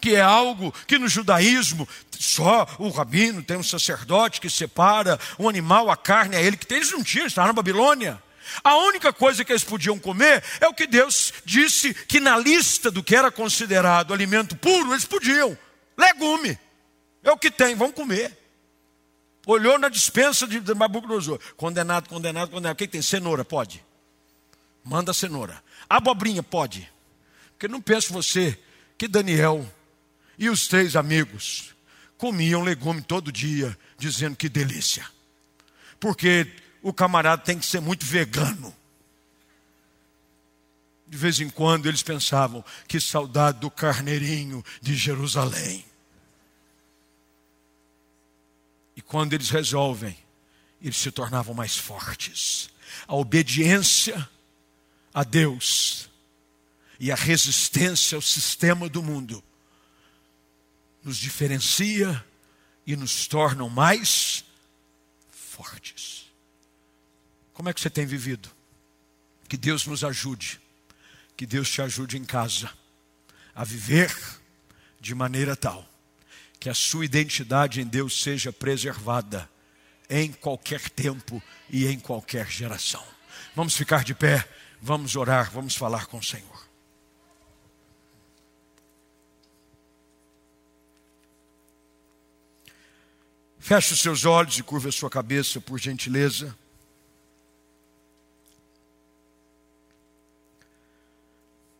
que 0.00 0.14
é 0.14 0.20
algo 0.20 0.72
que 0.86 0.98
no 0.98 1.08
judaísmo 1.08 1.88
só 2.18 2.66
o 2.78 2.88
rabino 2.88 3.42
tem 3.42 3.56
um 3.56 3.62
sacerdote 3.62 4.40
que 4.40 4.50
separa 4.50 5.18
um 5.38 5.48
animal, 5.48 5.90
a 5.90 5.96
carne 5.96 6.36
é 6.36 6.42
ele 6.42 6.56
que 6.56 6.66
tem. 6.66 6.78
Eles 6.78 6.92
não 6.92 7.02
tinham, 7.02 7.26
estavam 7.26 7.48
na 7.48 7.52
Babilônia. 7.52 8.22
A 8.64 8.76
única 8.76 9.12
coisa 9.12 9.44
que 9.44 9.52
eles 9.52 9.64
podiam 9.64 9.98
comer 9.98 10.42
é 10.60 10.66
o 10.66 10.74
que 10.74 10.86
Deus 10.86 11.32
disse 11.44 11.92
que 11.92 12.18
na 12.18 12.36
lista 12.38 12.90
do 12.90 13.02
que 13.02 13.14
era 13.14 13.30
considerado 13.30 14.12
alimento 14.12 14.56
puro, 14.56 14.92
eles 14.92 15.04
podiam. 15.04 15.56
Legume. 15.96 16.58
É 17.22 17.30
o 17.30 17.36
que 17.36 17.50
tem, 17.50 17.74
vão 17.74 17.92
comer. 17.92 18.36
Olhou 19.46 19.78
na 19.78 19.88
dispensa 19.88 20.46
de 20.46 20.60
Nabucodonosor. 20.74 21.38
Condenado, 21.56 22.08
condenado, 22.08 22.50
condenado. 22.50 22.74
O 22.74 22.76
que, 22.76 22.86
que 22.86 22.92
tem? 22.92 23.02
Cenoura, 23.02 23.44
pode. 23.44 23.84
Manda 24.84 25.12
cenoura. 25.12 25.62
Abobrinha, 25.88 26.42
pode. 26.42 26.90
Porque 27.50 27.68
não 27.68 27.80
penso 27.80 28.12
você 28.12 28.58
que 28.96 29.08
Daniel 29.08 29.66
e 30.38 30.48
os 30.48 30.68
três 30.68 30.94
amigos 30.94 31.74
comiam 32.16 32.62
legume 32.62 33.02
todo 33.02 33.32
dia, 33.32 33.76
dizendo 33.98 34.36
que 34.36 34.48
delícia. 34.48 35.08
Porque 35.98 36.50
o 36.80 36.92
camarada 36.92 37.42
tem 37.42 37.58
que 37.58 37.66
ser 37.66 37.80
muito 37.80 38.06
vegano. 38.06 38.74
De 41.06 41.16
vez 41.16 41.40
em 41.40 41.50
quando 41.50 41.86
eles 41.86 42.02
pensavam: 42.02 42.64
que 42.86 43.00
saudade 43.00 43.58
do 43.60 43.70
carneirinho 43.70 44.64
de 44.80 44.94
Jerusalém. 44.94 45.84
E 48.94 49.02
quando 49.02 49.32
eles 49.32 49.50
resolvem, 49.50 50.16
eles 50.80 50.96
se 50.96 51.10
tornavam 51.10 51.54
mais 51.54 51.76
fortes. 51.76 52.70
A 53.06 53.14
obediência 53.14 54.28
a 55.12 55.24
Deus 55.24 56.08
e 57.00 57.10
a 57.10 57.14
resistência 57.14 58.16
ao 58.16 58.22
sistema 58.22 58.88
do 58.88 59.02
mundo 59.02 59.42
nos 61.08 61.16
diferencia 61.16 62.22
e 62.86 62.94
nos 62.94 63.26
tornam 63.26 63.70
mais 63.70 64.44
fortes. 65.30 66.30
Como 67.54 67.70
é 67.70 67.72
que 67.72 67.80
você 67.80 67.88
tem 67.88 68.04
vivido? 68.04 68.50
Que 69.48 69.56
Deus 69.56 69.86
nos 69.86 70.04
ajude, 70.04 70.60
que 71.34 71.46
Deus 71.46 71.70
te 71.70 71.80
ajude 71.80 72.18
em 72.18 72.26
casa 72.26 72.70
a 73.54 73.64
viver 73.64 74.14
de 75.00 75.14
maneira 75.14 75.56
tal 75.56 75.88
que 76.60 76.68
a 76.68 76.74
sua 76.74 77.06
identidade 77.06 77.80
em 77.80 77.86
Deus 77.86 78.22
seja 78.22 78.52
preservada 78.52 79.48
em 80.10 80.30
qualquer 80.30 80.90
tempo 80.90 81.42
e 81.70 81.86
em 81.86 81.98
qualquer 81.98 82.50
geração. 82.50 83.02
Vamos 83.56 83.74
ficar 83.74 84.04
de 84.04 84.14
pé, 84.14 84.46
vamos 84.82 85.16
orar, 85.16 85.50
vamos 85.52 85.74
falar 85.74 86.04
com 86.04 86.18
o 86.18 86.22
Senhor. 86.22 86.67
Feche 93.68 93.92
os 93.92 94.00
seus 94.00 94.24
olhos 94.24 94.58
e 94.58 94.62
curva 94.62 94.88
a 94.88 94.92
sua 94.92 95.10
cabeça, 95.10 95.60
por 95.60 95.78
gentileza. 95.78 96.56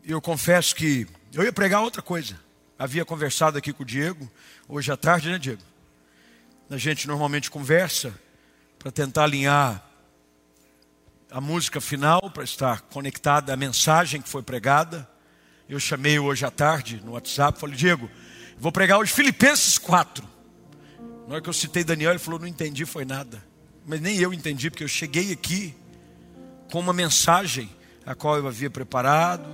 Eu 0.04 0.20
confesso 0.20 0.76
que 0.76 1.06
eu 1.32 1.42
ia 1.42 1.50
pregar 1.50 1.80
outra 1.80 2.02
coisa. 2.02 2.38
Havia 2.78 3.06
conversado 3.06 3.56
aqui 3.56 3.72
com 3.72 3.84
o 3.84 3.86
Diego, 3.86 4.30
hoje 4.68 4.92
à 4.92 4.98
tarde, 4.98 5.30
né, 5.30 5.38
Diego? 5.38 5.62
A 6.68 6.76
gente 6.76 7.08
normalmente 7.08 7.50
conversa 7.50 8.12
para 8.78 8.92
tentar 8.92 9.24
alinhar 9.24 9.82
a 11.30 11.40
música 11.40 11.80
final, 11.80 12.30
para 12.30 12.44
estar 12.44 12.82
conectada 12.82 13.54
à 13.54 13.56
mensagem 13.56 14.20
que 14.20 14.28
foi 14.28 14.42
pregada. 14.42 15.08
Eu 15.66 15.80
chamei 15.80 16.18
hoje 16.18 16.44
à 16.44 16.50
tarde 16.50 17.00
no 17.02 17.12
WhatsApp, 17.12 17.58
falei, 17.58 17.76
Diego, 17.76 18.10
vou 18.58 18.70
pregar 18.70 18.98
hoje 18.98 19.10
Filipenses 19.10 19.78
4. 19.78 20.36
Na 21.28 21.34
hora 21.34 21.42
que 21.42 21.48
eu 21.50 21.52
citei 21.52 21.84
Daniel, 21.84 22.12
ele 22.12 22.18
falou: 22.18 22.40
Não 22.40 22.46
entendi, 22.46 22.86
foi 22.86 23.04
nada. 23.04 23.44
Mas 23.86 24.00
nem 24.00 24.16
eu 24.16 24.32
entendi, 24.32 24.70
porque 24.70 24.82
eu 24.82 24.88
cheguei 24.88 25.30
aqui 25.30 25.74
com 26.72 26.80
uma 26.80 26.94
mensagem 26.94 27.68
a 28.06 28.14
qual 28.14 28.38
eu 28.38 28.48
havia 28.48 28.70
preparado. 28.70 29.44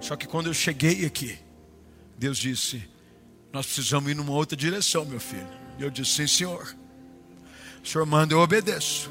Só 0.00 0.16
que 0.16 0.26
quando 0.26 0.48
eu 0.48 0.54
cheguei 0.54 1.06
aqui, 1.06 1.38
Deus 2.18 2.36
disse: 2.36 2.82
Nós 3.52 3.64
precisamos 3.64 4.10
ir 4.10 4.16
numa 4.16 4.32
outra 4.32 4.56
direção, 4.56 5.04
meu 5.04 5.20
filho. 5.20 5.46
E 5.78 5.84
eu 5.84 5.90
disse: 5.90 6.14
Sim, 6.14 6.26
senhor. 6.26 6.74
O 7.80 7.86
senhor 7.86 8.04
manda, 8.04 8.34
eu 8.34 8.40
obedeço. 8.40 9.08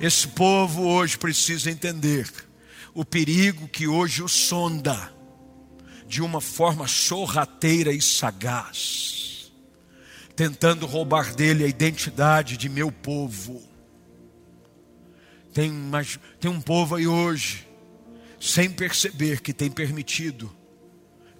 Esse 0.00 0.28
povo 0.28 0.86
hoje 0.86 1.18
precisa 1.18 1.68
entender 1.68 2.32
o 2.94 3.04
perigo 3.04 3.66
que 3.66 3.88
hoje 3.88 4.22
o 4.22 4.28
sonda 4.28 5.12
de 6.06 6.22
uma 6.22 6.40
forma 6.40 6.86
sorrateira 6.86 7.92
e 7.92 8.00
sagaz 8.00 9.16
tentando 10.36 10.84
roubar 10.84 11.34
dele 11.34 11.64
a 11.64 11.66
identidade 11.66 12.58
de 12.58 12.68
meu 12.68 12.92
povo. 12.92 13.62
Tem, 15.54 15.72
mas, 15.72 16.20
tem 16.38 16.50
um 16.50 16.60
povo 16.60 16.94
aí 16.94 17.06
hoje, 17.06 17.66
sem 18.38 18.70
perceber 18.70 19.40
que 19.40 19.54
tem 19.54 19.70
permitido 19.70 20.54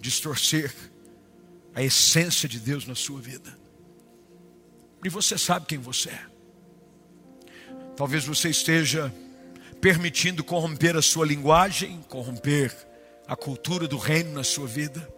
distorcer 0.01 0.74
a 1.74 1.82
essência 1.82 2.49
de 2.49 2.59
Deus 2.59 2.86
na 2.86 2.94
sua 2.94 3.20
vida. 3.20 3.57
E 5.05 5.11
você 5.11 5.36
sabe 5.36 5.66
quem 5.66 5.78
você 5.78 6.09
é. 6.09 6.26
Talvez 7.94 8.24
você 8.24 8.49
esteja 8.49 9.12
permitindo 9.78 10.42
corromper 10.42 10.97
a 10.97 11.03
sua 11.03 11.26
linguagem, 11.26 12.03
corromper 12.09 12.74
a 13.28 13.36
cultura 13.36 13.86
do 13.86 13.99
reino 13.99 14.32
na 14.32 14.42
sua 14.42 14.66
vida. 14.66 15.16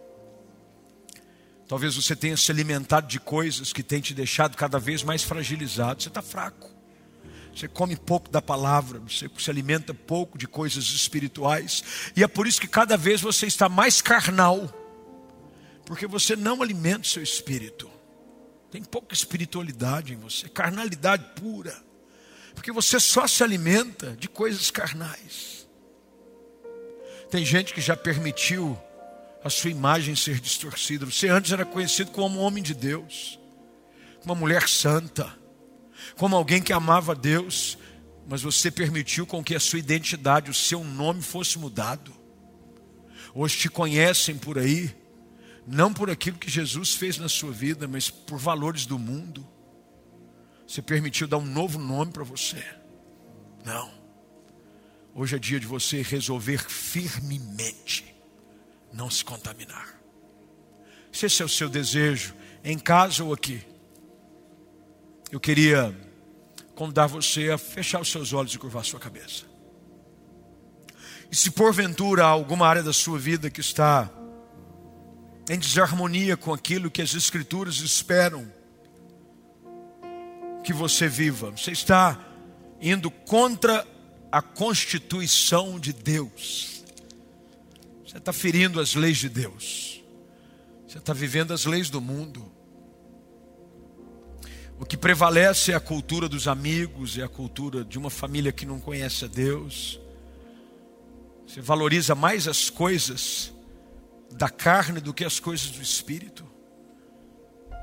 Talvez 1.69 1.95
você 1.95 2.15
tenha 2.15 2.35
se 2.35 2.51
alimentado 2.51 3.05
de 3.05 3.19
coisas 3.19 3.71
que 3.71 3.83
têm 3.83 4.01
te 4.01 4.11
deixado 4.11 4.57
cada 4.57 4.79
vez 4.79 5.03
mais 5.03 5.21
fragilizado. 5.21 6.01
Você 6.01 6.09
está 6.09 6.19
fraco. 6.19 6.67
Você 7.55 7.67
come 7.67 7.95
pouco 7.95 8.27
da 8.27 8.41
palavra, 8.41 8.99
você 8.99 9.29
se 9.37 9.51
alimenta 9.51 9.93
pouco 9.93 10.35
de 10.35 10.47
coisas 10.47 10.85
espirituais. 10.85 11.83
E 12.15 12.23
é 12.23 12.27
por 12.27 12.47
isso 12.47 12.59
que 12.59 12.67
cada 12.67 12.97
vez 12.97 13.21
você 13.21 13.45
está 13.45 13.69
mais 13.69 14.01
carnal. 14.01 14.67
Porque 15.85 16.07
você 16.07 16.35
não 16.35 16.59
alimenta 16.63 17.01
o 17.01 17.05
seu 17.05 17.21
espírito. 17.21 17.87
Tem 18.71 18.83
pouca 18.83 19.13
espiritualidade 19.13 20.13
em 20.13 20.17
você, 20.17 20.49
carnalidade 20.49 21.23
pura. 21.39 21.75
Porque 22.55 22.71
você 22.71 22.99
só 22.99 23.27
se 23.27 23.43
alimenta 23.43 24.17
de 24.17 24.27
coisas 24.27 24.71
carnais. 24.71 25.67
Tem 27.29 27.45
gente 27.45 27.75
que 27.75 27.81
já 27.81 27.95
permitiu 27.95 28.75
a 29.43 29.49
sua 29.49 29.69
imagem 29.69 30.15
ser 30.15 30.39
distorcida. 30.39 31.05
Você 31.05 31.27
antes 31.27 31.51
era 31.51 31.65
conhecido 31.65 32.11
como 32.11 32.39
um 32.39 32.41
homem 32.41 32.61
de 32.61 32.73
Deus, 32.73 33.39
uma 34.23 34.35
mulher 34.35 34.67
santa, 34.67 35.33
como 36.17 36.35
alguém 36.35 36.61
que 36.61 36.73
amava 36.73 37.15
Deus, 37.15 37.77
mas 38.27 38.41
você 38.41 38.69
permitiu 38.69 39.25
com 39.25 39.43
que 39.43 39.55
a 39.55 39.59
sua 39.59 39.79
identidade, 39.79 40.51
o 40.51 40.53
seu 40.53 40.83
nome 40.83 41.21
fosse 41.21 41.57
mudado. 41.57 42.13
Hoje 43.33 43.57
te 43.57 43.69
conhecem 43.69 44.37
por 44.37 44.57
aí, 44.57 44.95
não 45.65 45.93
por 45.93 46.09
aquilo 46.09 46.37
que 46.37 46.49
Jesus 46.49 46.93
fez 46.93 47.17
na 47.17 47.29
sua 47.29 47.51
vida, 47.51 47.87
mas 47.87 48.09
por 48.09 48.37
valores 48.37 48.85
do 48.85 48.99
mundo. 48.99 49.47
Você 50.67 50.81
permitiu 50.81 51.27
dar 51.27 51.37
um 51.37 51.45
novo 51.45 51.79
nome 51.79 52.11
para 52.11 52.23
você. 52.23 52.63
Não. 53.65 53.91
Hoje 55.15 55.35
é 55.35 55.39
dia 55.39 55.59
de 55.59 55.65
você 55.65 56.01
resolver 56.01 56.59
firmemente 56.69 58.18
não 58.91 59.09
se 59.09 59.23
contaminar. 59.23 59.99
Se 61.11 61.25
esse 61.25 61.41
é 61.41 61.45
o 61.45 61.49
seu 61.49 61.69
desejo, 61.69 62.33
em 62.63 62.77
casa 62.77 63.23
ou 63.23 63.33
aqui, 63.33 63.61
eu 65.31 65.39
queria 65.39 65.95
convidar 66.75 67.07
você 67.07 67.51
a 67.51 67.57
fechar 67.57 67.99
os 68.01 68.11
seus 68.11 68.33
olhos 68.33 68.53
e 68.53 68.57
curvar 68.57 68.81
a 68.81 68.85
sua 68.85 68.99
cabeça. 68.99 69.45
E 71.31 71.35
se 71.35 71.51
porventura 71.51 72.23
alguma 72.25 72.67
área 72.67 72.81
da 72.81 72.93
sua 72.93 73.19
vida 73.19 73.49
que 73.49 73.61
está 73.61 74.09
em 75.49 75.57
desarmonia 75.57 76.37
com 76.37 76.53
aquilo 76.53 76.91
que 76.91 77.01
as 77.01 77.13
Escrituras 77.13 77.77
esperam 77.77 78.51
que 80.63 80.73
você 80.73 81.07
viva, 81.07 81.51
você 81.51 81.71
está 81.71 82.19
indo 82.81 83.09
contra 83.09 83.85
a 84.31 84.41
constituição 84.41 85.79
de 85.79 85.91
Deus. 85.91 86.78
Você 88.09 88.17
está 88.17 88.33
ferindo 88.33 88.79
as 88.79 88.95
leis 88.95 89.19
de 89.19 89.29
Deus. 89.29 90.03
Você 90.87 90.97
está 90.97 91.13
vivendo 91.13 91.53
as 91.53 91.65
leis 91.65 91.91
do 91.91 92.01
mundo. 92.01 92.51
O 94.79 94.85
que 94.85 94.97
prevalece 94.97 95.73
é 95.73 95.75
a 95.75 95.79
cultura 95.79 96.27
dos 96.27 96.47
amigos, 96.47 97.19
é 97.19 97.23
a 97.23 97.29
cultura 97.29 97.85
de 97.85 97.99
uma 97.99 98.09
família 98.09 98.51
que 98.51 98.65
não 98.65 98.79
conhece 98.79 99.25
a 99.25 99.27
Deus. 99.27 99.99
Você 101.45 101.61
valoriza 101.61 102.15
mais 102.15 102.47
as 102.47 102.67
coisas 102.71 103.53
da 104.31 104.49
carne 104.49 104.99
do 104.99 105.13
que 105.13 105.23
as 105.23 105.39
coisas 105.39 105.69
do 105.69 105.79
espírito. 105.79 106.49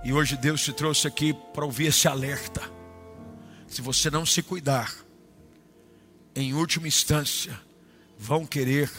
E 0.02 0.12
hoje 0.12 0.36
Deus 0.36 0.60
te 0.60 0.72
trouxe 0.72 1.06
aqui 1.06 1.32
para 1.54 1.64
ouvir 1.64 1.86
esse 1.86 2.08
alerta. 2.08 2.68
Se 3.68 3.80
você 3.80 4.10
não 4.10 4.26
se 4.26 4.42
cuidar, 4.42 4.92
em 6.34 6.52
última 6.52 6.88
instância, 6.88 7.56
vão 8.18 8.44
querer 8.44 8.90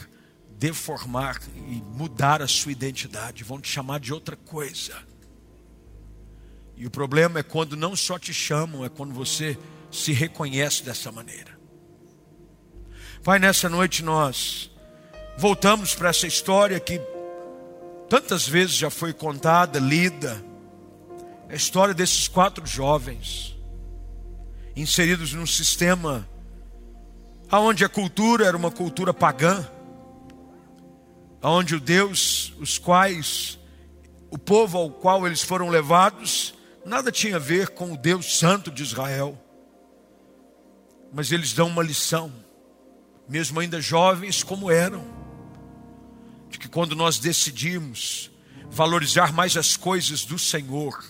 deformar 0.57 1.39
e 1.55 1.81
mudar 1.93 2.41
a 2.41 2.47
sua 2.47 2.71
identidade, 2.71 3.43
vão 3.43 3.61
te 3.61 3.69
chamar 3.69 3.99
de 3.99 4.11
outra 4.11 4.35
coisa. 4.35 4.95
E 6.75 6.85
o 6.85 6.91
problema 6.91 7.39
é 7.39 7.43
quando 7.43 7.77
não 7.77 7.95
só 7.95 8.17
te 8.17 8.33
chamam, 8.33 8.83
é 8.83 8.89
quando 8.89 9.13
você 9.13 9.57
se 9.91 10.11
reconhece 10.11 10.83
dessa 10.83 11.11
maneira. 11.11 11.57
Pai, 13.23 13.39
nessa 13.39 13.69
noite 13.69 14.03
nós 14.03 14.71
voltamos 15.37 15.93
para 15.93 16.09
essa 16.09 16.25
história 16.25 16.79
que 16.79 16.99
tantas 18.09 18.47
vezes 18.47 18.75
já 18.75 18.89
foi 18.89 19.13
contada, 19.13 19.79
lida. 19.79 20.43
É 21.49 21.53
a 21.53 21.55
história 21.55 21.93
desses 21.93 22.27
quatro 22.27 22.65
jovens 22.65 23.55
inseridos 24.75 25.33
num 25.33 25.45
sistema 25.45 26.27
aonde 27.49 27.83
a 27.83 27.89
cultura 27.89 28.45
era 28.45 28.55
uma 28.55 28.69
cultura 28.69 29.13
pagã, 29.13 29.67
aonde 31.41 31.75
o 31.75 31.79
Deus, 31.79 32.53
os 32.59 32.77
quais 32.77 33.57
o 34.29 34.37
povo 34.37 34.77
ao 34.77 34.89
qual 34.89 35.25
eles 35.25 35.41
foram 35.41 35.69
levados, 35.69 36.53
nada 36.85 37.11
tinha 37.11 37.37
a 37.37 37.39
ver 37.39 37.69
com 37.69 37.93
o 37.93 37.97
Deus 37.97 38.37
Santo 38.37 38.69
de 38.71 38.83
Israel. 38.83 39.41
Mas 41.13 41.31
eles 41.31 41.53
dão 41.53 41.67
uma 41.67 41.83
lição, 41.83 42.31
mesmo 43.27 43.59
ainda 43.59 43.79
jovens 43.79 44.43
como 44.43 44.69
eram, 44.69 45.05
de 46.49 46.59
que 46.59 46.67
quando 46.67 46.95
nós 46.95 47.19
decidimos 47.19 48.31
valorizar 48.69 49.31
mais 49.31 49.55
as 49.55 49.77
coisas 49.77 50.25
do 50.25 50.37
Senhor, 50.37 51.03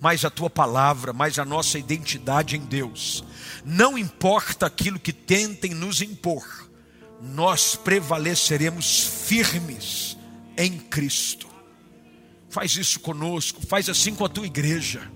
mais 0.00 0.24
a 0.24 0.30
tua 0.30 0.50
palavra, 0.50 1.12
mais 1.12 1.38
a 1.38 1.44
nossa 1.44 1.78
identidade 1.78 2.56
em 2.56 2.60
Deus, 2.60 3.24
não 3.64 3.96
importa 3.96 4.66
aquilo 4.66 4.98
que 4.98 5.12
tentem 5.12 5.72
nos 5.72 6.02
impor, 6.02 6.44
nós 7.24 7.74
prevaleceremos 7.74 9.00
firmes 9.26 10.16
em 10.56 10.78
Cristo. 10.78 11.48
Faz 12.50 12.76
isso 12.76 13.00
conosco, 13.00 13.66
faz 13.66 13.88
assim 13.88 14.14
com 14.14 14.24
a 14.24 14.28
tua 14.28 14.46
igreja. 14.46 15.10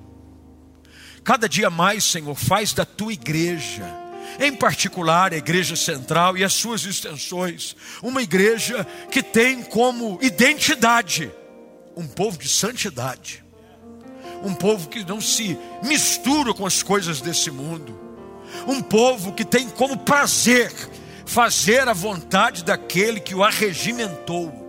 Cada 1.23 1.49
dia 1.49 1.69
mais, 1.69 2.05
Senhor, 2.05 2.35
faz 2.35 2.73
da 2.73 2.87
tua 2.87 3.13
igreja, 3.13 3.85
em 4.41 4.55
particular 4.55 5.35
a 5.35 5.37
igreja 5.37 5.77
central 5.77 6.37
e 6.37 6.43
as 6.43 6.55
suas 6.55 6.85
extensões, 6.87 7.77
uma 8.03 8.23
igreja 8.23 8.87
que 9.11 9.23
tem 9.23 9.63
como 9.63 10.19
identidade 10.23 11.31
um 11.95 12.07
povo 12.07 12.39
de 12.39 12.49
santidade, 12.49 13.45
um 14.43 14.55
povo 14.55 14.89
que 14.89 15.05
não 15.05 15.21
se 15.21 15.59
mistura 15.83 16.55
com 16.55 16.65
as 16.65 16.83
coisas 16.83 17.21
desse 17.21 17.51
mundo, 17.51 17.99
um 18.67 18.81
povo 18.81 19.33
que 19.33 19.45
tem 19.45 19.69
como 19.69 19.99
prazer 19.99 20.73
fazer 21.29 21.87
a 21.87 21.93
vontade 21.93 22.65
daquele 22.65 23.21
que 23.21 23.35
o 23.35 23.45
arregimentou 23.45 24.67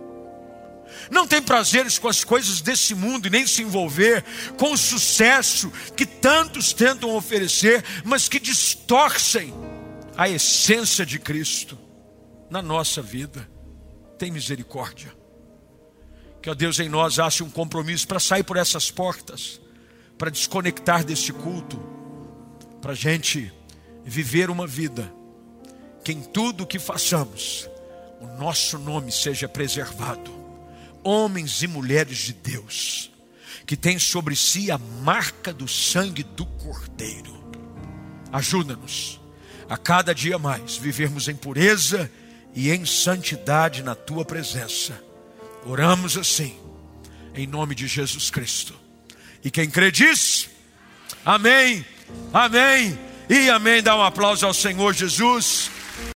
não 1.10 1.26
tem 1.26 1.42
prazeres 1.42 1.98
com 1.98 2.08
as 2.08 2.22
coisas 2.22 2.60
desse 2.60 2.94
mundo 2.94 3.26
e 3.26 3.30
nem 3.30 3.46
se 3.46 3.62
envolver 3.62 4.24
com 4.56 4.72
o 4.72 4.78
sucesso 4.78 5.70
que 5.96 6.06
tantos 6.06 6.72
tentam 6.72 7.14
oferecer, 7.16 7.84
mas 8.04 8.28
que 8.28 8.38
distorcem 8.38 9.52
a 10.16 10.28
essência 10.28 11.04
de 11.04 11.18
Cristo 11.18 11.78
na 12.48 12.62
nossa 12.62 13.02
vida. 13.02 13.48
Tem 14.18 14.30
misericórdia. 14.30 15.12
Que 16.42 16.50
ó 16.50 16.54
Deus 16.54 16.78
em 16.78 16.88
nós 16.88 17.18
ache 17.18 17.42
um 17.42 17.50
compromisso 17.50 18.06
para 18.06 18.20
sair 18.20 18.44
por 18.44 18.56
essas 18.56 18.90
portas, 18.90 19.60
para 20.16 20.30
desconectar 20.30 21.04
deste 21.04 21.32
culto, 21.32 21.78
para 22.80 22.92
a 22.92 22.96
gente 22.96 23.52
viver 24.04 24.48
uma 24.50 24.66
vida 24.66 25.19
que 26.04 26.12
em 26.12 26.22
tudo 26.22 26.66
que 26.66 26.78
façamos, 26.78 27.68
o 28.20 28.26
nosso 28.38 28.78
nome 28.78 29.10
seja 29.12 29.48
preservado 29.48 30.40
homens 31.02 31.62
e 31.62 31.66
mulheres 31.66 32.18
de 32.18 32.32
Deus, 32.32 33.10
que 33.66 33.76
têm 33.76 33.98
sobre 33.98 34.34
si 34.36 34.70
a 34.70 34.78
marca 34.78 35.52
do 35.52 35.66
sangue 35.68 36.22
do 36.22 36.44
Cordeiro. 36.44 37.38
Ajuda-nos 38.32 39.20
a 39.68 39.76
cada 39.76 40.14
dia 40.14 40.38
mais 40.38 40.76
vivermos 40.76 41.28
em 41.28 41.34
pureza 41.34 42.10
e 42.54 42.70
em 42.70 42.84
santidade 42.84 43.82
na 43.82 43.94
tua 43.94 44.24
presença. 44.24 45.00
Oramos 45.64 46.16
assim, 46.16 46.56
em 47.34 47.46
nome 47.46 47.74
de 47.74 47.86
Jesus 47.86 48.30
Cristo. 48.30 48.74
E 49.44 49.50
quem 49.50 49.70
crê 49.70 49.90
diz: 49.90 50.50
Amém, 51.24 51.84
Amém 52.32 52.98
e 53.28 53.48
Amém. 53.48 53.82
Dá 53.82 53.96
um 53.96 54.02
aplauso 54.02 54.46
ao 54.46 54.54
Senhor 54.54 54.92
Jesus. 54.92 55.70